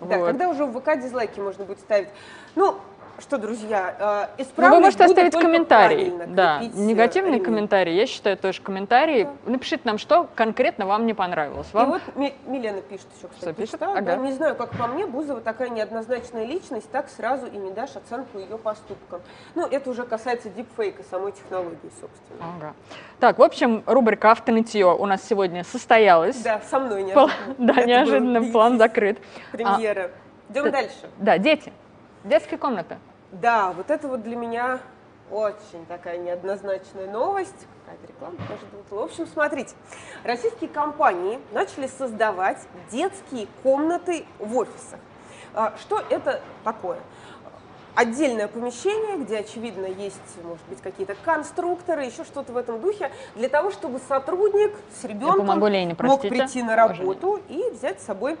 Да, 0.00 0.18
вот. 0.18 0.26
когда 0.26 0.48
уже 0.48 0.66
в 0.66 0.78
ВК 0.78 1.00
дизлайки 1.00 1.40
можно 1.40 1.64
будет 1.64 1.80
ставить. 1.80 2.08
Ну, 2.54 2.76
что, 3.20 3.38
друзья, 3.38 4.28
э, 4.36 4.42
исправлять 4.42 4.70
ну, 4.70 4.76
Вы 4.76 4.82
можете 4.82 5.04
оставить 5.04 5.32
комментарий. 5.32 6.12
Да, 6.26 6.60
э, 6.62 6.66
негативный 6.74 7.32
ремень. 7.32 7.44
комментарий, 7.44 7.96
я 7.96 8.06
считаю, 8.06 8.36
тоже 8.36 8.60
комментарий. 8.60 9.24
Да. 9.24 9.30
Напишите 9.46 9.82
нам, 9.84 9.98
что 9.98 10.28
конкретно 10.34 10.86
вам 10.86 11.06
не 11.06 11.14
понравилось. 11.14 11.66
Вам... 11.72 11.88
И 11.88 11.92
вот 11.92 12.02
Милена 12.46 12.80
пишет 12.80 13.06
еще, 13.16 13.28
кстати. 13.28 13.38
Что 13.40 13.52
пишет? 13.52 13.82
Ага. 13.82 14.00
Да, 14.00 14.16
не 14.16 14.32
знаю, 14.32 14.54
как 14.54 14.70
по 14.70 14.86
мне, 14.86 15.06
Бузова 15.06 15.40
такая 15.40 15.68
неоднозначная 15.70 16.44
личность, 16.44 16.90
так 16.90 17.08
сразу 17.08 17.46
и 17.46 17.56
не 17.56 17.70
дашь 17.70 17.96
оценку 17.96 18.38
ее 18.38 18.58
поступкам. 18.58 19.20
Ну, 19.54 19.66
это 19.66 19.90
уже 19.90 20.04
касается 20.04 20.48
дипфейка, 20.50 21.02
самой 21.10 21.32
технологии, 21.32 21.90
собственно. 22.00 22.54
Ага. 22.56 22.74
Так, 23.20 23.38
в 23.38 23.42
общем, 23.42 23.82
рубрика 23.86 24.32
«Автонытье» 24.32 24.86
у 24.86 25.06
нас 25.06 25.22
сегодня 25.26 25.64
состоялась. 25.64 26.36
Да, 26.42 26.60
со 26.60 26.78
мной 26.78 27.02
неожиданно. 27.04 27.30
Да, 27.58 27.84
неожиданно, 27.84 28.52
план 28.52 28.78
закрыт. 28.78 29.18
Премьера. 29.52 30.10
Идем 30.48 30.70
дальше. 30.70 31.10
Да, 31.18 31.38
дети. 31.38 31.72
Детские 32.26 32.58
комнаты. 32.58 32.98
Да, 33.30 33.70
вот 33.70 33.88
это 33.88 34.08
вот 34.08 34.24
для 34.24 34.34
меня 34.34 34.80
очень 35.30 35.86
такая 35.86 36.18
неоднозначная 36.18 37.08
новость. 37.08 37.68
Какая-то 37.84 38.06
реклама 38.08 38.36
В 38.90 38.98
общем, 38.98 39.28
смотрите, 39.28 39.76
российские 40.24 40.68
компании 40.68 41.38
начали 41.52 41.86
создавать 41.86 42.58
детские 42.90 43.46
комнаты 43.62 44.24
в 44.40 44.56
офисах. 44.56 44.98
А, 45.54 45.72
что 45.80 46.02
это 46.10 46.40
такое? 46.64 46.98
отдельное 47.94 48.46
помещение, 48.46 49.16
где, 49.24 49.38
очевидно, 49.38 49.86
есть, 49.86 50.20
может 50.44 50.62
быть, 50.68 50.82
какие-то 50.82 51.16
конструкторы, 51.24 52.04
еще 52.04 52.24
что-то 52.24 52.52
в 52.52 52.58
этом 52.58 52.78
духе, 52.78 53.10
для 53.36 53.48
того, 53.48 53.70
чтобы 53.70 54.00
сотрудник 54.06 54.74
с 55.00 55.04
ребенком 55.04 55.46
мог 55.46 56.20
прийти 56.20 56.62
на 56.62 56.76
работу 56.76 57.40
и 57.48 57.70
взять 57.70 58.02
с 58.02 58.04
собой 58.04 58.36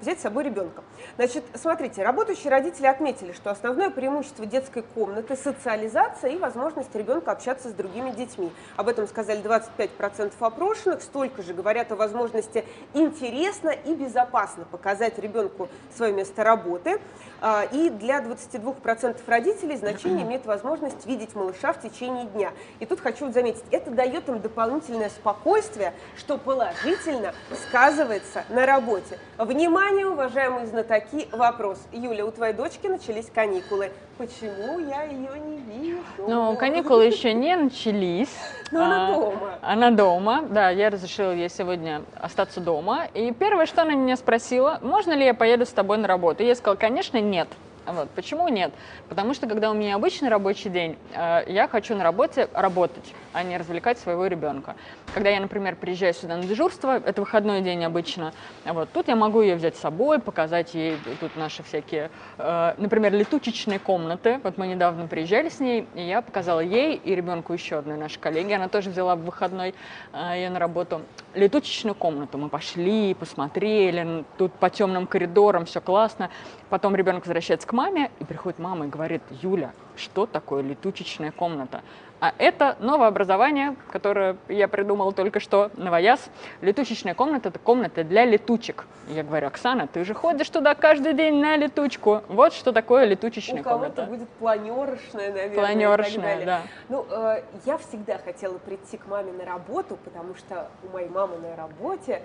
взять 0.00 0.18
с 0.18 0.22
собой 0.22 0.44
ребенка. 0.44 0.82
Значит, 1.16 1.44
смотрите, 1.54 2.02
работающие 2.02 2.50
родители 2.50 2.86
отметили, 2.86 3.32
что 3.32 3.50
основное 3.50 3.90
преимущество 3.90 4.46
детской 4.46 4.82
комнаты– 4.82 5.36
социализация 5.42 6.30
и 6.30 6.38
возможность 6.38 6.94
ребенка 6.94 7.32
общаться 7.32 7.68
с 7.68 7.72
другими 7.72 8.10
детьми. 8.10 8.52
Об 8.76 8.88
этом 8.88 9.06
сказали 9.06 9.40
25% 9.42 10.32
опрошенных, 10.40 11.02
столько 11.02 11.42
же 11.42 11.54
говорят 11.54 11.92
о 11.92 11.96
возможности 11.96 12.64
интересно 12.94 13.70
и 13.70 13.94
безопасно 13.94 14.64
показать 14.64 15.18
ребенку 15.18 15.68
свое 15.94 16.12
место 16.12 16.44
работы. 16.44 17.00
А, 17.40 17.64
и 17.70 17.90
для 17.90 18.20
22% 18.20 19.16
родителей 19.26 19.76
значение 19.76 20.24
имеет 20.24 20.46
возможность 20.46 21.06
видеть 21.06 21.34
малыша 21.34 21.72
в 21.72 21.80
течение 21.80 22.24
дня. 22.26 22.52
И 22.80 22.86
тут 22.86 23.00
хочу 23.00 23.30
заметить, 23.32 23.64
это 23.70 23.90
дает 23.90 24.28
им 24.28 24.40
дополнительное 24.40 25.10
спокойствие, 25.10 25.92
что 26.16 26.38
положительно 26.38 27.34
сказывается 27.68 28.44
на 28.48 28.66
работе. 28.66 29.18
Внимание! 29.38 29.83
Внимание, 29.84 30.06
уважаемые 30.06 30.66
знатоки, 30.66 31.28
вопрос. 31.30 31.78
Юля, 31.92 32.24
у 32.24 32.30
твоей 32.30 32.54
дочки 32.54 32.86
начались 32.86 33.26
каникулы. 33.26 33.92
Почему 34.16 34.78
я 34.78 35.02
ее 35.02 35.38
не 35.38 35.58
вижу? 35.58 35.98
Ну, 36.26 36.56
каникулы 36.56 37.04
еще 37.04 37.34
не 37.34 37.54
начались. 37.54 38.34
Но 38.70 38.82
она 38.82 39.08
а, 39.08 39.12
дома. 39.12 39.58
Она 39.60 39.90
дома, 39.90 40.42
да, 40.48 40.70
я 40.70 40.88
разрешила 40.88 41.32
ей 41.32 41.50
сегодня 41.50 42.00
остаться 42.18 42.60
дома. 42.60 43.08
И 43.12 43.30
первое, 43.32 43.66
что 43.66 43.82
она 43.82 43.92
меня 43.92 44.16
спросила, 44.16 44.78
можно 44.80 45.12
ли 45.12 45.26
я 45.26 45.34
поеду 45.34 45.66
с 45.66 45.70
тобой 45.70 45.98
на 45.98 46.08
работу? 46.08 46.42
Я 46.42 46.54
сказала, 46.54 46.76
конечно, 46.76 47.20
нет. 47.20 47.48
Вот. 47.86 48.08
Почему 48.10 48.48
нет? 48.48 48.72
Потому 49.08 49.34
что, 49.34 49.46
когда 49.46 49.70
у 49.70 49.74
меня 49.74 49.96
обычный 49.96 50.28
рабочий 50.28 50.70
день, 50.70 50.96
э, 51.12 51.44
я 51.48 51.68
хочу 51.68 51.94
на 51.94 52.02
работе 52.02 52.48
работать, 52.54 53.14
а 53.32 53.42
не 53.42 53.58
развлекать 53.58 53.98
своего 53.98 54.26
ребенка. 54.26 54.74
Когда 55.12 55.28
я, 55.28 55.40
например, 55.40 55.76
приезжаю 55.76 56.14
сюда 56.14 56.36
на 56.36 56.44
дежурство, 56.44 56.96
это 56.96 57.20
выходной 57.20 57.60
день 57.60 57.84
обычно, 57.84 58.32
вот, 58.64 58.90
тут 58.92 59.08
я 59.08 59.16
могу 59.16 59.42
ее 59.42 59.56
взять 59.56 59.76
с 59.76 59.80
собой, 59.80 60.18
показать 60.18 60.74
ей 60.74 60.96
тут 61.20 61.36
наши 61.36 61.62
всякие, 61.62 62.10
э, 62.38 62.74
например, 62.78 63.12
летучечные 63.12 63.78
комнаты. 63.78 64.40
Вот 64.42 64.56
мы 64.56 64.66
недавно 64.66 65.06
приезжали 65.06 65.50
с 65.50 65.60
ней, 65.60 65.86
и 65.94 66.02
я 66.02 66.22
показала 66.22 66.60
ей 66.60 66.96
и 66.96 67.14
ребенку 67.14 67.52
еще 67.52 67.76
одной 67.78 67.98
нашей 67.98 68.18
коллеги, 68.18 68.52
она 68.52 68.68
тоже 68.68 68.90
взяла 68.90 69.14
в 69.14 69.24
выходной 69.24 69.74
э, 70.12 70.32
ее 70.36 70.50
на 70.50 70.58
работу, 70.58 71.02
летучечную 71.34 71.94
комнату. 71.94 72.38
Мы 72.38 72.48
пошли, 72.48 73.12
посмотрели, 73.14 74.24
тут 74.38 74.54
по 74.54 74.70
темным 74.70 75.06
коридорам 75.06 75.66
все 75.66 75.80
классно. 75.80 76.30
Потом 76.70 76.96
ребенок 76.96 77.24
возвращается 77.24 77.68
к 77.68 77.72
маме, 77.74 78.10
и 78.20 78.24
приходит 78.24 78.58
мама 78.58 78.86
и 78.86 78.88
говорит, 78.88 79.22
Юля, 79.42 79.72
что 79.96 80.24
такое 80.24 80.62
летучечная 80.62 81.32
комната? 81.32 81.82
А 82.20 82.32
это 82.38 82.76
новое 82.80 83.08
образование, 83.08 83.76
которое 83.92 84.38
я 84.48 84.66
придумала 84.66 85.12
только 85.12 85.40
что, 85.40 85.70
новояз. 85.74 86.30
Летучечная 86.62 87.14
комната– 87.14 87.48
это 87.50 87.58
комната 87.58 88.02
для 88.02 88.24
летучек. 88.24 88.86
Я 89.08 89.22
говорю, 89.22 89.48
Оксана, 89.48 89.86
ты 89.86 90.04
же 90.06 90.14
ходишь 90.14 90.48
туда 90.48 90.74
каждый 90.74 91.12
день 91.12 91.34
на 91.34 91.56
летучку. 91.56 92.22
Вот 92.28 92.54
что 92.54 92.72
такое 92.72 93.04
летучечная 93.04 93.60
У 93.60 93.64
комната. 93.64 93.90
У 93.90 93.94
кого-то 93.94 94.10
будет 94.10 94.28
планерочная, 94.38 95.32
наверное, 95.32 95.54
Планерочная, 95.54 96.46
да. 96.46 96.62
Ну, 96.88 97.04
э, 97.10 97.42
я 97.66 97.76
всегда 97.76 98.16
хотела 98.16 98.56
прийти 98.56 98.96
к 98.96 99.06
маме 99.06 99.32
на 99.32 99.44
работу, 99.44 99.98
потому 100.02 100.34
что 100.34 100.70
у 100.82 100.94
моей 100.94 101.10
мамы 101.10 101.36
на 101.36 101.54
работе 101.56 102.22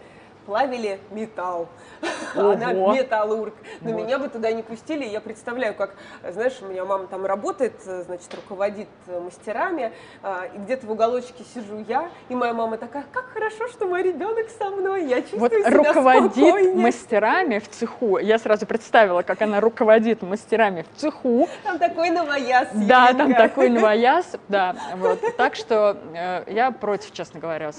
плавили 0.50 1.00
металл. 1.12 1.70
Она 2.36 2.74
металлург. 2.74 3.54
Но 3.82 3.92
вот. 3.92 4.02
меня 4.02 4.18
бы 4.18 4.30
туда 4.30 4.52
не 4.52 4.64
пустили. 4.64 5.06
Я 5.06 5.22
представляю, 5.22 5.76
как, 5.76 5.94
знаешь, 6.28 6.58
у 6.62 6.66
меня 6.66 6.86
мама 6.86 7.06
там 7.06 7.24
работает, 7.24 7.74
значит, 7.84 8.34
руководит 8.34 8.88
мастерами, 9.08 9.92
а, 10.24 10.46
и 10.52 10.58
где-то 10.58 10.88
в 10.88 10.92
уголочке 10.92 11.44
сижу 11.54 11.86
я, 11.88 12.10
и 12.30 12.36
моя 12.36 12.54
мама 12.54 12.78
такая, 12.78 13.06
как 13.12 13.26
хорошо, 13.26 13.68
что 13.68 13.86
мой 13.86 14.02
ребенок 14.02 14.48
со 14.58 14.72
мной, 14.72 15.06
я 15.06 15.22
чувствую 15.22 15.42
вот 15.42 15.52
себя 15.52 15.70
руководит 15.70 16.32
спокойнее. 16.32 16.76
мастерами 16.76 17.60
в 17.60 17.70
цеху. 17.70 18.18
Я 18.18 18.40
сразу 18.40 18.66
представила, 18.66 19.22
как 19.22 19.44
она 19.44 19.60
руководит 19.60 20.24
мастерами 20.24 20.84
в 20.92 21.00
цеху. 21.00 21.48
Там 21.64 21.78
такой 21.78 22.10
новояз. 22.10 22.70
Да, 22.74 23.14
там 23.14 23.36
такой 23.36 23.70
новояз, 23.70 24.26
да. 24.48 24.76
Вот. 24.96 25.20
Так 25.38 25.56
что 25.56 25.96
э, 26.16 26.44
я 26.48 26.72
против, 26.72 27.12
честно 27.12 27.40
говоря, 27.40 27.70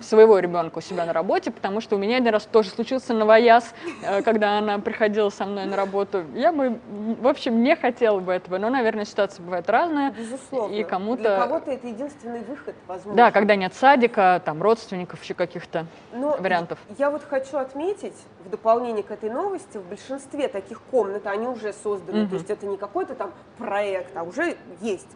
своего 0.00 0.38
ребенка 0.38 0.78
у 0.78 0.80
себя 0.80 1.04
на 1.06 1.12
работе, 1.12 1.50
потому 1.50 1.80
что 1.80 1.96
у 1.96 2.03
меня 2.04 2.18
один 2.18 2.32
раз 2.32 2.44
тоже 2.44 2.70
случился 2.70 3.14
новояз, 3.14 3.74
э, 4.02 4.22
когда 4.22 4.58
она 4.58 4.78
приходила 4.78 5.30
со 5.30 5.44
мной 5.44 5.66
на 5.66 5.76
работу. 5.76 6.24
Я 6.34 6.52
бы, 6.52 6.78
в 7.20 7.26
общем, 7.26 7.62
не 7.62 7.76
хотела 7.76 8.20
бы 8.20 8.32
этого, 8.32 8.58
но, 8.58 8.70
наверное, 8.70 9.04
ситуация 9.04 9.42
бывает 9.42 9.68
разная. 9.68 10.12
Безусловно. 10.12 10.74
И 10.74 10.82
кому-то... 10.84 11.22
Для 11.22 11.38
кого-то 11.38 11.70
это 11.70 11.86
единственный 11.86 12.40
выход, 12.40 12.74
возможно. 12.86 13.16
Да, 13.16 13.30
когда 13.30 13.56
нет 13.56 13.74
садика, 13.74 14.40
там, 14.44 14.62
родственников, 14.62 15.22
еще 15.22 15.34
каких-то 15.34 15.86
но 16.12 16.36
вариантов. 16.38 16.78
Я 16.98 17.10
вот 17.10 17.22
хочу 17.24 17.56
отметить, 17.56 18.14
в 18.44 18.50
дополнение 18.50 19.02
к 19.02 19.10
этой 19.10 19.30
новости, 19.30 19.78
в 19.78 19.84
большинстве 19.88 20.48
таких 20.48 20.80
комнат, 20.90 21.26
они 21.26 21.46
уже 21.46 21.72
созданы, 21.72 22.22
угу. 22.22 22.30
то 22.30 22.34
есть 22.36 22.50
это 22.50 22.66
не 22.66 22.76
какой-то 22.76 23.14
там 23.14 23.32
проект, 23.58 24.16
а 24.16 24.22
уже 24.22 24.56
есть. 24.80 25.08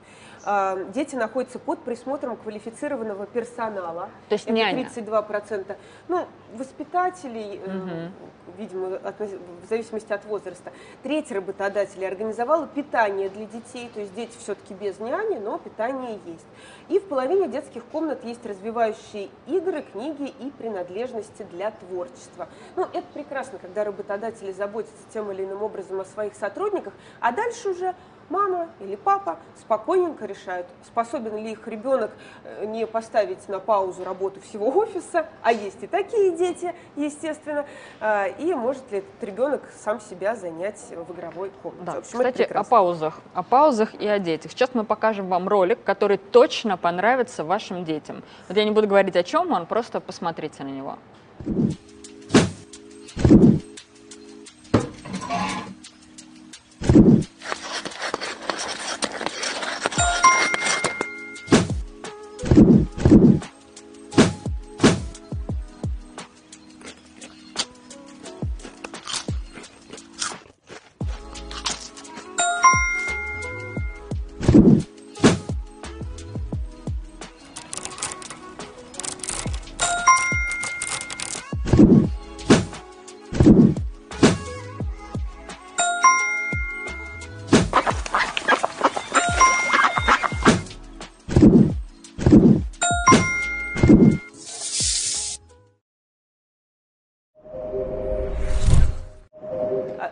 А, 0.50 0.76
дети 0.94 1.14
находятся 1.14 1.58
под 1.58 1.80
присмотром 1.80 2.34
квалифицированного 2.38 3.26
персонала. 3.26 4.08
То 4.30 4.32
есть 4.32 4.46
Это 4.46 4.54
няня. 4.54 4.88
32%. 4.88 5.76
Ну, 6.08 6.24
воспитателей, 6.54 7.60
э, 7.62 8.08
видимо, 8.56 8.96
от- 8.96 9.20
в 9.20 9.68
зависимости 9.68 10.10
от 10.10 10.24
возраста. 10.24 10.72
Треть 11.02 11.30
работодателей 11.32 12.08
организовала 12.08 12.66
питание 12.66 13.28
для 13.28 13.44
детей, 13.44 13.90
то 13.92 14.00
есть 14.00 14.14
дети 14.14 14.38
все-таки 14.38 14.72
без 14.72 14.98
няни, 15.00 15.36
но 15.36 15.58
питание 15.58 16.18
есть. 16.24 16.46
И 16.88 16.98
в 16.98 17.04
половине 17.08 17.46
детских 17.48 17.84
комнат 17.84 18.24
есть 18.24 18.46
развивающие 18.46 19.28
игры, 19.48 19.82
книги 19.92 20.32
и 20.40 20.50
принадлежности 20.56 21.42
для 21.52 21.72
творчества. 21.72 22.48
Ну, 22.74 22.84
это 22.84 23.04
прекрасно, 23.12 23.58
когда 23.58 23.84
работодатели 23.84 24.52
заботятся 24.52 24.96
тем 25.12 25.30
или 25.30 25.44
иным 25.44 25.62
образом 25.62 26.00
о 26.00 26.06
своих 26.06 26.34
сотрудниках, 26.34 26.94
а 27.20 27.32
дальше 27.32 27.68
уже 27.68 27.94
мама 28.30 28.68
или 28.80 28.96
папа 28.96 29.38
спокойненько 29.58 30.26
решают, 30.26 30.66
способен 30.84 31.36
ли 31.36 31.52
их 31.52 31.66
ребенок 31.66 32.10
э, 32.44 32.64
не 32.66 32.86
поставить 32.86 33.48
на 33.48 33.58
паузу 33.58 34.04
работу 34.04 34.40
всего 34.40 34.68
офиса, 34.76 35.26
а 35.42 35.52
есть 35.52 35.82
и 35.82 35.86
такие 35.86 36.36
дети, 36.36 36.74
естественно, 36.96 37.66
а, 38.00 38.26
и 38.26 38.54
может 38.54 38.90
ли 38.92 38.98
этот 38.98 39.22
ребенок 39.22 39.62
сам 39.78 40.00
себя 40.00 40.34
занять 40.34 40.80
в 40.90 41.12
игровой 41.12 41.50
комнате. 41.62 41.84
Да. 41.84 41.92
В 41.92 41.98
общем, 41.98 42.18
Кстати, 42.18 42.42
о 42.42 42.64
паузах. 42.64 43.20
О 43.34 43.42
паузах 43.42 43.94
и 43.94 44.06
о 44.06 44.18
детях. 44.18 44.52
Сейчас 44.52 44.70
мы 44.74 44.84
покажем 44.84 45.28
вам 45.28 45.48
ролик, 45.48 45.82
который 45.84 46.18
точно 46.18 46.76
понравится 46.76 47.44
вашим 47.44 47.84
детям. 47.84 48.22
Вот 48.48 48.56
я 48.56 48.64
не 48.64 48.70
буду 48.70 48.86
говорить 48.86 49.16
о 49.16 49.22
чем 49.22 49.52
он, 49.52 49.66
просто 49.66 50.00
посмотрите 50.00 50.64
на 50.64 50.68
него. 50.68 50.98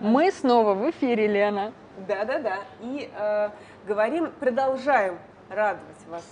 Мы 0.01 0.31
снова 0.31 0.75
в 0.75 0.91
эфире, 0.91 1.27
Лена. 1.27 1.73
Да-да-да. 2.07 2.59
И 2.81 3.11
э, 3.13 3.51
говорим, 3.87 4.33
продолжаем 4.41 5.19
радовать 5.49 6.07
вас 6.09 6.25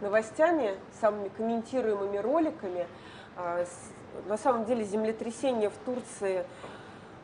новостями, 0.00 0.74
самыми 1.00 1.28
комментируемыми 1.28 2.18
роликами. 2.18 2.86
А, 3.36 3.64
на 4.26 4.36
самом 4.36 4.64
деле 4.64 4.84
землетрясение 4.84 5.70
в 5.70 5.76
Турции, 5.84 6.44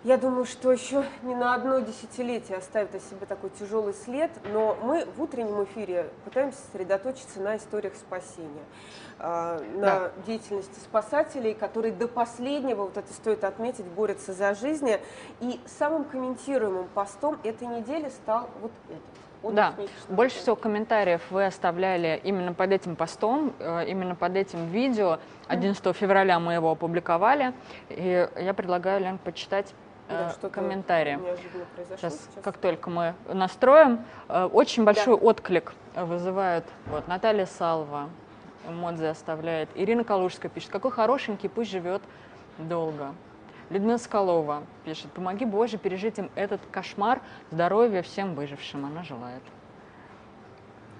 я 0.02 0.16
думаю, 0.16 0.46
что 0.46 0.72
еще 0.72 1.04
не 1.22 1.34
на 1.34 1.54
одно 1.54 1.78
десятилетие 1.78 2.56
оставит 2.58 2.94
о 2.94 3.00
себе 3.00 3.26
такой 3.26 3.50
тяжелый 3.50 3.92
след, 3.92 4.30
но 4.50 4.76
мы 4.82 5.04
в 5.04 5.22
утреннем 5.22 5.62
эфире 5.64 6.08
пытаемся 6.24 6.58
сосредоточиться 6.66 7.38
на 7.40 7.58
историях 7.58 7.94
спасения, 7.94 8.64
а, 9.18 9.60
на 9.74 9.80
Да. 9.80 10.12
деятельности 10.26 10.80
спасателей, 10.80 11.54
которые 11.54 11.92
до 11.92 12.08
последнего, 12.08 12.84
вот 12.84 12.96
это 12.96 13.12
стоит 13.12 13.44
отметить, 13.44 13.84
борются 13.84 14.32
за 14.32 14.54
жизнь. 14.54 14.90
И 15.40 15.60
самым 15.78 16.04
комментируемым 16.04 16.88
постом 16.88 17.38
этой 17.44 17.68
недели 17.68 18.08
стал 18.08 18.48
вот 18.62 18.72
этот. 18.88 19.02
Да, 19.42 19.74
больше 20.08 20.38
всего 20.38 20.56
комментариев 20.56 21.22
вы 21.30 21.46
оставляли 21.46 22.20
именно 22.24 22.52
под 22.52 22.72
этим 22.72 22.96
постом, 22.96 23.52
э, 23.58 23.86
именно 23.88 24.14
под 24.14 24.36
этим 24.36 24.66
видео. 24.66 25.18
11 25.48 25.96
февраля 25.96 26.38
мы 26.38 26.54
его 26.54 26.70
опубликовали, 26.70 27.52
и 27.88 28.28
я 28.36 28.54
предлагаю, 28.54 29.00
Лен, 29.00 29.18
почитать 29.18 29.72
э, 30.08 30.24
Да, 30.26 30.30
что-то 30.30 30.50
комментарии. 30.50 31.18
Сейчас, 31.96 32.14
сейчас. 32.14 32.44
как 32.44 32.58
только 32.58 32.90
мы 32.90 33.14
настроим, 33.32 34.04
э, 34.28 34.44
очень 34.44 34.84
большой 34.84 35.14
отклик 35.14 35.72
вызывают. 35.94 36.66
Вот 36.86 37.08
Наталья 37.08 37.46
Салва, 37.46 38.10
эмодзи 38.68 39.06
оставляет. 39.06 39.70
Ирина 39.74 40.04
Калужская 40.04 40.50
пишет, 40.50 40.70
какой 40.70 40.90
хорошенький, 40.90 41.48
пусть 41.48 41.70
живет 41.70 42.02
долго. 42.58 43.14
Людмила 43.70 43.98
Скалова 43.98 44.64
пишет, 44.84 45.12
помоги 45.12 45.44
Боже 45.44 45.78
пережить 45.78 46.18
им 46.18 46.30
этот 46.34 46.60
кошмар, 46.72 47.22
здоровья 47.52 48.02
всем 48.02 48.34
выжившим, 48.34 48.84
она 48.84 49.04
желает. 49.04 49.42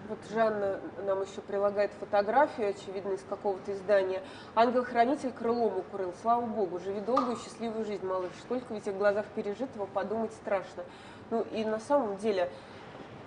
Вот 0.08 0.18
Жанна 0.32 0.80
нам 1.04 1.22
еще 1.22 1.40
прилагает 1.40 1.90
фотографию, 1.98 2.70
очевидно, 2.70 3.12
из 3.12 3.22
какого-то 3.28 3.72
издания. 3.72 4.22
Ангел-хранитель 4.56 5.30
крылом 5.30 5.78
укрыл. 5.78 6.12
Слава 6.22 6.46
Богу, 6.46 6.80
живи 6.80 7.00
долгую 7.00 7.36
счастливую 7.36 7.84
жизнь, 7.84 8.04
малыш. 8.04 8.30
Сколько 8.42 8.72
в 8.72 8.76
этих 8.76 8.96
глазах 8.96 9.26
пережитого, 9.34 9.86
подумать 9.86 10.32
страшно. 10.32 10.84
Ну 11.30 11.44
и 11.52 11.64
на 11.64 11.78
самом 11.78 12.16
деле 12.16 12.50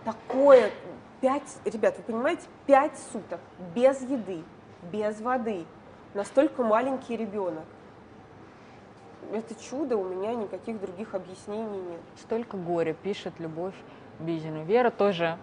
такое 0.03 0.71
пять, 1.21 1.57
ребят, 1.63 1.97
вы 1.97 2.03
понимаете, 2.03 2.43
пять 2.65 2.97
суток 3.13 3.39
без 3.73 4.01
еды, 4.01 4.43
без 4.91 5.21
воды. 5.21 5.65
Настолько 6.13 6.63
маленький 6.63 7.15
ребенок. 7.15 7.63
Это 9.32 9.55
чудо, 9.55 9.97
у 9.97 10.03
меня 10.03 10.34
никаких 10.36 10.80
других 10.80 11.15
объяснений 11.15 11.78
нет. 11.80 11.99
Столько 12.19 12.57
горя, 12.57 12.93
пишет 12.93 13.34
Любовь 13.39 13.74
Бизина. 14.19 14.63
Вера 14.63 14.89
тоже 14.89 15.38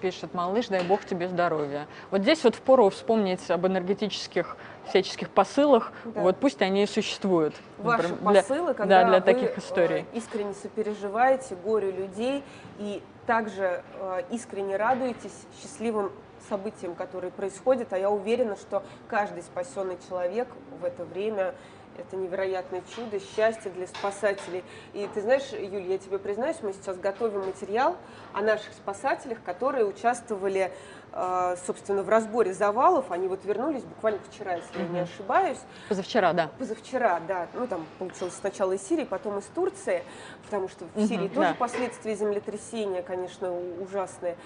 пишет, 0.00 0.32
малыш, 0.34 0.68
дай 0.68 0.82
бог 0.82 1.04
тебе 1.04 1.28
здоровья. 1.28 1.86
Вот 2.10 2.22
здесь 2.22 2.42
вот 2.44 2.54
впору 2.54 2.88
вспомнить 2.88 3.50
об 3.50 3.66
энергетических 3.66 4.56
всяческих 4.86 5.28
посылах, 5.30 5.92
Да. 6.06 6.22
вот 6.22 6.36
пусть 6.38 6.60
они 6.62 6.82
и 6.82 6.86
существуют. 6.86 7.54
Ваши 7.78 8.08
Например, 8.08 8.32
для- 8.32 8.42
посылы, 8.42 8.74
когда 8.74 9.02
да, 9.02 9.08
для 9.08 9.18
вы, 9.18 9.24
таких 9.24 9.56
э, 9.56 9.60
историй. 9.60 10.06
искренне 10.12 10.54
сопереживаете 10.54 11.54
горю 11.56 11.92
людей 11.92 12.42
и 12.78 13.02
также 13.26 13.82
э, 14.00 14.22
искренне 14.30 14.76
радуетесь 14.76 15.46
счастливым 15.60 16.10
событиям, 16.48 16.94
которые 16.94 17.30
происходят. 17.30 17.92
А 17.92 17.98
я 17.98 18.10
уверена, 18.10 18.56
что 18.56 18.82
каждый 19.08 19.42
спасенный 19.42 19.98
человек 20.08 20.48
в 20.80 20.84
это 20.84 21.04
время 21.04 21.54
это 22.00 22.16
невероятное 22.16 22.82
чудо, 22.94 23.20
счастье 23.20 23.70
для 23.70 23.86
спасателей. 23.86 24.64
И 24.92 25.08
ты 25.14 25.20
знаешь, 25.20 25.50
Юль, 25.52 25.82
я 25.82 25.98
тебе 25.98 26.18
признаюсь, 26.18 26.56
мы 26.62 26.72
сейчас 26.72 26.96
готовим 26.98 27.46
материал 27.46 27.96
о 28.32 28.40
наших 28.42 28.72
спасателях, 28.72 29.42
которые 29.44 29.84
участвовали, 29.84 30.72
э, 31.12 31.56
собственно, 31.66 32.02
в 32.02 32.08
разборе 32.08 32.52
завалов. 32.52 33.10
Они 33.10 33.28
вот 33.28 33.44
вернулись 33.44 33.82
буквально 33.82 34.20
вчера, 34.30 34.54
если 34.54 34.78
я 34.78 34.88
не 34.88 35.00
ошибаюсь. 35.00 35.58
Позавчера, 35.88 36.32
да. 36.32 36.50
Позавчера, 36.58 37.20
да. 37.26 37.48
Ну, 37.54 37.66
там 37.66 37.86
получилось 37.98 38.34
сначала 38.34 38.72
из 38.72 38.82
Сирии, 38.82 39.04
потом 39.04 39.38
из 39.38 39.44
Турции, 39.46 40.02
потому 40.44 40.68
что 40.68 40.86
в 40.94 41.06
Сирии 41.06 41.28
тоже 41.28 41.50
да. 41.50 41.54
последствия 41.54 42.14
землетрясения, 42.14 43.02
конечно, 43.02 43.52
ужасные. 43.80 44.36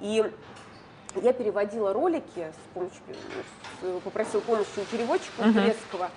И 0.00 0.24
я 1.16 1.32
переводила 1.32 1.92
ролики, 1.92 2.52
с 2.52 2.74
помощью, 2.74 3.00
попросила 4.04 4.40
помощи 4.42 4.68
у 4.78 4.84
переводчика 4.84 5.42
Мгм. 5.42 5.54
турецкого, 5.54 6.04
а, 6.06 6.10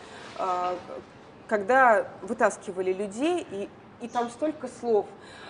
когда 1.48 2.08
вытаскивали 2.22 2.94
людей, 2.94 3.46
и, 3.52 3.70
и 4.02 4.08
там 4.08 4.30
столько 4.30 4.68
слов. 4.80 5.06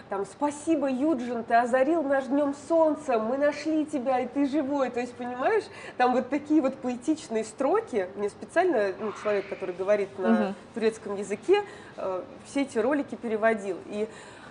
Там 0.09 0.25
«Спасибо, 0.25 0.87
Юджин, 0.89 1.43
ты 1.43 1.55
озарил 1.55 2.03
наш 2.03 2.25
днем 2.25 2.53
солнца, 2.67 3.17
мы 3.19 3.37
нашли 3.37 3.85
тебя, 3.85 4.19
и 4.19 4.27
ты 4.27 4.47
живой». 4.47 4.89
То 4.89 4.99
есть, 4.99 5.13
понимаешь, 5.15 5.63
там 5.97 6.13
вот 6.13 6.29
такие 6.29 6.61
вот 6.61 6.75
поэтичные 6.75 7.45
строки. 7.45 8.09
Мне 8.15 8.29
специально 8.29 8.93
ну, 8.99 9.13
человек, 9.23 9.47
который 9.49 9.73
говорит 9.73 10.19
на 10.19 10.29
Мгм. 10.29 10.55
турецком 10.73 11.15
языке, 11.15 11.63
э, 11.97 12.21
все 12.45 12.61
эти 12.63 12.77
ролики 12.77 13.15
переводил. 13.15 13.77
И 13.87 14.07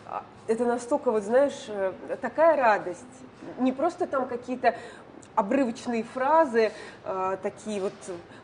а, 0.06 0.24
это 0.48 0.64
настолько, 0.64 1.12
вот 1.12 1.22
знаешь, 1.22 1.66
э, 1.68 1.92
такая 2.20 2.56
радость. 2.56 3.04
Не 3.58 3.72
просто 3.72 4.06
там 4.06 4.26
какие-то 4.26 4.74
обрывочные 5.34 6.02
фразы, 6.04 6.72
э, 7.04 7.36
такие 7.42 7.80
вот 7.80 7.92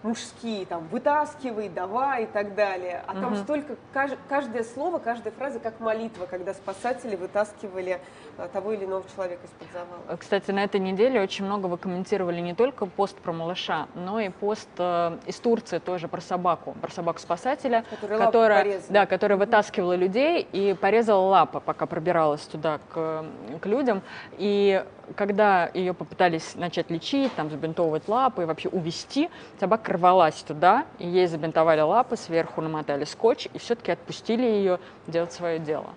мужские, 0.02 0.64
там, 0.66 0.86
вытаскивай, 0.88 1.68
давай 1.68 2.24
и 2.24 2.26
так 2.26 2.54
далее. 2.54 3.02
А 3.06 3.14
там 3.14 3.32
Мгм. 3.32 3.36
столько, 3.42 3.74
кажд- 3.92 4.18
каждое 4.28 4.62
слово, 4.64 4.98
каждая 4.98 5.32
фраза 5.32 5.58
как 5.60 5.80
молитва, 5.80 6.26
когда 6.26 6.54
спасатели 6.54 7.16
вытаскивали 7.16 8.00
э, 8.38 8.48
того 8.52 8.72
или 8.72 8.84
иного 8.84 9.04
человека 9.14 9.42
из-под 9.44 9.68
завала. 9.72 10.16
Кстати, 10.16 10.50
на 10.52 10.62
этой 10.62 10.78
неделе 10.80 11.20
очень 11.20 11.44
много 11.44 11.66
вы 11.66 11.76
комментировали 11.76 12.40
не 12.40 12.54
только 12.54 12.86
пост 12.86 13.16
про 13.16 13.32
малыша, 13.32 13.88
но 13.94 14.20
и 14.20 14.28
пост 14.28 14.68
э, 14.78 15.18
из 15.26 15.36
Турции 15.40 15.78
тоже 15.78 16.06
про 16.08 16.20
собаку, 16.20 16.74
про 16.80 16.90
собаку-спасателя, 16.90 17.84
которая, 18.00 18.62
порезал. 18.64 18.86
да, 18.90 19.06
которая 19.06 19.38
вытаскивала 19.38 19.94
людей 19.96 20.46
и 20.52 20.74
порезала 20.80 21.26
лапы, 21.26 21.60
пока 21.60 21.86
пробиралась 21.86 22.42
туда 22.42 22.78
к, 22.94 23.24
к 23.60 23.66
людям. 23.66 24.02
И 24.38 24.84
когда 25.16 25.70
ее 25.74 25.94
попытались 25.94 26.54
начать 26.54 26.90
лечить, 26.90 27.34
там, 27.34 27.50
забинтовывать 27.50 28.08
лапы 28.08 28.42
и 28.42 28.44
вообще 28.44 28.68
увести, 28.68 29.30
собака 29.58 29.92
рвалась 29.92 30.42
туда, 30.42 30.86
и 30.98 31.06
ей 31.06 31.26
забинтовали 31.26 31.80
лапы, 31.80 32.16
сверху 32.16 32.60
намотали 32.60 33.04
скотч, 33.04 33.48
и 33.52 33.58
все-таки 33.58 33.92
отпустили 33.92 34.44
ее 34.44 34.78
делать 35.06 35.32
свое 35.32 35.58
дело. 35.58 35.90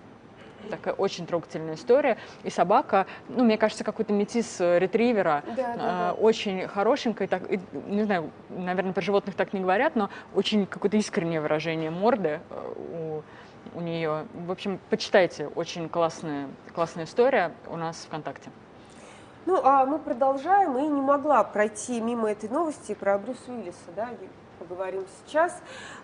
Такая 0.70 0.94
очень 0.94 1.26
трогательная 1.26 1.74
история. 1.74 2.18
И 2.44 2.50
собака, 2.50 3.06
ну, 3.28 3.44
мне 3.44 3.58
кажется, 3.58 3.82
какой-то 3.82 4.12
метис 4.12 4.60
э, 4.60 4.78
ретривера, 4.78 5.42
Да, 5.48 5.54
да, 5.56 5.72
э, 5.72 5.76
да. 5.76 6.12
очень 6.12 6.68
хорошенькая, 6.68 7.26
так, 7.26 7.50
и, 7.50 7.60
не 7.86 8.04
знаю, 8.04 8.30
наверное, 8.48 8.92
про 8.92 9.02
животных 9.02 9.34
так 9.34 9.52
не 9.52 9.60
говорят, 9.60 9.96
но 9.96 10.08
очень 10.34 10.66
какое-то 10.66 10.96
искреннее 10.96 11.40
выражение 11.40 11.90
морды 11.90 12.40
э, 12.48 12.72
у, 13.74 13.78
у 13.78 13.80
нее. 13.80 14.26
В 14.34 14.52
общем, 14.52 14.78
почитайте, 14.88 15.48
очень 15.48 15.88
классная, 15.88 16.48
классная 16.74 17.04
история 17.04 17.52
у 17.66 17.76
нас 17.76 18.04
ВКонтакте. 18.06 18.50
Ну, 19.44 19.60
а 19.64 19.84
мы 19.86 19.98
продолжаем, 19.98 20.78
и 20.78 20.82
не 20.82 21.00
могла 21.00 21.42
пройти 21.42 22.00
мимо 22.00 22.30
этой 22.30 22.48
новости 22.48 22.94
про 22.94 23.18
Брюса 23.18 23.40
Уиллиса, 23.48 23.76
да, 23.96 24.08
поговорим 24.60 25.04
сейчас. 25.26 25.52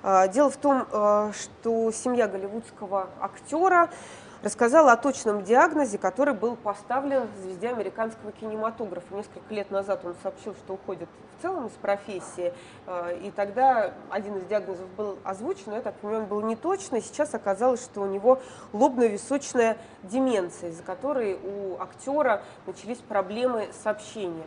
А, 0.03 0.27
Дело 0.27 0.51
в 0.51 0.57
том, 0.57 0.89
а, 0.91 1.31
что 1.33 1.93
семья 1.93 2.27
голливудского 2.27 3.11
актера 3.21 3.91
рассказала 4.43 4.93
о 4.93 4.97
точном 4.97 5.43
диагнозе, 5.43 5.99
который 5.99 6.35
был 6.35 6.57
поставлен 6.57 7.29
звезде 7.43 7.69
американского 7.69 8.33
кинематографа. 8.33 9.15
Несколько 9.15 9.53
лет 9.53 9.71
назад 9.71 10.05
он 10.05 10.15
сообщил, 10.23 10.55
что 10.55 10.75
уходит 10.75 11.09
в 11.39 11.43
целом 11.43 11.67
из 11.67 11.73
профессии, 11.73 12.53
а, 12.87 13.13
и 13.13 13.31
тогда 13.31 13.93
один 14.11 14.37
из 14.37 14.45
диагнозов 14.47 14.89
был 14.97 15.19
озвучен, 15.25 15.65
но 15.67 15.77
я 15.77 15.83
так 15.83 15.95
понимаю, 15.97 16.23
он 16.23 16.29
был 16.29 16.41
неточный. 16.43 17.01
Сейчас 17.01 17.35
оказалось, 17.35 17.83
что 17.83 18.03
у 18.03 18.07
него 18.07 18.41
лобно-височная 18.73 19.77
деменция, 20.03 20.71
из-за 20.71 20.83
которой 20.83 21.35
у 21.35 21.81
актера 21.81 22.43
начались 22.67 22.99
проблемы 22.99 23.69
с 23.73 23.87
общением. 23.87 24.47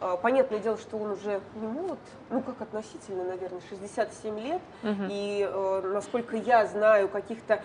А, 0.00 0.16
Понятное 0.16 0.60
дело, 0.60 0.78
что 0.78 0.96
он 0.96 1.12
уже 1.12 1.40
не 1.56 1.66
молод, 1.66 1.98
ну 2.30 2.40
как 2.40 2.60
относительно, 2.60 3.24
наверное, 3.24 3.60
67 3.68 4.38
лет, 4.38 4.62
и 5.10 5.48
э, 5.50 5.90
насколько 5.92 6.36
я 6.36 6.66
знаю, 6.66 7.08
каких-то 7.08 7.62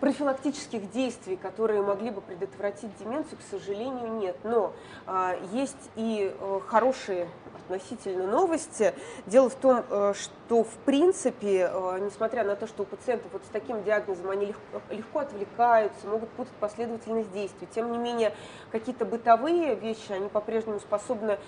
профилактических 0.00 0.90
действий, 0.90 1.36
которые 1.36 1.82
могли 1.82 2.10
бы 2.10 2.20
предотвратить 2.20 2.96
деменцию, 2.98 3.38
к 3.38 3.50
сожалению, 3.50 4.12
нет. 4.14 4.36
Но 4.42 4.72
а, 5.06 5.36
есть 5.52 5.90
и 5.94 6.34
э, 6.38 6.60
хорошие 6.66 7.28
относительно 7.70 8.26
новости. 8.26 8.94
Дело 9.26 9.48
в 9.48 9.54
том, 9.54 9.84
э, 9.88 10.14
что 10.14 10.64
в 10.64 10.74
принципе, 10.84 11.70
э, 11.72 11.98
несмотря 12.00 12.44
на 12.44 12.56
то, 12.56 12.66
что 12.66 12.82
у 12.82 12.86
пациентов 12.86 13.30
вот 13.32 13.42
с 13.44 13.48
таким 13.48 13.84
диагнозом 13.84 14.30
они 14.30 14.46
легко, 14.46 14.80
легко 14.90 15.18
отвлекаются, 15.20 16.06
могут 16.08 16.30
путать 16.30 16.54
последовательность 16.58 17.30
действий, 17.32 17.68
тем 17.72 17.92
не 17.92 17.98
менее 17.98 18.34
какие-то 18.72 19.04
бытовые 19.04 19.74
вещи 19.74 20.10
они 20.10 20.28
по-прежнему 20.28 20.80
способны 20.80 21.32
а, 21.32 21.38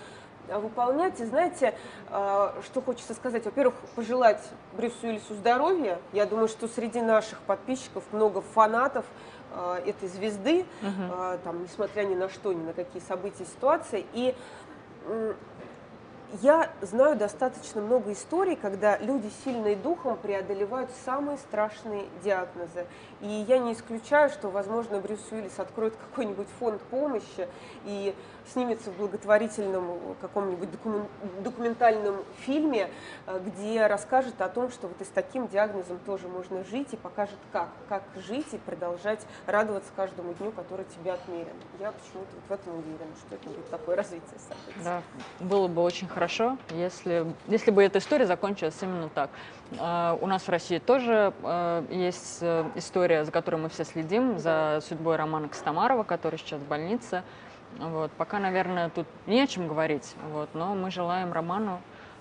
выполнять. 0.48 1.20
И 1.20 1.24
знаете, 1.24 1.74
а, 2.10 2.54
что 2.64 2.80
хочется 2.82 3.14
сказать? 3.14 3.44
Во-первых, 3.44 3.74
пожелать 3.94 4.42
Брюсу 4.72 5.06
Уиллису 5.06 5.34
здоровья. 5.34 5.98
Я 6.12 6.26
думаю, 6.26 6.48
что 6.48 6.68
среди 6.68 7.00
наших 7.00 7.38
подписчиков 7.40 8.04
много 8.12 8.40
фанатов 8.40 9.04
а, 9.52 9.78
этой 9.78 10.08
звезды, 10.08 10.66
а, 10.82 11.38
там, 11.44 11.62
несмотря 11.62 12.02
ни 12.04 12.14
на 12.14 12.28
что, 12.28 12.52
ни 12.52 12.62
на 12.62 12.72
какие 12.72 13.02
события, 13.02 13.44
ситуации. 13.44 14.06
И 14.12 14.34
я 16.40 16.70
знаю 16.80 17.16
достаточно 17.16 17.82
много 17.82 18.12
историй, 18.12 18.56
когда 18.56 18.96
люди 18.96 19.30
сильные 19.44 19.76
духом 19.76 20.16
преодолевают 20.16 20.90
самые 21.04 21.36
страшные 21.36 22.06
диагнозы. 22.24 22.86
И 23.22 23.44
я 23.48 23.58
не 23.58 23.72
исключаю, 23.72 24.30
что, 24.30 24.48
возможно, 24.50 24.98
Брюс 24.98 25.20
Уиллис 25.30 25.58
откроет 25.60 25.94
какой-нибудь 25.96 26.48
фонд 26.58 26.82
помощи 26.82 27.46
и 27.84 28.14
снимется 28.52 28.90
в 28.90 28.96
благотворительном 28.96 30.16
каком-нибудь 30.20 30.68
докумен- 30.70 31.06
документальном 31.44 32.16
фильме, 32.40 32.90
э, 33.26 33.40
где 33.46 33.86
расскажет 33.86 34.40
о 34.40 34.48
том, 34.48 34.72
что 34.72 34.88
вот 34.88 35.00
и 35.00 35.04
с 35.04 35.08
таким 35.08 35.46
диагнозом 35.46 36.00
тоже 36.04 36.26
можно 36.26 36.64
жить 36.64 36.88
и 36.92 36.96
покажет, 36.96 37.38
как, 37.52 37.68
как 37.88 38.02
жить 38.16 38.52
и 38.52 38.58
продолжать 38.58 39.20
радоваться 39.46 39.90
каждому 39.94 40.34
дню, 40.34 40.50
который 40.50 40.84
тебе 40.96 41.12
отмерен. 41.12 41.54
Я 41.78 41.92
почему-то 41.92 42.28
вот 42.34 42.42
в 42.48 42.52
этом 42.60 42.74
уверена, 42.74 43.14
что 43.24 43.36
это 43.36 43.48
будет 43.48 43.70
такое 43.70 43.94
развитие 43.96 44.38
событий. 44.48 44.80
Да, 44.82 45.02
было 45.38 45.68
бы 45.68 45.82
очень 45.82 46.08
хорошо, 46.08 46.58
если, 46.70 47.24
если 47.46 47.70
бы 47.70 47.84
эта 47.84 48.00
история 48.00 48.26
закончилась 48.26 48.76
именно 48.82 49.08
так. 49.08 49.30
А, 49.78 50.18
У 50.20 50.26
нас 50.26 50.42
в 50.42 50.48
России 50.48 50.78
тоже 50.78 51.32
э, 51.42 51.84
есть 51.90 52.38
э, 52.40 52.64
история, 53.12 53.24
за 53.24 53.30
которой 53.30 53.56
мы 53.56 53.68
все 53.68 53.84
следим, 53.84 54.38
за 54.38 54.80
судьбой 54.86 55.16
Романа 55.16 55.48
Костомарова, 55.48 56.02
который 56.02 56.38
сейчас 56.38 56.60
в 56.60 56.66
больнице. 56.66 57.22
Вот. 57.78 58.10
Пока, 58.12 58.38
наверное, 58.38 58.90
тут 58.90 59.06
не 59.26 59.40
о 59.40 59.46
чем 59.46 59.68
говорить, 59.68 60.14
вот. 60.30 60.48
но 60.54 60.74
мы 60.74 60.90
желаем 60.90 61.32
Роману 61.32 61.80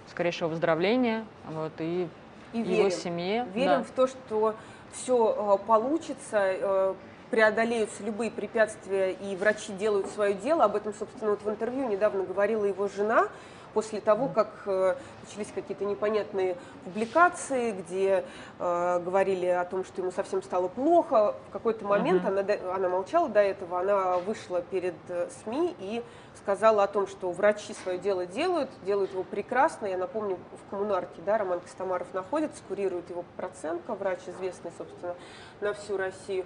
скорейшего 0.10 0.50
выздоровления 0.50 1.26
вот, 1.50 1.72
и, 1.80 2.08
И 2.54 2.60
его 2.60 2.84
верим. 2.84 2.92
семье. 2.92 3.48
Верим 3.54 3.80
да. 3.80 3.84
в 3.84 3.92
то, 3.92 4.08
что 4.08 4.56
все 4.94 5.60
получится, 5.66 6.38
э, 6.42 6.94
преодолеются 7.30 8.04
любые 8.04 8.32
препятствия, 8.32 9.12
и 9.12 9.36
врачи 9.36 9.72
делают 9.74 10.08
свое 10.08 10.34
дело. 10.34 10.66
Об 10.66 10.76
этом, 10.76 10.94
собственно, 10.94 11.32
вот 11.32 11.44
в 11.44 11.50
интервью 11.50 11.88
недавно 11.88 12.24
говорила 12.24 12.66
его 12.66 12.88
жена, 12.90 13.28
после 13.74 14.02
того, 14.02 14.28
как 14.28 14.50
э, 14.66 14.96
начались 15.24 15.52
какие-то 15.54 15.86
непонятные 15.86 16.56
публикации, 16.84 17.72
где 17.72 18.24
э, 18.60 19.00
говорили 19.04 19.46
о 19.48 19.66
том, 19.66 19.84
что 19.86 20.02
ему 20.02 20.12
совсем 20.12 20.42
стало 20.44 20.68
плохо. 20.68 21.36
В 21.50 21.52
какой-то 21.54 21.86
момент 21.86 22.26
она, 22.26 22.44
до- 22.44 22.74
она 22.76 22.90
молчала 22.90 23.30
до 23.30 23.40
этого, 23.42 23.80
она 23.80 24.18
вышла 24.18 24.62
перед 24.62 24.96
э, 25.10 25.30
СМИ 25.44 25.76
и 25.80 26.04
сказала 26.42 26.84
о 26.84 26.88
том, 26.88 27.08
что 27.08 27.32
врачи 27.32 27.74
свое 27.74 27.98
дело 27.98 28.26
делают, 28.26 28.70
делают 28.86 29.12
его 29.12 29.24
прекрасно. 29.24 29.86
Я 29.86 29.98
напомню, 29.98 30.38
в 30.66 30.70
коммунарке 30.70 31.22
да, 31.26 31.38
Роман 31.38 31.60
Костомаров 31.60 32.14
находится, 32.14 32.62
курирует 32.68 33.10
его 33.10 33.24
Проценко, 33.38 33.96
врач 33.96 34.20
известный, 34.28 34.72
собственно, 34.78 35.16
на 35.60 35.74
всю 35.74 35.98
Россию. 35.98 36.46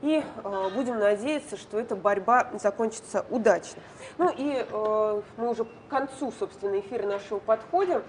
И 0.00 0.22
э, 0.22 0.70
будем 0.74 0.98
надеяться, 0.98 1.56
что 1.56 1.78
эта 1.78 1.96
борьба 1.96 2.50
закончится 2.54 3.26
удачно. 3.30 3.82
Ну 4.16 4.32
и 4.36 4.64
э, 4.68 5.22
мы 5.36 5.50
уже 5.50 5.64
к 5.64 5.68
концу, 5.88 6.32
собственно, 6.38 6.78
эфира 6.78 7.06
нашего 7.06 7.40
подходим. 7.40 8.02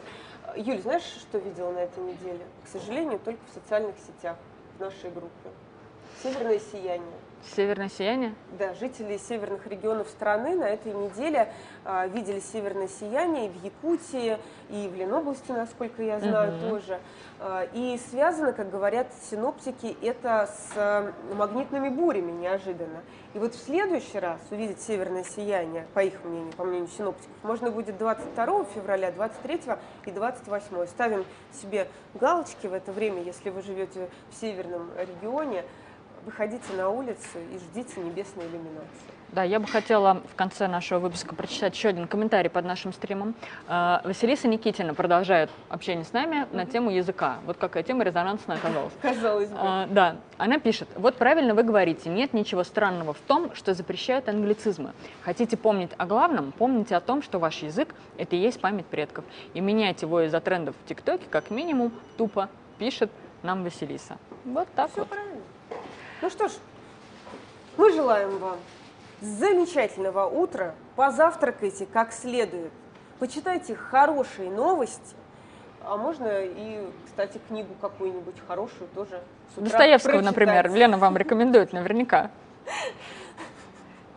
Юль, 0.55 0.81
знаешь, 0.81 1.03
что 1.03 1.39
видела 1.39 1.71
на 1.71 1.79
этой 1.79 2.03
неделе? 2.03 2.45
К 2.63 2.67
сожалению, 2.67 3.19
только 3.19 3.39
в 3.49 3.53
социальных 3.53 3.95
сетях, 3.97 4.35
в 4.77 4.81
нашей 4.81 5.09
группе. 5.09 5.49
Северное 6.21 6.59
сияние. 6.59 7.07
Северное 7.55 7.89
сияние? 7.89 8.35
Да, 8.59 8.73
жители 8.73 9.17
северных 9.17 9.65
регионов 9.65 10.07
страны 10.09 10.55
на 10.55 10.65
этой 10.65 10.93
неделе 10.93 11.51
а, 11.85 12.05
видели 12.07 12.39
северное 12.41 12.87
сияние 12.89 13.47
и 13.47 13.49
в 13.49 13.63
Якутии, 13.63 14.37
и 14.69 14.87
в 14.87 14.95
Ленобласти, 14.95 15.51
насколько 15.51 16.03
я 16.03 16.19
знаю, 16.19 16.51
Мгм. 16.51 16.69
тоже. 16.69 16.99
А, 17.39 17.63
и 17.73 17.97
связано, 18.09 18.51
как 18.51 18.69
говорят 18.69 19.07
синоптики, 19.31 19.95
это 20.01 20.49
с 20.53 20.73
а, 20.75 21.13
магнитными 21.33 21.87
бурями 21.89 22.31
неожиданно. 22.31 23.01
И 23.33 23.39
вот 23.39 23.55
в 23.55 23.63
следующий 23.63 24.19
раз 24.19 24.39
увидеть 24.51 24.81
северное 24.81 25.23
сияние, 25.23 25.87
по 25.93 25.99
их 26.03 26.23
мнению, 26.23 26.51
по 26.53 26.65
мнению 26.65 26.89
синоптиков, 26.89 27.31
можно 27.43 27.71
будет 27.71 27.97
22 27.97 28.65
февраля, 28.75 29.11
23 29.11 29.61
и 30.05 30.11
28. 30.11 30.87
Ставим 30.87 31.25
себе 31.53 31.87
галочки 32.15 32.67
в 32.67 32.73
это 32.73 32.91
время, 32.91 33.21
если 33.23 33.49
вы 33.49 33.61
живете 33.61 34.09
в 34.31 34.35
северном 34.35 34.89
регионе, 34.97 35.63
выходите 36.25 36.73
на 36.73 36.89
улицу 36.89 37.39
и 37.53 37.57
ждите 37.57 37.99
небесной 38.01 38.45
иллюминации. 38.45 39.19
Да, 39.31 39.43
я 39.43 39.59
бы 39.59 39.67
хотела 39.67 40.23
в 40.31 40.35
конце 40.35 40.67
нашего 40.67 40.97
выпуска 40.99 41.35
прочитать 41.35 41.75
еще 41.75 41.89
один 41.89 42.07
комментарий 42.07 42.49
под 42.49 42.65
нашим 42.65 42.91
стримом. 42.93 43.35
А, 43.67 44.01
Василиса 44.03 44.47
Никитина 44.47 44.95
продолжает 44.95 45.51
общение 45.69 46.03
с 46.03 46.13
нами 46.13 46.47
на 46.51 46.65
тему 46.65 46.89
языка. 46.89 47.37
Вот 47.45 47.57
какая 47.57 47.83
тема 47.83 48.03
резонансная 48.03 48.57
оказалась. 48.57 48.93
Казалось 49.01 49.49
бы. 49.49 49.57
А, 49.59 49.87
да, 49.87 50.15
она 50.39 50.57
пишет, 50.57 50.89
вот 50.95 51.15
правильно 51.15 51.53
вы 51.53 51.61
говорите, 51.61 52.09
нет 52.09 52.33
ничего 52.33 52.63
странного 52.63 53.13
в 53.13 53.19
том, 53.19 53.53
что 53.53 53.75
запрещают 53.75 54.27
англицизмы. 54.29 54.93
Хотите 55.21 55.57
помнить 55.57 55.91
о 55.97 56.07
главном, 56.07 56.51
помните 56.51 56.95
о 56.95 57.01
том, 57.01 57.21
что 57.21 57.37
ваш 57.37 57.57
язык– 57.61 57.93
это 58.17 58.35
и 58.35 58.39
есть 58.39 58.59
память 58.59 58.87
предков. 58.87 59.25
И 59.53 59.61
менять 59.61 60.01
его 60.01 60.21
из-за 60.21 60.39
трендов 60.39 60.75
в 60.83 60.87
ТикТоке 60.87 61.25
как 61.29 61.51
минимум 61.51 61.91
тупо, 62.17 62.49
пишет 62.79 63.11
нам 63.43 63.63
Василиса. 63.63 64.17
Вот 64.45 64.67
так 64.75 64.89
Все 64.91 65.01
вот. 65.01 65.09
правильно. 65.09 65.38
Ну 66.21 66.29
что 66.29 66.47
ж, 66.47 66.51
мы 67.77 67.91
желаем 67.93 68.37
вам 68.39 68.57
замечательного 69.21 70.25
утра, 70.27 70.75
позавтракайте 70.95 71.85
как 71.85 72.11
следует, 72.11 72.71
почитайте 73.19 73.75
хорошие 73.75 74.49
новости, 74.49 75.15
а 75.83 75.95
можно 75.97 76.27
и, 76.41 76.85
кстати, 77.05 77.39
книгу 77.47 77.73
какую-нибудь 77.79 78.35
хорошую 78.47 78.89
тоже 78.93 79.21
с 79.53 79.57
утра 79.57 79.63
Достоевского, 79.69 80.11
прочитать. 80.11 80.31
например, 80.37 80.71
Лена 80.73 80.97
вам 80.97 81.15
рекомендует 81.17 81.71
наверняка. 81.73 82.31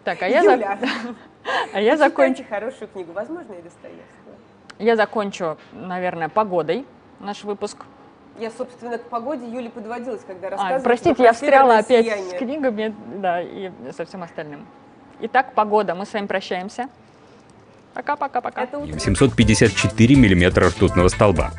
Так, 0.05 0.23
а 0.23 0.29
я, 0.29 0.43
за- 0.43 0.53
Юля, 0.53 0.79
а 1.73 1.81
я, 1.81 1.97
закончу, 1.97 2.45
хорошую 2.49 2.89
книгу, 2.89 3.13
возможно, 3.13 3.53
и 3.53 3.63
Достоевского. 3.63 4.35
я 4.81 4.97
закончу, 4.97 5.57
наверное, 5.73 6.29
погодой 6.29 6.85
наш 7.21 7.45
выпуск. 7.45 7.79
Я, 8.39 8.51
собственно, 8.57 8.99
к 8.99 9.03
погоде 9.09 9.47
Юли 9.47 9.69
подводилась, 9.69 10.23
когда 10.27 10.49
А, 10.49 10.51
рассказывала. 10.51 10.83
простите, 10.83 11.15
про 11.17 11.25
я 11.25 11.33
встряла 11.33 11.79
опять 11.79 12.05
сияние. 12.07 12.31
с 12.31 12.39
книгами, 12.39 12.95
да, 13.19 13.43
и 13.43 13.71
со 13.97 14.05
всем 14.05 14.23
остальным. 14.23 14.67
Итак, 15.21 15.55
погода. 15.55 15.95
Мы 15.95 16.07
с 16.07 16.13
вами 16.13 16.27
прощаемся. 16.27 16.89
Пока-пока-пока. 17.95 18.67
754 18.99 20.17
миллиметра 20.17 20.69
ртутного 20.69 21.09
столба. 21.09 21.53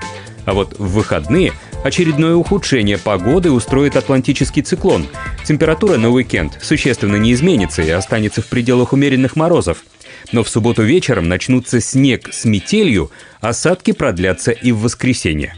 А 0.45 0.53
вот 0.53 0.77
в 0.77 0.93
выходные 0.95 1.53
очередное 1.85 2.35
ухудшение 2.35 2.97
погоды 2.97 3.51
устроит 3.51 3.95
атлантический 3.95 4.61
циклон. 4.63 5.05
Температура 5.45 5.97
на 5.97 6.09
уикенд 6.09 6.57
существенно 6.61 7.15
не 7.17 7.31
изменится 7.33 7.81
и 7.81 7.89
останется 7.91 8.41
в 8.41 8.47
пределах 8.47 8.93
умеренных 8.93 9.35
морозов. 9.35 9.83
Но 10.31 10.43
в 10.43 10.49
субботу 10.49 10.81
вечером 10.81 11.29
начнутся 11.29 11.79
снег 11.79 12.33
с 12.33 12.45
метелью, 12.45 13.11
осадки 13.39 13.91
продлятся 13.91 14.51
и 14.51 14.71
в 14.71 14.81
воскресенье. 14.81 15.53